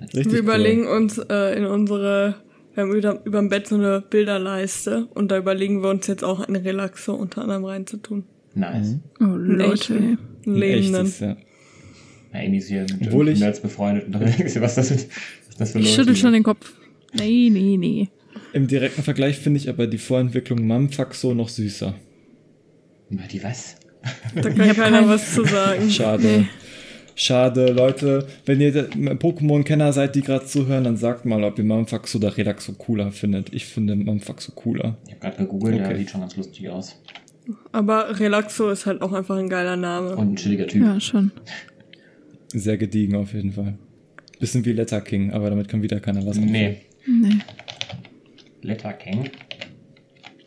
Richtig 0.00 0.26
Wir 0.26 0.32
cool. 0.32 0.38
überlegen 0.38 0.86
uns 0.86 1.18
äh, 1.18 1.56
in 1.56 1.66
unsere, 1.66 2.36
wir 2.74 2.82
haben 2.82 2.94
über, 2.94 3.20
überm 3.24 3.48
Bett 3.48 3.66
so 3.66 3.74
eine 3.74 4.00
Bilderleiste 4.00 5.06
und 5.14 5.30
da 5.30 5.38
überlegen 5.38 5.82
wir 5.82 5.90
uns 5.90 6.06
jetzt 6.06 6.22
auch 6.22 6.46
eine 6.46 6.64
Relaxo 6.64 7.14
unter 7.14 7.42
anderem 7.42 7.64
reinzutun. 7.64 8.24
Nice. 8.56 8.96
Oh, 9.20 9.24
Einen 9.24 9.58
Leute. 9.58 10.18
lebenden. 10.44 10.94
echtes, 11.06 11.20
ja. 11.20 11.36
Ja, 12.32 12.40
Amy 12.40 12.56
ist 12.58 12.68
hier 12.68 12.82
mit 12.98 13.06
Obwohl 13.08 13.28
ich- 13.28 13.38
Nerds 13.40 13.60
befreundet 13.60 14.06
unterwegs. 14.06 14.56
Was 14.60 14.74
das, 14.74 14.90
mit, 14.90 15.06
was 15.48 15.56
das 15.58 15.72
für 15.72 15.78
Ich 15.78 15.84
Leute 15.84 15.94
schüttel 15.96 16.04
sind. 16.14 16.18
schon 16.18 16.32
den 16.32 16.42
Kopf. 16.42 16.72
Nee, 17.14 17.48
nee, 17.50 17.76
nee. 17.76 18.08
Im 18.52 18.66
direkten 18.66 19.02
Vergleich 19.02 19.38
finde 19.38 19.58
ich 19.58 19.68
aber 19.68 19.86
die 19.86 19.98
Vorentwicklung 19.98 20.66
Mamfaxo 20.66 21.34
noch 21.34 21.48
süßer. 21.48 21.94
Die 23.30 23.42
was? 23.44 23.76
Da 24.34 24.50
kann 24.50 24.70
Ich 24.70 24.76
keiner 24.76 25.08
was 25.08 25.34
zu 25.34 25.44
sagen. 25.44 25.90
Schade. 25.90 26.22
Nee. 26.26 26.46
Schade, 27.18 27.72
Leute. 27.72 28.26
Wenn 28.44 28.60
ihr 28.60 28.72
Pokémon-Kenner 28.90 29.92
seid, 29.92 30.14
die 30.14 30.20
gerade 30.20 30.44
zuhören, 30.44 30.84
dann 30.84 30.96
sagt 30.98 31.24
mal, 31.24 31.42
ob 31.44 31.58
ihr 31.58 31.64
Mamfaxo 31.64 32.18
oder 32.18 32.36
Relaxo 32.36 32.72
cooler 32.74 33.10
findet. 33.10 33.54
Ich 33.54 33.64
finde 33.64 33.96
Mamfaxo 33.96 34.52
cooler. 34.52 34.98
Ich 35.06 35.12
habe 35.14 35.20
gerade 35.20 35.36
gegoogelt, 35.38 35.80
Okay. 35.80 35.90
ja, 35.92 35.96
sieht 35.98 36.10
schon 36.10 36.20
ganz 36.20 36.36
lustig 36.36 36.68
aus. 36.68 37.00
Aber 37.72 38.18
Relaxo 38.18 38.70
ist 38.70 38.86
halt 38.86 39.02
auch 39.02 39.12
einfach 39.12 39.36
ein 39.36 39.48
geiler 39.48 39.76
Name. 39.76 40.16
Und 40.16 40.32
ein 40.32 40.36
chilliger 40.36 40.66
Typ. 40.66 40.82
Ja, 40.82 41.00
schon. 41.00 41.30
Sehr 42.48 42.76
gediegen 42.76 43.16
auf 43.16 43.32
jeden 43.32 43.52
Fall. 43.52 43.78
Bisschen 44.40 44.64
wie 44.64 44.72
Letter 44.72 45.00
King, 45.00 45.32
aber 45.32 45.50
damit 45.50 45.68
kann 45.68 45.82
wieder 45.82 46.00
keiner 46.00 46.26
was. 46.26 46.36
Nee. 46.36 46.82
Nee. 47.06 47.38
Letter 48.62 48.92
King. 48.92 49.30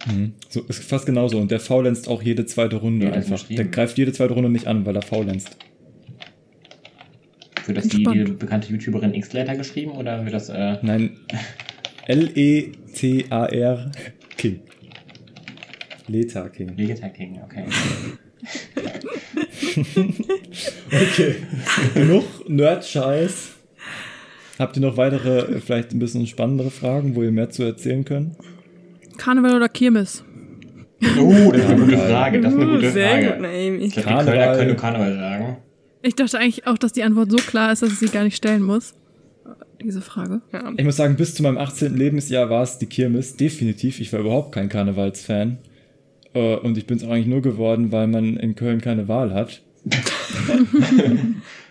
Mhm. 0.08 0.34
So, 0.50 0.62
ist 0.62 0.84
fast 0.84 1.06
genauso. 1.06 1.40
Und 1.40 1.52
der 1.52 1.60
faulenzt 1.60 2.08
auch 2.08 2.22
jede 2.22 2.46
zweite 2.46 2.78
Runde 2.78 3.08
Ja, 3.08 3.14
einfach. 3.14 3.44
Der 3.48 3.66
greift 3.66 3.98
jede 3.98 4.14
zweite 4.14 4.34
Runde 4.34 4.50
nicht 4.50 4.68
an, 4.68 4.86
weil 4.86 4.96
er 4.96 5.02
faulenzt. 5.02 5.58
Wird 7.66 7.78
das 7.78 7.88
die, 7.88 8.04
die 8.04 8.24
bekannte 8.24 8.72
YouTuberin 8.72 9.14
X-Letter 9.14 9.56
geschrieben 9.56 9.92
oder 9.92 10.24
wird 10.24 10.34
das, 10.34 10.50
äh, 10.50 10.78
Nein. 10.82 11.18
L-E-T-A-R 12.08 13.92
King. 14.38 14.62
Leta 16.10 16.48
King. 16.50 16.76
Letter 16.78 17.10
King? 17.10 17.40
Okay. 17.44 17.66
Okay. 20.88 21.36
Genug 21.94 22.24
Nerd-Scheiß. 22.50 23.50
Habt 24.58 24.76
ihr 24.78 24.82
noch 24.82 24.98
weitere, 24.98 25.60
vielleicht 25.62 25.92
ein 25.92 26.00
bisschen 26.00 26.28
spannendere 26.28 26.72
Fragen, 26.72 27.16
wo 27.16 27.24
ihr 27.24 27.32
mehr 27.32 27.50
zu 27.50 27.64
erzählen 27.64 28.04
könnt? 28.04 28.36
Karneval 29.18 29.56
oder 29.56 29.70
Kirmes? 29.70 30.24
Oh, 31.20 31.52
das 31.52 31.62
ist 31.62 31.70
eine 31.70 31.80
gute 31.86 31.98
Frage. 31.98 32.42
Das 32.42 32.54
ist 32.54 32.60
eine 32.60 32.72
gute 32.72 32.92
sehr 32.92 33.10
Frage. 33.10 33.28
gut, 33.28 33.42
Naomi. 33.42 33.78
Ich 33.78 33.94
glaube, 33.94 33.94
die 33.94 34.02
Karneval. 34.02 34.36
Kölner 34.36 34.58
können 34.58 34.78
Karneval 34.78 35.16
sagen. 35.16 35.58
Ich 36.02 36.16
dachte 36.16 36.40
eigentlich 36.40 36.68
auch, 36.68 36.78
dass 36.78 36.92
die 36.94 37.04
Antwort 37.04 37.32
so 37.32 37.38
klar 37.38 37.72
ist, 37.72 37.82
dass 37.82 37.92
ich 37.92 38.00
sie 38.00 38.08
gar 38.08 38.24
nicht 38.24 38.36
stellen 38.36 38.64
muss. 38.64 38.94
Diese 39.82 40.02
Frage. 40.02 40.42
Ja. 40.52 40.74
Ich 40.76 40.84
muss 40.84 40.98
sagen, 40.98 41.16
bis 41.16 41.36
zu 41.36 41.44
meinem 41.44 41.58
18. 41.58 41.96
Lebensjahr 41.96 42.50
war 42.50 42.64
es 42.64 42.78
die 42.80 42.86
Kirmes, 42.86 43.38
definitiv. 43.38 44.02
Ich 44.02 44.12
war 44.12 44.20
überhaupt 44.20 44.54
kein 44.54 44.68
Karnevalsfan. 44.68 45.58
Äh, 46.40 46.56
Und 46.58 46.78
ich 46.78 46.86
bin 46.88 46.98
es 46.98 47.04
auch 47.04 47.10
eigentlich 47.12 47.28
nur 47.28 47.42
geworden, 47.42 47.92
weil 47.92 48.08
man 48.08 48.38
in 48.38 48.56
Köln 48.56 48.82
keine 48.82 49.08
Wahl 49.08 49.34
hat. 49.34 49.62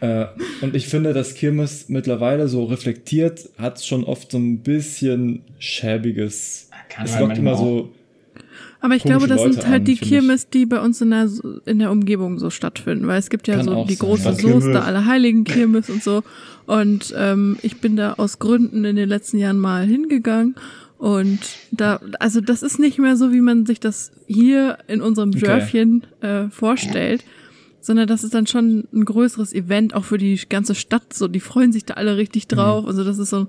äh, 0.01 0.27
und 0.63 0.75
ich 0.75 0.89
finde, 0.89 1.13
dass 1.13 1.35
Kirmes 1.35 1.89
mittlerweile 1.89 2.49
so 2.49 2.65
reflektiert, 2.65 3.51
hat 3.59 3.83
schon 3.85 4.05
oft 4.05 4.31
so 4.33 4.39
ein 4.39 4.61
bisschen 4.61 5.43
schäbiges. 5.59 6.71
Karneval 6.89 7.15
Es 7.15 7.21
lockt 7.21 7.39
immer 7.39 7.51
manchmal 7.51 7.57
so. 7.57 7.93
Aber 8.81 8.95
ich 8.95 9.03
glaube, 9.03 9.27
das 9.27 9.41
Leute 9.41 9.55
sind 9.55 9.67
halt 9.69 9.81
an, 9.81 9.85
die 9.87 9.93
ich. 9.95 10.01
Kirmes, 10.01 10.49
die 10.51 10.65
bei 10.65 10.81
uns 10.81 11.01
in 11.01 11.11
der, 11.11 11.29
in 11.67 11.81
der 11.81 11.91
Umgebung 11.91 12.39
so 12.39 12.49
stattfinden. 12.49 13.09
Weil 13.09 13.19
es 13.19 13.29
gibt 13.29 13.49
ja 13.49 13.57
Kann 13.57 13.65
so 13.65 13.75
auch 13.75 13.87
die 13.89 13.95
sein. 13.95 14.07
große 14.09 14.25
Ja, 14.25 14.33
Soester, 14.35 14.61
Kirmes. 14.71 14.85
alle 14.87 15.05
Heiligen 15.07 15.45
Kirmes 15.45 15.91
und 15.91 16.03
so. 16.03 16.23
Und 16.67 17.13
ähm, 17.17 17.59
ich 17.63 17.81
bin 17.81 17.97
da 17.97 18.15
aus 18.15 18.39
Gründen 18.39 18.85
in 18.85 18.95
den 18.95 19.09
letzten 19.09 19.39
Jahren 19.39 19.59
mal 19.59 19.85
hingegangen. 19.85 20.55
Und 20.99 21.39
da, 21.71 22.01
also 22.19 22.41
das 22.41 22.63
ist 22.63 22.79
nicht 22.79 22.99
mehr 22.99 23.17
so, 23.17 23.33
wie 23.33 23.41
man 23.41 23.65
sich 23.67 23.79
das 23.81 24.11
hier 24.27 24.79
in 24.89 25.01
unserem 25.01 25.31
Okay. 25.31 25.41
Dörfchen 25.47 26.07
äh, 26.21 26.49
vorstellt. 26.51 27.25
Sondern 27.81 28.09
das 28.09 28.25
ist 28.25 28.35
dann 28.35 28.47
schon 28.49 28.89
ein 28.93 29.05
größeres 29.05 29.53
Event, 29.55 29.95
auch 29.95 30.05
für 30.05 30.19
die 30.19 30.39
ganze 30.49 30.75
Stadt. 30.75 31.13
So, 31.15 31.29
die 31.29 31.39
freuen 31.41 31.73
sich 31.73 31.85
da 31.85 31.95
alle 31.95 32.17
richtig 32.17 32.45
Mhm. 32.51 32.57
drauf. 32.57 32.87
Also 32.87 33.05
das 33.05 33.19
ist 33.19 33.31
so 33.31 33.43
ein, 33.43 33.47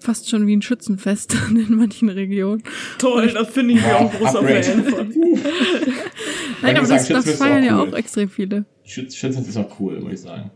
fast 0.00 0.30
schon 0.30 0.46
wie 0.46 0.56
ein 0.56 0.62
Schützenfest 0.62 1.36
in 1.50 1.76
manchen 1.76 2.08
Regionen. 2.08 2.62
Toll, 2.98 3.28
das 3.32 3.48
finde 3.50 3.74
ich 3.74 3.82
mir 3.82 3.96
auch 3.98 4.10
großer 4.12 4.38
Upgrade. 4.40 4.62
Fan 4.62 4.84
von. 4.84 5.08
Nein, 6.62 6.72
ich 6.74 6.78
aber 6.78 6.78
das, 6.80 6.88
das 6.88 7.06
Schützenfest 7.06 7.38
feiern 7.42 7.62
ja 7.64 7.78
cool. 7.80 7.88
auch 7.90 7.96
extrem 7.96 8.30
viele. 8.30 8.64
Schütz, 8.84 9.14
Schützen 9.14 9.44
ist 9.44 9.56
auch 9.58 9.78
cool, 9.78 10.00
würde 10.00 10.14
ich 10.14 10.20
sagen. 10.22 10.50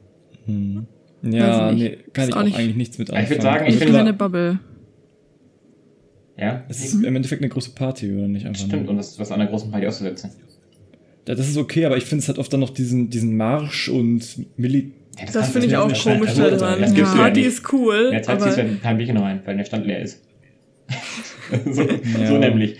Ja, 1.22 1.66
Weiß 1.68 1.72
ich 1.74 1.78
nee, 1.78 1.98
kann 2.14 2.22
Ist 2.24 2.28
ich 2.30 2.34
auch 2.34 2.40
auch 2.40 2.44
nicht- 2.44 2.56
eigentlich 2.58 2.76
nichts 2.76 2.98
mit 2.98 3.10
Ich 3.10 3.14
anfangen. 3.14 3.30
würd 3.30 3.42
sagen, 3.42 3.64
ich 3.66 3.72
Also 3.74 3.78
finde- 3.84 3.98
Meine 3.98 4.12
Bubble. 4.14 4.58
Ja? 6.42 6.64
es 6.68 6.84
ist 6.84 6.94
im 7.04 7.16
Endeffekt 7.16 7.42
eine 7.42 7.48
große 7.48 7.70
Party, 7.70 8.12
oder 8.12 8.28
nicht? 8.28 8.46
Einfach 8.46 8.66
Stimmt, 8.66 8.82
nur. 8.82 8.90
und 8.90 8.96
das 8.96 9.10
ist 9.12 9.18
was 9.18 9.30
an 9.30 9.38
der 9.40 9.48
großen 9.48 9.70
Party 9.70 9.86
auszusetzen. 9.86 10.30
Ja, 11.28 11.34
das 11.36 11.48
ist 11.48 11.56
okay, 11.56 11.84
aber 11.84 11.96
ich 11.96 12.04
finde, 12.04 12.22
es 12.22 12.28
hat 12.28 12.38
oft 12.38 12.52
dann 12.52 12.60
noch 12.60 12.70
diesen, 12.70 13.08
diesen 13.10 13.36
Marsch 13.36 13.88
und 13.88 14.24
Mili 14.58 14.92
Ja, 15.18 15.26
Das 15.26 15.34
kannst 15.34 15.52
finde 15.52 15.66
ich 15.68 15.76
auch 15.76 15.92
komisch. 15.92 16.30
Also, 16.30 16.56
daran. 16.56 16.80
Das 16.80 16.96
ja 16.96 17.04
Party 17.04 17.42
ist 17.42 17.72
cool, 17.72 18.10
Ja, 18.12 18.22
Zeit 18.22 18.42
ziehst 18.42 18.56
du 18.56 18.60
aber 18.62 18.70
ein 18.70 18.80
paar 18.80 18.94
Bierchen 18.94 19.16
rein, 19.18 19.40
weil 19.44 19.56
der 19.56 19.64
Stand 19.64 19.86
leer 19.86 20.02
ist. 20.02 20.20
so, 21.70 21.82
Ja. 21.82 22.26
so 22.26 22.38
nämlich. 22.38 22.76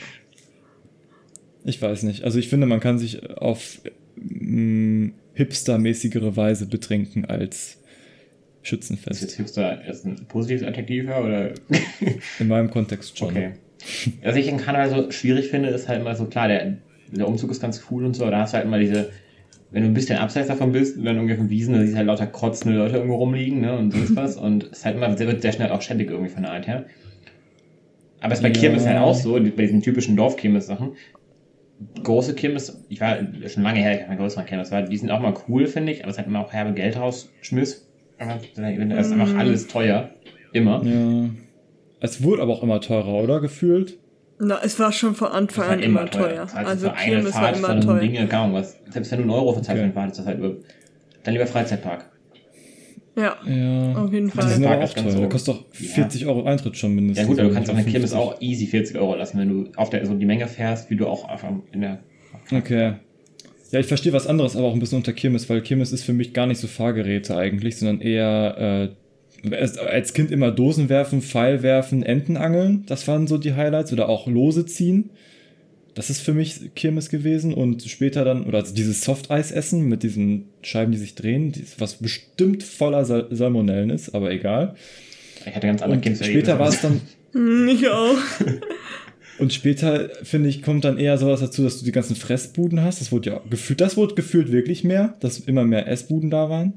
Ich 1.64 1.80
weiß 1.80 2.02
nicht. 2.02 2.24
Also 2.24 2.38
ich 2.40 2.48
finde, 2.48 2.66
man 2.66 2.80
kann 2.80 2.98
sich 2.98 3.30
auf 3.38 3.80
mm, 4.16 5.10
hipstermäßigere 5.34 6.36
Weise 6.36 6.66
betrinken 6.66 7.24
als 7.24 7.78
Ist 8.62 8.70
jetzt 8.70 8.88
Schützenfest. 8.90 9.32
Hipster 9.36 9.80
jetzt 9.86 10.04
ein 10.06 10.26
positives 10.28 10.66
Adjektiv 10.66 11.06
ja, 11.06 11.20
oder? 11.20 11.50
In 12.38 12.48
meinem 12.48 12.70
Kontext 12.70 13.18
schon. 13.18 13.30
Okay. 13.30 13.52
Was 14.22 14.36
ich 14.36 14.46
in 14.46 14.58
Kanada 14.58 14.88
so 14.88 15.10
schwierig 15.10 15.48
finde, 15.48 15.70
ist 15.70 15.88
halt 15.88 16.00
immer 16.00 16.14
so, 16.14 16.26
klar, 16.26 16.46
der, 16.46 16.76
der 17.10 17.26
Umzug 17.26 17.50
ist 17.50 17.60
ganz 17.60 17.82
cool 17.90 18.04
und 18.04 18.14
so, 18.14 18.30
da 18.30 18.38
hast 18.38 18.52
du 18.52 18.58
halt 18.58 18.66
immer 18.66 18.78
diese, 18.78 19.10
wenn 19.72 19.82
du 19.82 19.88
ein 19.88 19.94
bisschen 19.94 20.18
abseits 20.18 20.46
davon 20.46 20.70
bist, 20.70 20.96
und 20.96 21.04
dann 21.04 21.16
irgendwie 21.16 21.34
auf 21.34 21.40
den 21.40 21.50
Wiesen, 21.50 21.74
da 21.74 21.80
siehst 21.80 21.94
du 21.94 21.96
halt 21.96 22.06
lauter 22.06 22.28
krotzende 22.28 22.78
Leute 22.78 22.96
irgendwo 22.96 23.16
rumliegen, 23.16 23.60
ne, 23.60 23.76
und 23.76 23.90
sonst 23.90 24.14
was, 24.16 24.36
und 24.36 24.64
es 24.64 24.78
ist 24.78 24.84
halt 24.84 24.96
immer 24.96 25.16
sehr, 25.16 25.26
wird 25.26 25.42
sehr 25.42 25.52
schnell 25.52 25.70
auch 25.70 25.82
schädlich 25.82 26.08
irgendwie 26.08 26.30
von 26.30 26.42
der 26.44 26.52
Art 26.52 26.68
her. 26.68 26.86
Aber 28.20 28.32
es 28.32 28.38
ist 28.38 28.42
bei 28.44 28.50
Ja. 28.50 28.60
Kirmes 28.60 28.86
halt 28.86 28.98
auch 28.98 29.16
so, 29.16 29.32
bei 29.32 29.50
diesen 29.50 29.82
typischen 29.82 30.16
Dorfkirmes-Sachen. 30.16 30.92
Große 32.04 32.34
Kirmes, 32.36 32.84
ich 32.88 33.00
war 33.00 33.18
schon 33.48 33.64
lange 33.64 33.80
her, 33.80 33.96
ich 33.96 34.06
habe 34.06 34.16
größere 34.16 34.44
Kirmes, 34.44 34.70
war, 34.70 34.82
die 34.82 34.96
sind 34.96 35.10
auch 35.10 35.18
mal 35.18 35.34
cool, 35.48 35.66
finde 35.66 35.90
ich, 35.90 36.04
aber 36.04 36.12
es 36.12 36.18
hat 36.18 36.28
immer 36.28 36.38
auch 36.38 36.52
herbe 36.52 36.72
Geld 36.74 36.96
Aber 38.30 38.84
Das 38.94 39.06
ist 39.06 39.12
einfach 39.12 39.34
alles 39.38 39.66
teuer. 39.68 40.10
Immer. 40.52 40.82
Ja. 40.84 41.30
Es 42.00 42.22
wurde 42.22 42.42
aber 42.42 42.52
auch 42.52 42.62
immer 42.62 42.80
teurer, 42.80 43.14
oder? 43.22 43.40
Gefühlt? 43.40 43.98
na, 44.44 44.58
es 44.64 44.78
war 44.80 44.90
schon 44.90 45.14
von 45.14 45.28
Anfang 45.28 45.64
Das 45.66 45.72
an 45.74 45.78
war 45.80 45.84
immer 46.02 46.10
teuer. 46.10 46.42
Das 46.42 46.54
heißt, 46.54 46.68
Also 46.68 46.86
für 46.88 46.94
eine 46.96 47.10
Kirmes 47.14 47.34
war 47.34 47.42
Fahrt 47.42 47.56
immer 47.58 47.68
von 47.68 47.80
teuer. 47.80 48.00
Dinge, 48.00 48.32
Ahnung 48.32 48.54
was. 48.54 48.76
Selbst 48.90 49.12
wenn 49.12 49.18
du 49.18 49.22
einen 49.24 49.30
Euro 49.30 49.52
verzeichnet 49.52 49.86
Okay. 49.90 49.96
war, 49.96 50.08
ist 50.08 50.18
das 50.18 50.26
halt 50.26 50.38
über. 50.40 50.56
Dann 51.22 51.34
lieber 51.34 51.46
Freizeitpark. 51.46 52.10
Ja, 53.14 53.36
Ja. 53.46 53.92
auf 53.94 54.12
jeden 54.12 54.26
Die 54.30 54.32
Fall. 54.32 54.64
aber 54.64 54.78
auch 54.78 54.82
ist 54.84 54.94
ganz 54.96 55.06
teuer. 55.08 55.10
so- 55.12 55.20
Da 55.20 55.26
kostet 55.28 55.54
doch 55.54 55.64
Ja. 55.78 55.88
40 55.94 56.26
Euro 56.26 56.44
Eintritt 56.44 56.76
schon 56.76 56.94
mindestens. 56.94 57.24
Ja 57.26 57.28
gut, 57.30 57.38
aber 57.38 57.48
du 57.50 57.54
kannst 57.54 57.70
auf 57.70 57.76
der 57.76 57.84
Kirmes 57.84 58.10
50. 58.12 58.18
auch 58.18 58.40
easy 58.40 58.66
40 58.66 58.96
Euro 58.98 59.14
lassen, 59.16 59.38
wenn 59.38 59.48
du 59.48 59.70
auf 59.76 59.90
der 59.90 60.04
so 60.06 60.14
die 60.14 60.26
Menge 60.26 60.48
fährst, 60.48 60.90
wie 60.90 60.96
du 60.96 61.06
auch 61.06 61.28
auf, 61.28 61.44
in 61.72 61.80
der. 61.82 62.00
Okay. 62.50 62.94
Ja, 63.72 63.80
ich 63.80 63.86
verstehe 63.86 64.12
was 64.12 64.26
anderes, 64.26 64.54
aber 64.54 64.66
auch 64.66 64.74
ein 64.74 64.80
bisschen 64.80 64.98
unter 64.98 65.14
Kirmes, 65.14 65.48
weil 65.48 65.62
Kirmes 65.62 65.92
ist 65.92 66.04
für 66.04 66.12
mich 66.12 66.34
gar 66.34 66.46
nicht 66.46 66.60
so 66.60 66.68
Fahrgeräte 66.68 67.36
eigentlich, 67.36 67.78
sondern 67.78 68.02
eher 68.02 68.92
äh, 69.50 69.78
als 69.80 70.12
Kind 70.12 70.30
immer 70.30 70.50
Dosen 70.52 70.90
werfen, 70.90 71.22
Pfeil 71.22 71.62
werfen, 71.62 72.02
Enten 72.02 72.36
angeln. 72.36 72.84
Das 72.86 73.08
waren 73.08 73.26
so 73.26 73.38
die 73.38 73.54
Highlights 73.54 73.92
oder 73.92 74.10
auch 74.10 74.26
Lose 74.26 74.66
ziehen. 74.66 75.10
Das 75.94 76.10
ist 76.10 76.20
für 76.20 76.34
mich 76.34 76.74
Kirmes 76.74 77.08
gewesen 77.08 77.54
und 77.54 77.82
später 77.82 78.24
dann, 78.24 78.44
oder 78.44 78.58
also 78.58 78.74
dieses 78.74 79.02
Softeis-Essen 79.04 79.88
mit 79.88 80.02
diesen 80.02 80.48
Scheiben, 80.62 80.92
die 80.92 80.98
sich 80.98 81.14
drehen, 81.14 81.52
was 81.78 81.94
bestimmt 81.94 82.62
voller 82.62 83.04
Sal 83.04 83.28
Salmonellen 83.30 83.90
ist, 83.90 84.14
aber 84.14 84.30
egal. 84.30 84.74
Ich 85.46 85.54
hatte 85.54 85.66
ganz 85.66 85.82
andere 85.82 85.96
Und 85.96 86.02
Kirmes 86.02 86.24
später 86.24 86.58
war 86.58 86.68
es 86.68 86.80
dann, 86.82 87.00
Ich 87.68 87.88
auch. 87.88 88.16
Und 89.42 89.52
später, 89.52 90.08
finde 90.22 90.48
ich, 90.48 90.62
kommt 90.62 90.84
dann 90.84 90.98
eher 90.98 91.18
sowas 91.18 91.40
dazu, 91.40 91.64
dass 91.64 91.80
du 91.80 91.84
die 91.84 91.90
ganzen 91.90 92.14
Fressbuden 92.14 92.80
hast. 92.80 93.00
Das 93.00 93.10
wurde 93.10 93.30
ja 93.30 93.40
gefühlt, 93.50 93.80
das 93.80 93.96
wurde 93.96 94.14
gefühlt 94.14 94.52
wirklich 94.52 94.84
mehr, 94.84 95.16
dass 95.18 95.40
immer 95.40 95.64
mehr 95.64 95.88
Essbuden 95.88 96.30
da 96.30 96.48
waren. 96.48 96.74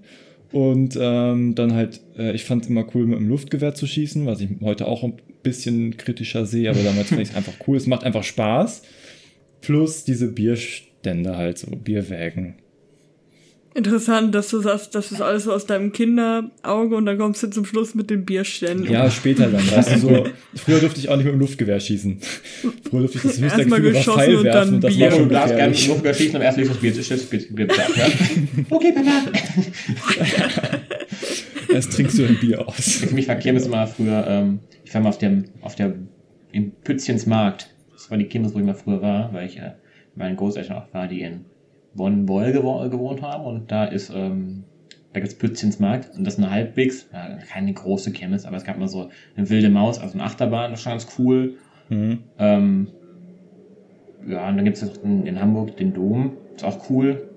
Und 0.52 0.98
ähm, 1.00 1.54
dann 1.54 1.74
halt, 1.74 2.02
äh, 2.18 2.34
ich 2.34 2.44
fand 2.44 2.68
immer 2.68 2.88
cool, 2.96 3.06
mit 3.06 3.20
dem 3.20 3.30
Luftgewehr 3.30 3.76
zu 3.76 3.86
schießen, 3.86 4.26
was 4.26 4.42
ich 4.42 4.50
heute 4.64 4.88
auch 4.88 5.04
ein 5.04 5.14
bisschen 5.44 5.96
kritischer 5.98 6.48
sehe, 6.48 6.72
aber 6.72 6.82
damals 6.82 7.10
fand 7.10 7.22
ich 7.22 7.30
es 7.30 7.36
einfach 7.36 7.54
cool. 7.68 7.78
Es 7.78 7.86
macht 7.86 8.04
einfach 8.04 8.24
Spaß. 8.24 8.82
Plus 9.62 10.04
diese 10.04 10.32
Bierstände 10.32 11.38
halt, 11.38 11.60
so 11.60 11.68
Bierwägen. 11.70 12.56
Interessant, 13.76 14.34
dass 14.34 14.48
du 14.52 14.62
sagst, 14.62 14.96
das 14.96 15.12
ist 15.12 15.20
alles 15.22 15.44
so 15.44 15.52
aus 15.52 15.66
deinem 15.66 15.92
Kinderauge 15.92 16.96
und 16.96 17.06
dann 17.06 17.18
kommst 17.18 17.44
du 17.44 17.50
zum 17.50 17.66
Schluss 17.66 17.94
mit 17.94 18.10
den 18.10 18.24
Bierständen. 18.24 18.90
Ja, 18.90 19.12
später 19.12 19.48
dann. 19.48 19.70
Weißt 19.70 19.96
du, 19.96 20.00
so, 20.00 20.28
früher 20.56 20.80
durfte 20.80 21.02
ich 21.02 21.10
auch 21.10 21.18
nicht 21.18 21.26
mit 21.26 21.34
dem 21.34 21.42
Luftgewehr 21.42 21.78
schießen. 21.78 22.22
Früher 22.90 23.02
durfte 23.02 23.18
ich 23.18 23.24
das 23.24 23.42
höchste 23.42 23.60
Erstmal 23.60 23.82
Gefühl 23.82 23.98
geschossen 23.98 24.20
Pfeil 24.20 24.36
und 24.38 24.44
werfen 24.46 24.60
dann 24.60 24.76
und 24.76 24.84
das 24.86 24.96
Bier. 24.96 25.06
war 25.06 25.12
schon 25.12 25.28
Du 25.28 25.34
darfst 25.34 25.56
gerne 25.58 25.72
gefährlich. 25.74 25.88
Luftgewehr 25.90 26.14
schießen, 26.14 26.36
aber 26.38 26.46
erst 26.46 26.58
liegt 26.58 26.70
das 26.70 26.78
Bier, 26.78 26.94
das 26.94 27.10
Bier, 27.10 27.40
Bier, 27.40 27.56
Bier, 27.56 27.68
das 27.68 27.94
Bier, 27.94 28.06
ja? 28.06 28.66
Okay, 28.70 28.94
Papa. 28.94 29.22
Erst 31.74 31.92
trinkst 31.92 32.18
du 32.18 32.24
ein 32.24 32.40
Bier 32.40 32.66
aus. 32.66 32.80
Für 32.80 33.14
mich 33.14 33.28
war 33.28 33.36
Kirmes 33.36 33.66
immer 33.66 33.88
früher, 33.88 34.26
ähm, 34.26 34.60
ich 34.86 34.94
war 34.94 35.02
mal 35.02 35.10
auf 35.10 35.18
dem, 35.18 35.44
auf 35.60 35.76
der, 35.76 35.96
im 36.54 36.72
Pützchens 36.72 37.26
Markt. 37.26 37.76
Das 37.92 38.10
war 38.10 38.18
die 38.18 38.26
Kirmes, 38.26 38.54
wo 38.54 38.60
ich 38.60 38.66
mal 38.66 38.74
früher 38.74 39.02
war, 39.02 39.34
weil 39.34 39.48
ich 39.48 39.58
äh, 39.58 39.74
mit 40.12 40.16
meinen 40.16 40.38
Großeltern 40.38 40.78
auch 40.78 40.94
war, 40.94 41.10
die 41.10 41.20
in 41.20 41.44
Bonn-Boll 41.96 42.52
gewo 42.52 42.88
gewohnt 42.90 43.22
haben. 43.22 43.46
Und 43.46 43.72
da 43.72 43.86
ist, 43.86 44.12
ähm, 44.14 44.64
da 45.14 45.20
gibt's 45.20 45.38
Pützchens 45.38 45.80
Markt. 45.80 46.16
Und 46.18 46.26
das 46.26 46.36
ist 46.36 46.40
eine 46.40 46.52
halbwegs, 46.52 47.08
ja, 47.12 47.38
keine 47.50 47.74
große 47.74 48.12
Kirmes, 48.12 48.46
aber 48.46 48.58
es 48.58 48.64
gab 48.64 48.78
mal 48.78 48.88
so 48.88 49.10
eine 49.36 49.50
wilde 49.50 49.70
Maus, 49.70 50.00
also 50.00 50.14
eine 50.14 50.24
Achterbahn, 50.24 50.72
das 50.72 50.86
war 50.86 50.94
ganz 50.94 51.08
cool. 51.18 51.56
Mhm. 51.90 52.20
Ähm, 52.38 52.88
ja, 54.28 54.50
und 54.50 54.58
dann 54.58 54.66
gibt's 54.66 54.82
noch 54.82 55.04
in, 55.04 55.26
in 55.26 55.40
Hamburg 55.40 55.78
den 55.78 55.94
Dom, 55.94 56.34
ist 56.56 56.66
auch 56.66 56.90
cool. 56.90 57.30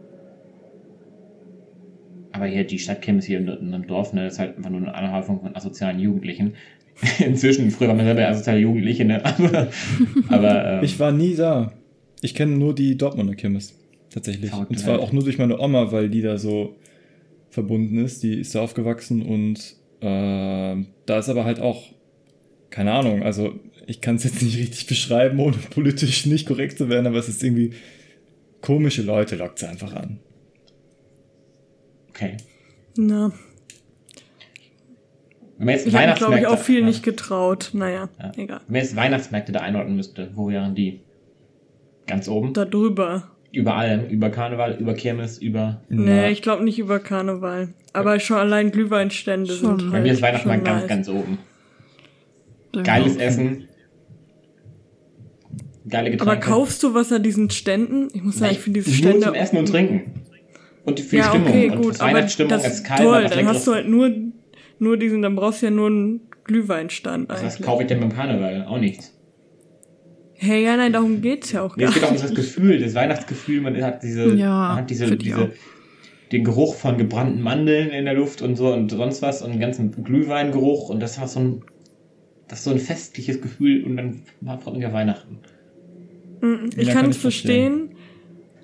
Aber 2.33 2.47
hier 2.47 2.65
die 2.65 2.79
Stadtkirmes 2.79 3.25
hier 3.25 3.39
in, 3.39 3.49
in 3.49 3.75
einem 3.75 3.87
Dorf, 3.87 4.13
ne, 4.13 4.25
das 4.25 4.35
ist 4.35 4.39
halt 4.39 4.57
einfach 4.57 4.71
nur 4.71 4.81
eine 4.81 4.95
Anhäufung 4.95 5.41
von 5.41 5.55
asozialen 5.57 5.99
Jugendlichen. 5.99 6.55
Inzwischen, 7.25 7.71
früher 7.71 7.89
war 7.89 7.95
man 7.95 8.07
selber 8.07 8.27
asoziale 8.27 8.59
Jugendliche, 8.59 9.05
ne? 9.05 9.23
Aber, 9.35 9.69
aber 10.29 10.67
ähm, 10.67 10.85
Ich 10.85 10.99
war 10.99 11.13
nie 11.13 11.37
da. 11.37 11.73
Ich 12.23 12.35
kenne 12.35 12.57
nur 12.57 12.75
die 12.75 12.97
Dortmunder 12.97 13.35
Kirmes. 13.35 13.78
Tatsächlich. 14.11 14.51
Verrückte 14.51 14.73
und 14.75 14.79
zwar 14.79 14.99
auch 15.01 15.13
nur 15.13 15.23
durch 15.25 15.39
meine 15.39 15.59
Oma, 15.61 15.93
weil 15.93 16.09
die 16.09 16.23
da 16.23 16.39
so 16.39 16.77
verbunden 17.51 17.99
ist. 18.05 18.23
Die 18.23 18.35
ist 18.41 18.55
da 18.55 18.63
aufgewachsen 18.63 19.23
und 19.23 19.59
äh, 20.01 20.85
da 21.07 21.19
ist 21.19 21.29
aber 21.29 21.45
halt 21.45 21.61
auch, 21.61 21.83
keine 22.71 22.93
Ahnung, 22.93 23.23
also 23.23 23.59
ich 23.87 24.01
kann 24.01 24.17
es 24.17 24.25
jetzt 24.25 24.43
nicht 24.43 24.59
richtig 24.59 24.87
beschreiben, 24.87 25.39
ohne 25.41 25.57
politisch 25.71 26.27
nicht 26.27 26.47
korrekt 26.47 26.79
zu 26.79 26.89
werden, 26.89 27.07
aber 27.07 27.19
es 27.19 27.29
ist 27.29 27.43
irgendwie 27.43 27.73
komische 28.61 29.03
Leute 29.03 29.37
lockt 29.37 29.63
es 29.63 29.69
einfach 29.69 29.95
an. 29.95 30.21
okay. 32.11 32.37
Na, 32.97 33.33
Wenn 35.57 35.67
man 35.67 35.75
jetzt 35.75 35.87
ich 35.87 35.95
habe 35.95 36.07
mich, 36.09 36.17
glaube 36.17 36.35
ich, 36.35 36.41
Weihnachtsmärkte- 36.43 36.53
auch 36.55 36.59
viel 36.59 36.81
ja. 36.81 36.87
nicht 36.87 37.03
getraut. 37.03 37.71
Naja, 37.73 38.09
Ja. 38.19 38.33
egal. 38.37 38.61
Wenn 38.67 38.73
man 38.73 38.83
jetzt 38.83 38.97
Weihnachtsmärkte 38.97 39.53
da 39.53 39.61
einordnen 39.61 39.97
müsste, 39.97 40.31
wo 40.35 40.49
wären 40.49 40.75
die? 40.75 41.01
Ganz 42.07 42.29
oben? 42.29 42.53
Da 42.55 42.65
drüber. 42.65 43.31
Über 43.51 43.77
allem, 43.77 44.07
über 44.09 44.29
Karneval, 44.31 44.77
über 44.79 44.93
Kirmes, 44.95 45.39
über. 45.39 45.81
Nee, 45.89 46.31
ich 46.31 46.43
glaube 46.43 46.65
nicht 46.65 46.79
über 46.79 46.99
Karneval. 46.99 47.69
Aber 47.95 48.21
schon 48.21 48.37
allein 48.37 48.71
Glühweinstände 48.71 49.53
Schon. 49.55 49.79
sind 49.79 49.91
Bei 49.91 49.97
halt 49.97 50.05
mir 50.05 50.13
ist 50.13 50.23
Weihnachtsmarkt 50.23 50.61
schon 50.61 50.65
ganz, 50.67 50.81
nice. 50.83 50.89
ganz 50.89 51.09
oben. 51.09 51.39
Ja. 52.75 52.83
Geiles 52.83 53.17
Essen. 53.17 53.65
Geile 55.89 56.11
Getränke. 56.11 56.31
Aber 56.33 56.41
kaufst 56.41 56.83
du 56.83 56.93
was 56.95 57.11
an 57.13 57.23
diesen 57.23 57.49
Ständen? 57.51 58.09
Ich 58.13 58.23
muss 58.23 58.39
sagen, 58.39 58.53
ich 58.53 58.59
finde 58.59 58.81
diese 58.83 58.91
Nur 58.91 59.11
Stände. 59.11 59.27
zum 59.27 59.35
Essen 59.35 59.57
und 59.59 59.69
Trinken. 59.69 60.13
Und 60.85 61.01
für 61.01 61.11
die 61.11 61.17
ja, 61.17 61.29
Stimmung. 61.31 61.49
okay, 61.49 61.71
und 61.71 61.83
gut, 61.83 62.01
Weihnachtsstimmung, 62.01 62.51
das 62.51 62.67
es 62.67 62.75
ist 62.75 62.85
kalt, 62.85 63.01
toll. 63.01 63.25
was 63.25 63.33
Dann 63.33 63.47
hast 63.47 63.67
du 63.67 63.75
halt 63.75 63.89
nur, 63.89 64.11
nur 64.79 64.97
diesen, 64.99 65.23
dann 65.23 65.35
brauchst 65.37 65.63
du 65.63 65.67
ja 65.67 65.71
nur 65.71 65.87
einen 65.89 66.21
Glühweinstand 66.45 67.29
Was 67.29 67.41
eigentlich. 67.43 67.63
kaufe 67.63 67.83
ich 67.83 67.89
denn 67.89 68.01
beim 68.01 68.13
Karneval? 68.15 68.67
Auch 68.67 68.79
nichts. 68.79 69.15
Hey, 70.41 70.65
ja, 70.65 70.77
nein, 70.77 70.93
darum 70.93 71.21
geht's 71.21 71.53
ja 71.53 71.63
auch 71.63 71.77
Nee, 71.77 71.83
gar 71.83 71.91
es 71.91 71.95
geht 71.95 72.05
auch 72.05 72.13
um 72.13 72.17
das 72.17 72.35
Gefühl, 72.35 72.79
das 72.79 72.95
Weihnachtsgefühl, 72.95 73.61
man 73.61 73.81
hat 73.83 74.03
diese, 74.03 74.37
Ja, 74.37 74.69
man 74.69 74.77
hat 74.79 74.91
diese, 74.91 75.17
diese, 75.17 75.37
auch. 75.37 75.49
den 76.31 76.45
Geruch 76.45 76.77
von 76.77 76.97
gebrannten 76.97 77.43
Mandeln 77.43 77.91
in 77.91 78.05
der 78.05 78.15
Luft 78.15 78.41
und 78.43 78.55
so 78.57 78.73
und 78.73 78.91
sonst 78.91 79.21
was 79.21 79.43
und 79.43 79.51
den 79.51 79.61
ganzen 79.61 80.05
Glühweingeruch 80.05 80.91
und 80.91 81.01
das 81.01 81.19
war 81.21 81.27
so 81.27 81.41
ein, 81.41 81.65
das 82.47 82.61
ist 82.61 82.65
so 82.65 82.71
ein 82.71 82.79
festliches 82.79 83.41
Gefühl 83.43 83.85
und 83.85 83.97
dann 83.97 84.23
war 84.41 84.61
vor 84.61 84.73
allem 84.73 84.83
ja 84.83 84.93
Weihnachten. 84.93 85.41
Mhm, 86.41 86.71
Ich 86.77 86.87
Ja, 86.87 86.95
kann 86.95 87.11
es 87.11 87.17
verstehen. 87.17 87.89
verstehen, 87.89 87.97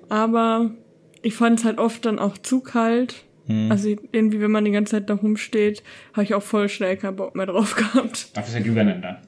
aber 0.09 0.71
ich 1.21 1.33
fand 1.33 1.59
es 1.59 1.65
halt 1.65 1.77
oft 1.77 2.05
dann 2.05 2.19
auch 2.19 2.37
zu 2.37 2.61
kalt. 2.61 3.25
Hm. 3.47 3.71
Also 3.71 3.89
irgendwie, 4.11 4.41
wenn 4.41 4.51
man 4.51 4.65
die 4.65 4.71
ganze 4.71 4.91
Zeit 4.91 5.09
da 5.09 5.13
rumsteht, 5.15 5.83
habe 6.13 6.23
ich 6.23 6.33
auch 6.33 6.41
voll 6.41 6.67
schnell 6.69 6.97
keinen 6.97 7.15
Bock 7.15 7.35
mehr 7.35 7.45
drauf 7.45 7.75
gehabt. 7.77 8.35
Dafür 8.35 8.47
ist 8.47 8.53
der 8.55 8.61
Glühwein 8.61 8.87
dann 8.87 9.01
da. 9.01 9.21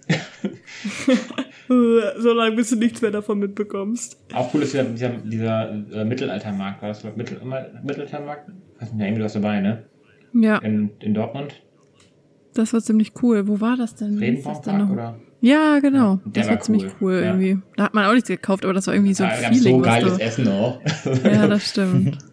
so 2.19 2.33
lange, 2.33 2.55
bis 2.55 2.69
du 2.69 2.77
nichts 2.77 3.01
mehr 3.01 3.11
davon 3.11 3.39
mitbekommst. 3.39 4.19
Auch 4.33 4.53
cool 4.53 4.63
ist 4.63 4.73
dieser, 4.73 4.85
dieser, 4.85 5.09
dieser 5.09 5.71
äh, 5.93 6.05
Mittelaltermarkt, 6.05 6.81
war 6.81 6.89
das 6.89 7.03
Mittel, 7.03 7.39
Mittelaltermarkt? 7.83 8.49
Weiß 8.79 8.93
nicht, 8.93 9.05
irgendwie 9.05 9.23
was 9.23 9.33
dabei, 9.33 9.59
ne? 9.61 9.83
Ja, 10.33 10.57
In, 10.59 10.91
in 10.99 11.13
Dortmund? 11.13 11.61
das 12.53 12.73
war 12.73 12.81
ziemlich 12.81 13.11
cool. 13.21 13.47
Wo 13.47 13.61
war 13.61 13.77
das 13.77 13.93
denn? 13.95 14.17
Redenbaumpark 14.17 14.79
noch? 14.79 14.89
oder? 14.89 15.19
Ja, 15.41 15.77
genau. 15.79 16.13
Ja, 16.15 16.21
das 16.33 16.47
war, 16.47 16.55
war 16.55 16.61
ziemlich 16.61 16.85
cool. 16.99 17.13
Ja. 17.13 17.19
irgendwie. 17.35 17.59
Da 17.75 17.83
hat 17.83 17.93
man 17.93 18.05
auch 18.05 18.13
nichts 18.13 18.27
gekauft, 18.29 18.63
aber 18.65 18.73
das 18.73 18.87
war 18.87 18.95
irgendwie 18.95 19.13
so 19.13 19.23
ein 19.23 19.29
wir 19.39 19.45
haben 19.47 19.55
Feeling. 19.55 19.75
so 19.75 19.81
geiles 19.81 20.17
du, 20.17 20.23
Essen 20.23 20.47
auch. 20.47 20.81
ja, 21.23 21.47
das 21.47 21.69
stimmt. 21.69 22.17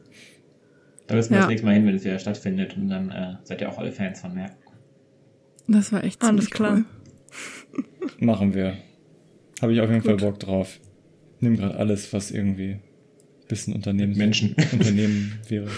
Da 1.06 1.14
müssen 1.16 1.30
wir 1.30 1.36
das 1.38 1.44
Ja. 1.44 1.48
nächste 1.50 1.66
Mal 1.66 1.74
hin, 1.74 1.86
wenn 1.86 1.94
es 1.94 2.04
wieder 2.04 2.18
stattfindet. 2.18 2.76
Und 2.76 2.88
dann 2.88 3.10
äh, 3.10 3.34
seid 3.44 3.60
ihr 3.60 3.68
auch 3.70 3.78
alle 3.78 3.92
Fans 3.92 4.20
von 4.20 4.34
Märkten. 4.34 4.72
Das 5.68 5.92
war 5.92 6.02
echt 6.04 6.22
Alles 6.22 6.46
ziemlich 6.46 6.50
klar. 6.50 6.76
cool. 6.78 6.84
Machen 8.18 8.54
wir. 8.54 8.76
Habe 9.60 9.72
ich 9.72 9.80
auf 9.80 9.88
jeden 9.90 10.02
Gut. 10.02 10.20
Fall 10.20 10.30
Bock 10.30 10.40
drauf. 10.40 10.78
Nimm 11.40 11.56
gerade 11.56 11.76
alles, 11.76 12.12
was 12.12 12.30
irgendwie 12.30 12.72
ein 12.72 12.82
bisschen 13.48 13.74
Unternehmen, 13.74 14.16
Menschen. 14.16 14.54
Unternehmen 14.72 15.38
wäre. 15.48 15.68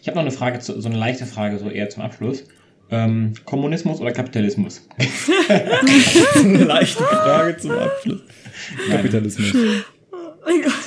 Ich 0.00 0.06
habe 0.08 0.16
noch 0.16 0.22
eine 0.22 0.30
Frage, 0.30 0.60
so 0.60 0.74
eine 0.74 0.96
leichte 0.98 1.26
Frage, 1.26 1.58
so 1.58 1.68
eher 1.70 1.88
zum 1.90 2.02
Abschluss. 2.02 2.44
Ähm, 2.92 3.34
Kommunismus 3.44 4.00
oder 4.00 4.10
Kapitalismus? 4.10 4.84
Eine 6.34 6.64
leichte 6.64 7.04
Frage 7.04 7.56
zum 7.58 7.70
Abschluss. 7.70 8.20
Kapitalismus. 8.90 9.52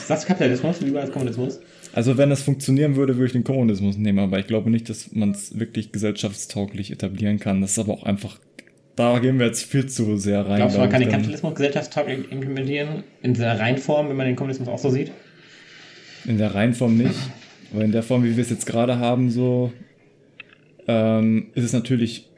Sagst 0.05 0.23
du 0.23 0.27
Kapitalismus 0.27 0.81
lieber 0.81 0.99
als 0.99 1.11
Kommunismus? 1.11 1.61
Also 1.93 2.17
wenn 2.17 2.31
es 2.31 2.41
funktionieren 2.41 2.95
würde, 2.95 3.15
würde 3.15 3.27
ich 3.27 3.31
den 3.33 3.43
Kommunismus 3.43 3.97
nehmen, 3.97 4.19
aber 4.19 4.39
ich 4.39 4.47
glaube 4.47 4.71
nicht, 4.71 4.89
dass 4.89 5.11
man 5.13 5.31
es 5.31 5.59
wirklich 5.59 5.91
gesellschaftstauglich 5.91 6.91
etablieren 6.91 7.39
kann. 7.39 7.61
Das 7.61 7.71
ist 7.71 7.79
aber 7.79 7.93
auch 7.93 8.03
einfach, 8.03 8.39
da 8.95 9.19
gehen 9.19 9.37
wir 9.37 9.45
jetzt 9.45 9.63
viel 9.63 9.85
zu 9.85 10.17
sehr 10.17 10.45
rein. 10.47 10.57
Glaubst 10.57 10.75
du, 10.75 10.79
man 10.79 10.89
kann 10.89 11.01
den. 11.01 11.11
Kapitalismus 11.11 11.53
gesellschaftstauglich 11.53 12.31
implementieren? 12.31 13.03
In 13.21 13.35
seiner 13.35 13.59
Reihenform, 13.59 14.09
wenn 14.09 14.17
man 14.17 14.25
den 14.25 14.35
Kommunismus 14.35 14.67
auch 14.67 14.79
so 14.79 14.89
sieht? 14.89 15.11
In 16.25 16.39
der 16.39 16.55
Reihenform 16.55 16.97
nicht, 16.97 17.15
aber 17.71 17.83
in 17.83 17.91
der 17.91 18.01
Form, 18.01 18.23
wie 18.23 18.35
wir 18.35 18.43
es 18.43 18.49
jetzt 18.49 18.65
gerade 18.65 18.97
haben, 18.97 19.29
so 19.29 19.71
ähm, 20.87 21.47
ist 21.53 21.63
es 21.63 21.73
natürlich 21.73 22.29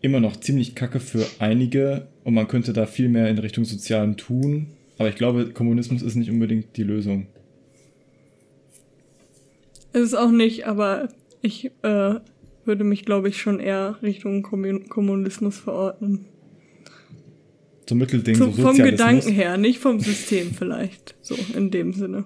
immer 0.00 0.20
noch 0.20 0.36
ziemlich 0.36 0.74
kacke 0.74 1.00
für 1.00 1.26
einige 1.38 2.06
und 2.24 2.32
man 2.34 2.48
könnte 2.48 2.72
da 2.72 2.86
viel 2.86 3.08
mehr 3.08 3.28
in 3.28 3.38
Richtung 3.38 3.64
Sozialen 3.64 4.16
tun. 4.16 4.68
Aber 4.98 5.08
ich 5.10 5.16
glaube, 5.16 5.50
Kommunismus 5.50 6.00
ist 6.00 6.14
nicht 6.14 6.30
unbedingt 6.30 6.76
die 6.76 6.82
Lösung. 6.82 7.26
Es 9.96 10.02
ist 10.02 10.14
auch 10.14 10.30
nicht, 10.30 10.66
aber 10.66 11.08
ich 11.40 11.70
äh, 11.82 12.14
würde 12.66 12.84
mich, 12.84 13.06
glaube 13.06 13.30
ich, 13.30 13.40
schon 13.40 13.60
eher 13.60 13.96
Richtung 14.02 14.42
Kommun 14.42 14.90
Kommunismus 14.90 15.58
verordnen. 15.58 16.26
So 17.88 17.94
Mittelding, 17.94 18.34
So, 18.34 18.50
so 18.50 18.60
vom. 18.60 18.76
Gedanken 18.76 19.32
her, 19.32 19.56
nicht 19.56 19.78
vom 19.78 19.98
System 20.00 20.52
vielleicht. 20.52 21.14
So, 21.22 21.34
in 21.54 21.70
dem 21.70 21.94
Sinne. 21.94 22.24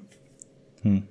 Hm. 0.83 1.05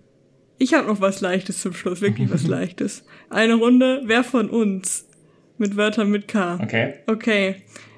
Ich 0.57 0.73
habe 0.73 0.85
noch 0.87 0.99
was 0.99 1.21
Leichtes 1.21 1.61
zum 1.61 1.73
Schluss, 1.73 2.01
wirklich 2.01 2.29
was 2.29 2.45
Leichtes. 2.47 3.05
Eine 3.29 3.53
Runde, 3.53 4.01
wer 4.03 4.25
von 4.25 4.49
uns? 4.49 5.07
Mit 5.57 5.77
Wörtern 5.77 6.11
mit 6.11 6.27
K. 6.27 6.59
Okay. 6.61 6.95
Okay. 7.07 7.55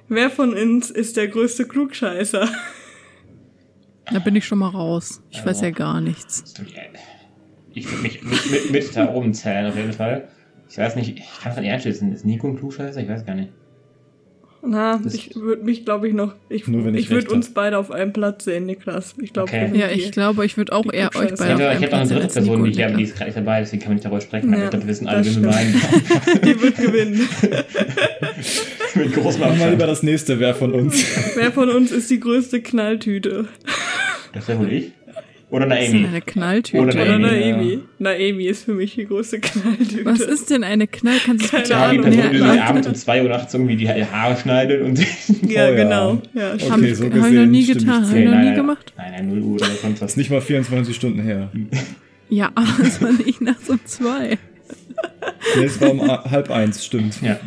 Wer 0.07 0.30
von 0.30 0.53
uns 0.53 0.91
ist 0.91 1.18
der 1.18 1.30
größte 1.30 1.68
Klugscheißer? 1.68 2.47
Da 4.12 4.20
bin 4.20 4.36
ich 4.36 4.45
schon 4.45 4.59
mal 4.59 4.70
raus. 4.70 5.24
Ich 5.32 5.43
weiß 5.43 5.62
ja 5.62 5.72
gar 5.72 5.99
nichts. 5.99 6.53
Ich 7.74 7.89
würde 7.89 8.03
mich 8.03 8.22
mit, 8.24 8.51
mit, 8.51 8.72
mit 8.72 8.95
da 8.95 9.13
oben 9.13 9.34
zählen, 9.34 9.65
auf 9.67 9.76
jeden 9.76 9.93
Fall. 9.93 10.28
Ich 10.69 10.78
weiß 10.78 10.95
nicht, 10.95 11.17
ich 11.17 11.24
kann 11.41 11.51
es 11.53 11.57
nicht 11.59 11.72
einschätzen. 11.72 12.13
Ist 12.13 12.26
Nico 12.26 12.47
ein 12.47 12.57
Klugscheißer? 12.57 13.01
Ich 13.01 13.09
weiß 13.09 13.26
gar 13.26 13.36
nicht. 13.36 13.49
Na, 14.63 14.99
Das- 15.03 15.15
ich 15.15 15.34
würde 15.36 15.63
mich, 15.63 15.86
glaube 15.86 16.07
ich, 16.07 16.13
noch. 16.13 16.36
Ich, 16.47 16.67
Nur 16.67 16.86
wenn 16.86 16.93
ich 16.93 17.05
ich 17.05 17.09
würde 17.09 17.32
uns 17.32 17.51
beide 17.51 17.78
auf 17.80 17.89
einem 17.89 18.13
Platz 18.13 18.43
sehen, 18.45 18.67
Niklas. 18.67 19.15
Ich 19.19 19.34
glaube, 19.34 19.49
Okay. 19.51 19.72
Ja, 19.74 19.89
ich 19.89 20.11
glaube, 20.11 20.45
ich 20.45 20.55
würde 20.55 20.72
auch 20.74 20.86
eher 20.93 21.07
euch 21.07 21.11
Klugscheißer. 21.13 21.34
Ich 21.34 21.39
beide 21.39 21.53
auf 21.55 21.59
hätte, 21.59 21.63
ich 21.63 21.72
einem 21.72 21.82
hätte 21.82 21.91
noch 21.95 21.99
eine 22.01 22.09
dritte 22.19 22.34
Person, 22.34 22.63
die 22.65 22.69
ich 22.72 22.84
habe, 22.84 22.93
die 22.97 23.03
ist 23.03 23.15
gerade 23.15 23.26
nicht 23.26 23.38
dabei, 23.38 23.59
deswegen 23.61 23.82
kann 23.82 23.89
man 23.89 23.95
nicht 23.95 24.05
darüber 24.05 24.22
sprechen. 24.22 24.49
aber 24.49 24.57
Ja, 24.59 24.63
ich 24.65 24.69
glaube, 24.69 24.86
wir 24.86 24.89
wissen 24.91 25.07
alle, 25.07 25.26
wen 25.26 25.41
wir 25.41 25.49
meinen. 25.49 25.74
die 26.45 26.61
wird 26.61 26.76
gewinnen. 26.78 27.28
Mit 28.95 29.13
großem 29.13 29.41
Machen 29.41 29.59
wir 29.59 29.69
lieber 29.72 29.72
Abstand. 29.72 29.91
das 29.91 30.03
nächste, 30.03 30.39
wer 30.39 30.53
von 30.53 30.74
uns. 30.74 31.03
Wer 31.36 31.51
von 31.51 31.69
uns 31.69 31.91
ist 31.91 32.09
die 32.11 32.19
größte 32.19 32.61
Knalltüte? 32.61 33.47
Das 34.34 34.47
wäre 34.47 34.59
wohl 34.59 34.72
ich. 34.72 34.91
Oder 35.52 35.68
Das 35.68 35.80
ist 35.84 35.91
Naomi. 35.93 36.08
eine 36.08 36.22
Knalltüte. 36.22 36.82
Oder 36.82 36.93
Oder 36.93 37.20
Naomi? 37.20 37.80
Naemi 37.99 38.45
ist 38.45 38.64
für 38.64 38.74
mich 38.74 38.95
die 38.95 39.06
größte 39.06 39.39
Knalltüte. 39.41 40.06
Was 40.06 40.22
ist 40.22 40.49
denn 40.49 40.64
eine 40.64 40.88
Knall? 40.88 41.18
Kannst 41.26 41.43
du 41.52 41.58
es 41.58 41.64
bitte 41.64 41.72
Ja, 41.74 41.91
die 41.91 41.97
Ahnung. 41.99 42.12
Person, 42.12 42.32
die 42.32 42.38
sich 42.39 42.62
abends 42.62 42.88
um 42.88 42.95
2 42.95 43.24
Uhr 43.24 43.30
nachts 43.30 43.54
irgendwie 43.54 43.76
die 43.76 43.88
Haare 43.89 44.38
schneidet 44.38 44.82
und. 44.82 44.97
Ja, 45.52 45.68
Oh 45.68 45.72
ja. 45.72 45.76
genau. 45.76 46.22
Ja, 46.34 46.54
Okay, 46.54 46.60
stimmt. 46.60 46.72
Hab, 46.72 46.95
so 46.95 47.04
hab 47.06 47.12
ich 47.12 47.16
noch 47.16 47.24
gesehen 47.24 47.52
nie 47.52 47.66
getan. 47.66 48.04
zu. 48.06 48.12
Hab 48.12 48.18
ich 48.18 48.26
noch 48.26 48.32
nein, 48.32 48.49
nie 48.49 48.56
gemacht. 48.56 48.93
Nein, 48.97 49.12
nein, 49.12 49.30
0 49.30 49.39
Uhr 49.41 49.54
oder 49.56 49.66
sonst 49.66 50.02
was. 50.02 50.12
Ist 50.12 50.18
nicht 50.18 50.32
mal 50.32 50.41
24 50.41 50.95
Stunden 50.95 51.22
her. 51.22 51.52
Ja, 52.30 52.49
aber 52.56 52.80
es 52.84 53.02
war 53.02 53.12
nicht 53.12 53.41
nachts 53.41 53.70
um 53.70 53.80
zwei. 53.86 54.38
Nee, 55.58 55.66
es 55.66 55.82
war 55.82 55.91
um 55.91 56.02
halb 56.08 56.49
eins, 56.49 56.86
stimmt. 56.86 57.22
Ja. 57.22 57.38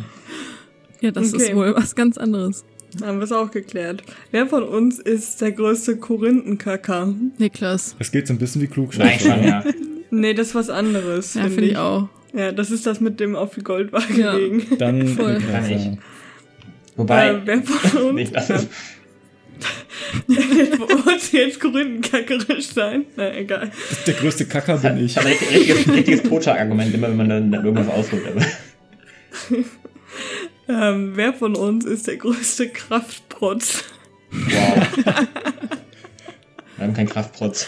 Ja, 1.01 1.09
das 1.11 1.33
Okay. 1.33 1.43
ist 1.43 1.55
wohl 1.55 1.73
was 1.75 1.95
ganz 1.95 2.17
anderes. 2.19 2.65
Haben 3.03 3.17
wir 3.17 3.23
es 3.23 3.31
auch 3.31 3.51
geklärt. 3.51 4.03
Wer 4.31 4.47
von 4.47 4.63
uns 4.63 4.99
ist 4.99 5.41
der 5.41 5.51
größte 5.51 5.97
Korinthenkacker? 5.97 7.13
Niklas. 7.37 7.95
Es 7.99 8.11
geht 8.11 8.27
so 8.27 8.33
ein 8.33 8.37
bisschen 8.39 8.61
wie 8.61 8.65
Nein, 8.65 8.73
Klugscheißer. 8.73 9.35
schon, 9.35 9.43
ja. 9.43 9.63
Nee, 10.11 10.33
das 10.33 10.47
ist 10.49 10.55
was 10.55 10.69
anderes. 10.69 11.33
Ja, 11.33 11.41
find 11.43 11.55
finde 11.55 11.69
ich 11.71 11.77
auch. 11.77 12.07
Ja, 12.33 12.51
das 12.51 12.71
ist 12.71 12.85
das 12.85 13.01
mit 13.01 13.19
dem 13.19 13.35
auf 13.35 13.55
die 13.55 13.61
Goldwaage 13.63 14.13
Ja. 14.21 14.33
legen. 14.35 14.65
Dann 14.77 15.07
Voll. 15.07 15.39
Kann 15.51 15.65
ich. 15.69 15.85
ja. 15.85 15.97
Wobei. 16.95 17.29
Äh, 17.29 17.41
wer 17.43 17.63
von 17.63 18.01
uns? 18.03 18.15
nicht, 18.15 18.35
das 18.35 18.49
ist, 18.49 18.67
jetzt 21.33 21.59
korinthenkackerisch 21.59 22.67
sein? 22.69 23.05
Na, 23.15 23.33
egal. 23.35 23.71
Der 24.07 24.13
größte 24.13 24.45
Kacker 24.45 24.77
bin 24.77 25.03
ich. 25.05 25.15
das 25.15 25.25
ist 25.25 25.31
ein 25.31 25.57
richtiges, 25.57 25.87
richtiges 25.93 26.23
Totschlagargument, 26.23 26.93
immer 26.93 27.09
wenn 27.09 27.17
man 27.17 27.29
dann, 27.29 27.51
dann 27.51 27.65
irgendwas 27.65 27.93
ausdrückt. 27.93 28.27
Also. 30.67 30.81
Ähm, 30.81 31.11
wer 31.15 31.33
von 31.33 31.55
uns 31.55 31.85
ist 31.85 32.07
der 32.07 32.17
größte 32.17 32.69
Kraftprotz? 32.69 33.83
Wow. 34.31 34.87
Wir 36.77 36.85
haben 36.85 36.93
keinen 36.93 37.09
Kraftprotz. 37.09 37.67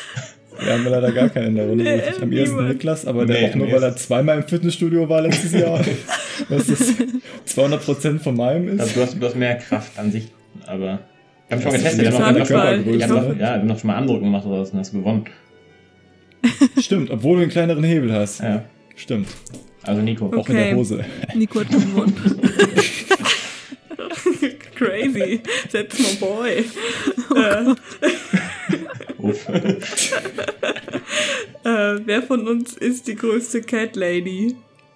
Wir 0.60 0.74
haben 0.74 0.86
leider 0.86 1.12
gar 1.12 1.30
keinen 1.30 1.48
in 1.50 1.56
der 1.56 1.68
Runde. 1.68 1.84
Nee, 1.84 1.98
wirklich. 1.98 2.22
am 2.22 2.30
niemand. 2.30 2.70
Niklas, 2.70 3.06
aber 3.06 3.26
der 3.26 3.42
Nee, 3.42 3.50
auch 3.52 3.56
nur, 3.56 3.72
weil 3.72 3.84
er 3.84 3.96
zweimal 3.96 4.38
im 4.38 4.44
Fitnessstudio 4.48 5.08
war 5.08 5.22
letztes 5.22 5.54
Jahr. 5.54 5.80
Was 6.50 6.68
ist 6.70 7.00
200% 7.48 8.20
von 8.20 8.36
meinem 8.36 8.76
Ich 8.76 8.82
ist. 8.82 8.96
du 8.96 9.02
hast, 9.02 9.22
du 9.22 9.26
hast 9.26 9.36
mehr 9.36 9.56
Kraft 9.56 9.98
an 10.00 10.12
sich, 10.12 10.32
aber. 10.66 11.00
Wir 11.48 11.56
haben 11.58 11.62
schon 11.62 11.72
Das 11.72 11.82
getestet, 11.82 12.04
wir 12.04 12.10
die 12.12 12.16
haben 12.18 12.34
noch, 12.38 12.50
Handball. 12.50 12.78
noch, 13.08 13.30
ja, 13.34 13.40
wir 13.40 13.48
haben 13.48 13.68
noch 13.68 13.80
schon 13.80 13.88
mal 13.88 13.96
Andrucken 13.98 14.24
gemacht 14.26 14.46
oder 14.46 14.60
was 14.62 14.72
und 14.72 14.80
hast 14.80 14.92
gewonnen. 14.92 15.26
Stimmt, 16.80 17.10
obwohl 17.12 17.38
du 17.38 17.42
einen 17.44 17.52
kleineren 17.52 17.84
Hebel 17.84 18.12
hast. 18.12 18.42
Ja. 18.42 18.64
Stimmt, 18.96 19.28
Also 19.88 20.02
Nico. 20.02 20.26
auch 20.28 20.50
in 20.50 20.56
der 20.56 20.66
Okay. 20.68 20.76
Hose. 20.76 21.06
Nico 21.36 21.60
hat 21.62 21.70
gewonnen. 21.70 22.14
Crazy. 24.76 25.42
That's 25.72 26.00
my 26.00 26.16
boy. 26.20 26.66
äh, 27.36 27.76
Uff. 29.18 29.50
äh, 29.50 29.76
wer 31.64 32.22
von 32.24 32.48
uns 32.48 32.76
ist 32.78 33.08
die 33.08 33.16
größte 33.16 33.62
Cat 33.62 33.96
Lady? 33.96 34.56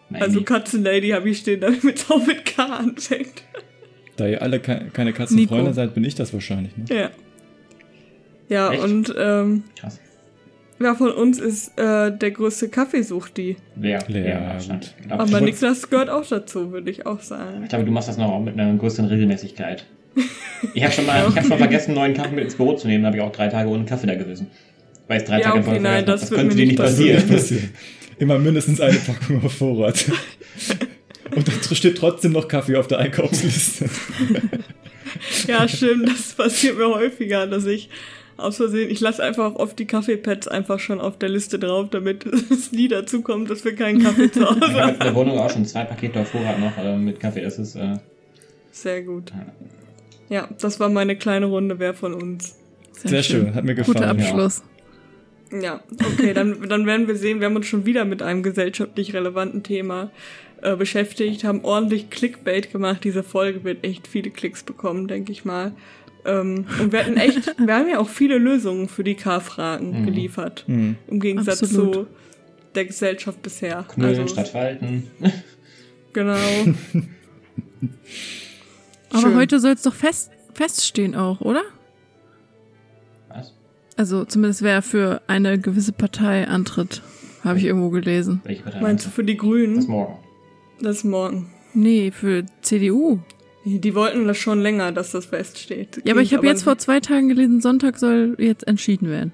Nein, 0.10 0.22
Also. 0.24 0.42
Katzenlady 0.44 1.10
habe 1.10 1.30
ich 1.30 1.40
stehen, 1.40 1.62
damit 1.62 1.84
es 1.84 2.10
auch 2.12 2.26
mit 2.26 2.46
K 2.46 2.64
anfängt. 2.66 3.44
Da 4.18 4.28
ihr 4.28 4.42
alle 4.42 4.60
ke 4.60 4.90
keine 4.94 5.14
Katzenfreunde 5.14 5.64
Nico. 5.64 5.74
seid, 5.74 5.94
bin 5.96 6.04
ich 6.04 6.16
das 6.16 6.34
wahrscheinlich. 6.34 6.76
Ne? 6.78 6.86
Ja. 6.90 7.12
Ja, 8.50 8.72
Echt? 8.74 8.84
und 8.84 9.14
ähm, 9.18 9.64
Krass. 9.80 10.00
Wer 10.82 10.96
von 10.96 11.12
uns 11.12 11.40
ist 11.40 11.78
äh, 11.78 12.16
der 12.16 12.32
größte 12.32 12.70
Kaffeesuchti? 12.70 13.58
Leer. 13.80 14.04
Leer, 14.08 14.24
Leer, 14.24 14.58
gut. 14.70 14.94
Glaube, 15.08 15.24
Aber 15.24 15.42
Niklas 15.42 15.90
gehört 15.90 16.10
auch 16.10 16.26
dazu, 16.28 16.72
würde 16.72 16.90
ich 16.92 17.06
auch 17.06 17.22
sagen. 17.22 17.64
ich 17.64 17.70
glaube, 17.70 17.86
du 17.86 17.92
machst 17.92 18.10
das 18.10 18.18
noch 18.18 18.40
mit 18.40 18.60
einer 18.60 18.74
größeren 18.78 19.08
Regelmäßigkeit. 19.08 19.86
Ich 20.74 20.84
habe 20.84 20.94
schon 20.94 21.06
mal, 21.06 21.26
ich 21.30 21.36
habe 21.38 21.48
schon 21.48 21.58
vergessen, 21.58 21.92
einen 21.92 22.00
neuen 22.00 22.14
Kaffee 22.14 22.36
mit 22.36 22.44
ins 22.44 22.56
Büro 22.56 22.74
zu 22.76 22.88
nehmen. 22.88 23.04
Da 23.04 23.08
habe 23.08 23.18
ich 23.18 23.24
auch 23.24 23.32
drei 23.32 23.48
Tage 23.48 23.70
ohne 23.70 23.86
Kaffee 23.86 24.08
da 24.08 24.16
gesessen. 24.16 24.48
Weil 25.08 25.22
ich 25.22 25.28
drei 25.28 25.38
Ja, 25.40 25.46
Tage 25.46 25.56
okay, 25.60 25.64
vorher 25.64 25.82
nein, 25.82 26.06
das 26.06 26.22
Das 26.22 26.30
könnte 26.32 26.56
dir 26.56 26.66
nicht 26.66 26.78
passieren. 26.78 27.28
passieren. 27.28 27.70
Immer 28.20 28.38
mindestens 28.38 28.80
eine 28.82 28.98
Packung 28.98 29.44
auf 29.44 29.54
Vorrat. 29.54 30.06
Und 31.36 31.48
da 31.48 31.76
steht 31.76 31.98
trotzdem 31.98 32.34
noch 32.34 32.48
Kaffee 32.48 32.76
auf 32.76 32.88
der 32.88 33.00
Einkaufsliste. 33.00 33.90
Ja, 35.48 35.68
stimmt, 35.68 36.10
das 36.10 36.34
passiert 36.34 36.78
mir 36.78 36.88
häufiger, 36.90 37.48
dass 37.48 37.66
ich 37.66 37.90
aus 38.42 38.58
Versehen, 38.58 38.90
ich 38.90 39.00
lasse 39.00 39.24
einfach 39.24 39.56
oft 39.56 39.78
die 39.80 39.86
Kaffeepads 39.86 40.48
einfach 40.48 40.80
schon 40.80 41.00
auf 41.00 41.18
der 41.18 41.30
Liste 41.30 41.60
drauf, 41.60 41.90
damit 41.90 42.26
es 42.52 42.72
nie 42.72 42.88
dazu 42.88 43.22
kommt, 43.22 43.50
dass 43.50 43.64
wir 43.66 43.76
keinen 43.76 44.02
Kaffee 44.04 44.32
zu 44.32 44.42
Ich 44.42 44.46
Hause 44.46 44.62
habe 44.62 44.82
haben. 44.82 44.94
in 44.94 45.00
der 45.00 45.16
Wohnung 45.16 45.40
auch 45.40 45.50
schon 45.50 45.66
zwei 45.66 45.84
Pakete 45.84 46.20
auf 46.20 46.30
Vorrat 46.30 46.60
noch 46.60 46.78
äh, 46.78 46.98
mit 46.98 47.20
Kaffee. 47.20 47.42
Das 47.42 47.58
ist, 47.60 47.76
äh, 47.76 47.98
Sehr 48.72 49.04
gut. 49.04 49.32
Ja, 50.30 50.48
das 50.60 50.80
war 50.80 50.90
meine 50.90 51.16
kleine 51.16 51.48
Runde, 51.48 51.80
wer 51.80 51.94
von 51.94 52.14
uns. 52.14 52.56
Sehr 52.94 53.24
schön, 53.24 53.54
hat 53.54 53.64
mir 53.64 53.76
gefallen. 53.76 53.98
Guter 53.98 54.10
Abschluss. 54.10 54.64
Ja, 55.52 55.82
okay, 56.14 56.34
dann, 56.34 56.70
dann 56.70 56.86
werden 56.86 57.08
wir 57.08 57.16
sehen, 57.18 57.40
wir 57.42 57.48
haben 57.48 57.56
uns 57.58 57.66
schon 57.66 57.86
wieder 57.86 58.06
mit 58.06 58.22
einem 58.22 58.42
gesellschaftlich 58.42 59.14
relevanten 59.14 59.64
Thema 59.64 60.10
äh, 60.62 60.78
beschäftigt, 60.78 61.44
haben 61.44 61.66
ordentlich 61.66 62.10
Clickbait 62.10 62.72
gemacht. 62.72 63.04
Diese 63.04 63.24
Folge 63.24 63.64
wird 63.66 63.84
echt 63.84 64.08
viele 64.08 64.30
Klicks 64.30 64.64
bekommen, 64.64 65.08
denke 65.10 65.32
ich 65.32 65.44
mal. 65.44 65.74
Ähm, 66.26 66.66
und 66.80 66.92
wir 66.92 67.00
hatten 67.00 67.18
echt, 67.18 67.56
wir 67.58 67.76
haben 67.76 67.90
ja 67.90 68.00
auch 68.00 68.10
viele 68.10 68.38
Lösungen 68.38 68.88
für 68.88 69.04
die 69.04 69.16
K-Fragen 69.16 70.02
Mhm. 70.02 70.06
geliefert. 70.06 70.64
Hm. 70.68 70.96
Im 71.08 71.20
Gegensatz 71.20 71.64
Absolut. 71.64 71.94
zu 71.94 72.08
der 72.76 72.86
Gesellschaft 72.86 73.42
bisher. 73.42 73.86
Knüllen 73.94 74.22
also, 74.22 74.28
statt 74.34 74.50
Falten. 74.50 75.10
genau. 76.14 76.38
Aber 79.10 79.22
Schön. 79.22 79.36
heute 79.36 79.60
soll 79.60 79.72
es 79.74 79.82
doch 79.82 79.94
fest, 79.96 80.32
feststehen 80.54 81.16
auch, 81.16 81.42
oder? 81.42 81.64
Was? 83.30 83.54
Also 83.98 84.24
zumindest 84.26 84.62
wer 84.62 84.82
für 84.82 85.22
eine 85.28 85.60
gewisse 85.60 85.92
Partei 85.92 86.48
antritt, 86.48 87.02
habe 87.44 87.58
ich 87.60 87.66
irgendwo 87.66 87.90
gelesen. 87.90 88.42
Welche 88.46 88.64
Partei? 88.64 88.82
Meinst 88.82 89.06
du 89.06 89.10
für 89.10 89.24
die 89.24 89.36
Das 89.36 89.42
Grünen? 89.42 89.86
morgen. 89.88 90.20
Das 90.82 90.98
ist 90.98 91.04
morgen. 91.04 91.52
Nee, 91.74 92.12
für 92.12 92.46
CDU. 92.62 93.20
Die 93.64 93.94
wollten 93.96 94.26
das 94.28 94.38
schon 94.38 94.60
länger, 94.62 94.92
dass 94.92 95.12
das 95.12 95.26
feststeht. 95.28 96.02
Ja, 96.04 96.14
aber 96.14 96.22
ich 96.22 96.34
habe 96.34 96.48
jetzt 96.48 96.64
vor 96.64 96.78
zwei 96.78 97.00
Tagen 97.00 97.30
gelesen, 97.30 97.62
Sonntag 97.62 98.00
soll 98.00 98.36
jetzt 98.40 98.68
entschieden 98.68 99.10
werden. 99.10 99.32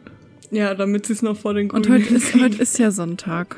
Ja, 0.51 0.73
damit 0.75 1.05
sie 1.05 1.13
es 1.13 1.21
noch 1.21 1.37
vor 1.37 1.53
den 1.53 1.69
Grünen 1.69 1.85
Und 1.85 1.91
heute 1.91 2.13
ist, 2.13 2.33
heute 2.39 2.61
ist 2.61 2.77
ja 2.79 2.91
Sonntag. 2.91 3.55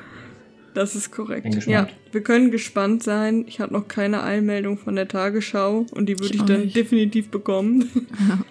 Das 0.76 0.95
ist 0.95 1.11
korrekt. 1.11 1.65
Ja, 1.65 1.88
wir 2.11 2.22
können 2.22 2.51
gespannt 2.51 3.01
sein. 3.03 3.43
Ich 3.47 3.59
habe 3.59 3.74
noch 3.74 3.88
keine 3.88 4.22
Eilmeldung 4.24 4.78
von 4.78 4.95
der 4.95 5.07
Tagesschau 5.07 5.88
und 5.91 6.07
die 6.07 6.13
würde 6.20 6.34
Ich 6.36 6.39
ich, 6.39 6.45
dann 6.45 6.61
nicht. 6.61 6.76
definitiv 6.76 7.30
bekommen. 7.30 7.89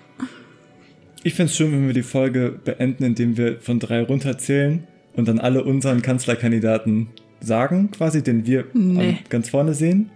Ich 1.24 1.34
find's 1.34 1.56
schön, 1.56 1.72
wenn 1.72 1.86
wir 1.88 1.94
die 1.94 2.04
Folge 2.04 2.58
beenden, 2.64 3.02
indem 3.02 3.36
wir 3.36 3.58
von 3.60 3.80
drei 3.80 4.02
runterzählen 4.02 4.84
und 5.14 5.26
dann 5.26 5.40
alle 5.40 5.64
unseren 5.64 6.00
Kanzlerkandidaten 6.00 7.08
sagen, 7.40 7.90
quasi, 7.90 8.22
den 8.22 8.46
wir 8.46 8.66
Nee. 8.72 9.18
ganz 9.28 9.48
vorne 9.50 9.74
sehen. 9.74 10.10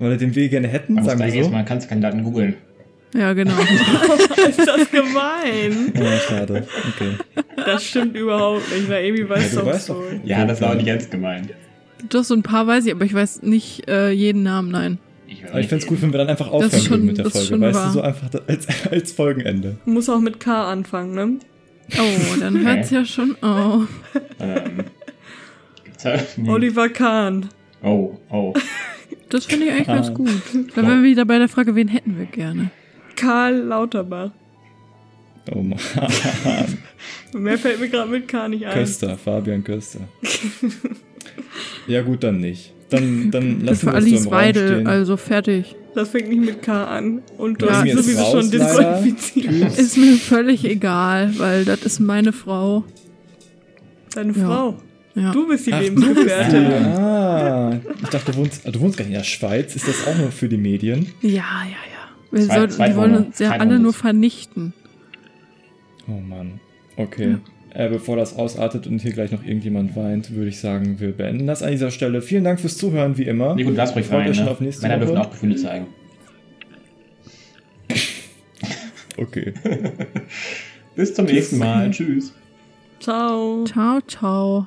Oder 0.00 0.16
den 0.16 0.34
wir 0.34 0.48
gerne 0.48 0.68
hätten, 0.68 0.94
Man 0.94 1.04
sagen 1.04 1.20
wir 1.20 1.30
so. 1.30 1.36
erstmal 1.36 1.64
Kanzlerkandidaten 1.64 2.22
googeln. 2.24 2.54
Ja, 3.14 3.32
genau. 3.32 3.52
ist 4.48 4.58
das 4.66 4.90
gemein? 4.90 5.92
Ja, 6.02 6.18
schade. 6.18 6.66
Okay. 6.94 7.44
Das 7.64 7.84
stimmt 7.84 8.16
überhaupt 8.16 8.62
nicht. 8.74 8.88
Naomi 8.88 9.28
weiß 9.28 9.54
Ja, 9.54 9.60
du 9.60 9.66
doch 9.70 9.78
so. 9.78 10.02
Ja, 10.24 10.44
das 10.44 10.60
war 10.60 10.70
auch 10.70 10.74
nicht 10.74 10.88
ernst 10.88 11.10
gemeint. 11.10 11.50
Doch, 12.10 12.24
so 12.24 12.34
ein 12.34 12.42
paar 12.42 12.66
weiß 12.66 12.86
ich, 12.86 12.92
aber 12.92 13.04
ich 13.04 13.14
weiß 13.14 13.42
nicht 13.42 13.88
äh, 13.88 14.10
jeden 14.10 14.42
Namen, 14.42 14.70
nein. 14.70 14.98
Ich, 15.26 15.42
Aber 15.48 15.58
ich 15.60 15.68
find's 15.68 15.86
gut, 15.86 16.02
wenn 16.02 16.12
wir 16.12 16.18
dann 16.18 16.28
einfach 16.28 16.50
aufhören 16.50 16.70
schon- 16.82 16.90
würden 16.90 17.06
mit 17.06 17.18
der 17.18 17.30
Folge. 17.30 17.60
Weißt 17.60 17.74
wahr. 17.78 17.86
du, 17.86 17.92
so 17.92 18.00
einfach 18.02 18.28
da- 18.28 18.40
als, 18.46 18.66
als 18.90 19.12
Folgenende. 19.12 19.76
Muss 19.86 20.08
auch 20.10 20.20
mit 20.20 20.38
K 20.40 20.70
anfangen, 20.70 21.14
ne? 21.14 21.38
Oh, 21.98 22.40
dann 22.40 22.66
hört's 22.66 22.90
ja 22.90 23.04
schon 23.04 23.36
auf. 23.42 23.86
Ähm. 24.40 24.84
Oliver 26.48 26.88
Kahn. 26.90 27.48
Oh, 27.82 28.18
oh. 28.30 28.52
Das 29.34 29.46
finde 29.46 29.66
ich 29.66 29.72
eigentlich 29.72 29.86
ganz 29.88 30.14
gut. 30.14 30.28
Da 30.76 30.82
wären 30.82 31.02
wir 31.02 31.10
wieder 31.10 31.24
bei 31.24 31.38
der 31.38 31.48
Frage, 31.48 31.74
wen 31.74 31.88
hätten 31.88 32.16
wir 32.18 32.26
gerne? 32.26 32.70
Karl 33.16 33.56
Lauterbach. 33.62 34.30
Oh 35.52 35.60
Mann. 35.62 35.78
Mehr 37.34 37.58
fällt 37.58 37.80
mir 37.80 37.88
gerade 37.88 38.10
mit 38.10 38.28
K 38.28 38.48
nicht 38.48 38.64
ein. 38.64 38.72
Köster, 38.72 39.18
Fabian 39.18 39.64
Köster. 39.64 40.00
ja, 41.86 42.02
gut, 42.02 42.22
dann 42.22 42.38
nicht. 42.40 42.72
Dann, 42.90 43.30
dann 43.32 43.66
Das 43.66 43.82
lassen 43.82 43.86
wir 43.92 43.94
es 43.98 44.04
so 44.04 44.08
Alice 44.10 44.20
im 44.26 44.28
Raum 44.28 44.32
Weidel, 44.40 44.68
stehen. 44.68 44.86
also 44.86 45.16
fertig. 45.16 45.76
Das 45.94 46.08
fängt 46.10 46.28
nicht 46.28 46.40
mit 46.40 46.62
K 46.62 46.84
an. 46.84 47.22
Und 47.36 47.60
du 47.60 47.66
Ja, 47.66 47.78
hast 47.78 47.86
ist 47.86 47.96
sowieso 48.04 48.20
raus, 48.22 48.30
schon 48.32 48.52
leider. 48.52 48.64
disqualifiziert. 48.66 49.78
Ist 49.78 49.96
mir 49.96 50.12
völlig 50.14 50.64
egal, 50.64 51.32
weil 51.38 51.64
das 51.64 51.82
ist 51.82 51.98
meine 52.00 52.32
Frau. 52.32 52.84
Deine 54.14 54.32
Ja. 54.32 54.44
Frau. 54.46 54.76
Ja. 55.14 55.30
Du 55.32 55.46
bist 55.46 55.66
die 55.66 55.72
Ach, 55.72 55.80
Lebensgefährtin. 55.80 56.66
Ah, 56.66 57.78
ich 58.02 58.08
dachte, 58.08 58.32
du 58.32 58.38
wohnst, 58.38 58.66
du 58.66 58.80
wohnst 58.80 58.96
gar 58.98 59.04
nicht 59.04 59.12
in 59.14 59.18
der 59.18 59.24
Schweiz. 59.24 59.76
Ist 59.76 59.86
das 59.86 60.06
auch 60.08 60.16
nur 60.18 60.32
für 60.32 60.48
die 60.48 60.56
Medien? 60.56 61.06
Ja, 61.22 61.30
ja, 61.30 61.68
ja. 61.68 61.74
Wir 62.32 62.46
Zwei- 62.46 62.54
sollten, 62.56 62.72
zwei 62.74 62.88
die 62.88 62.96
wollen 62.96 63.14
uns 63.16 63.38
ja 63.38 63.52
alle 63.52 63.78
nur 63.78 63.92
vernichten. 63.92 64.72
Oh 66.08 66.20
Mann. 66.20 66.58
Okay. 66.96 67.36
Äh, 67.70 67.88
bevor 67.88 68.16
das 68.16 68.36
ausartet 68.36 68.86
und 68.86 69.00
hier 69.02 69.12
gleich 69.12 69.30
noch 69.32 69.44
irgendjemand 69.44 69.96
weint, 69.96 70.32
würde 70.34 70.48
ich 70.48 70.58
sagen, 70.60 71.00
wir 71.00 71.12
beenden 71.12 71.46
das 71.46 71.62
an 71.62 71.70
dieser 71.72 71.90
Stelle. 71.90 72.20
Vielen 72.22 72.44
Dank 72.44 72.60
fürs 72.60 72.76
Zuhören, 72.76 73.16
wie 73.18 73.24
immer. 73.24 73.54
Nee, 73.54 73.64
gut, 73.64 73.76
lass 73.76 73.94
ruhig 73.96 74.06
schon 74.06 74.24
Ne? 74.24 74.50
auf 74.50 74.60
nächste 74.60 74.82
Männer 74.82 74.96
Woche. 75.00 75.06
dürfen 75.06 75.18
auch 75.20 75.30
Gefühle 75.30 75.56
zeigen. 75.56 75.86
Okay. 79.16 79.54
Bis 80.96 81.14
zum 81.14 81.26
nächsten 81.26 81.58
Mal. 81.58 81.88
Tschüss. 81.92 82.32
Ciao. 82.98 83.64
Ciao, 83.64 84.00
ciao. 84.08 84.66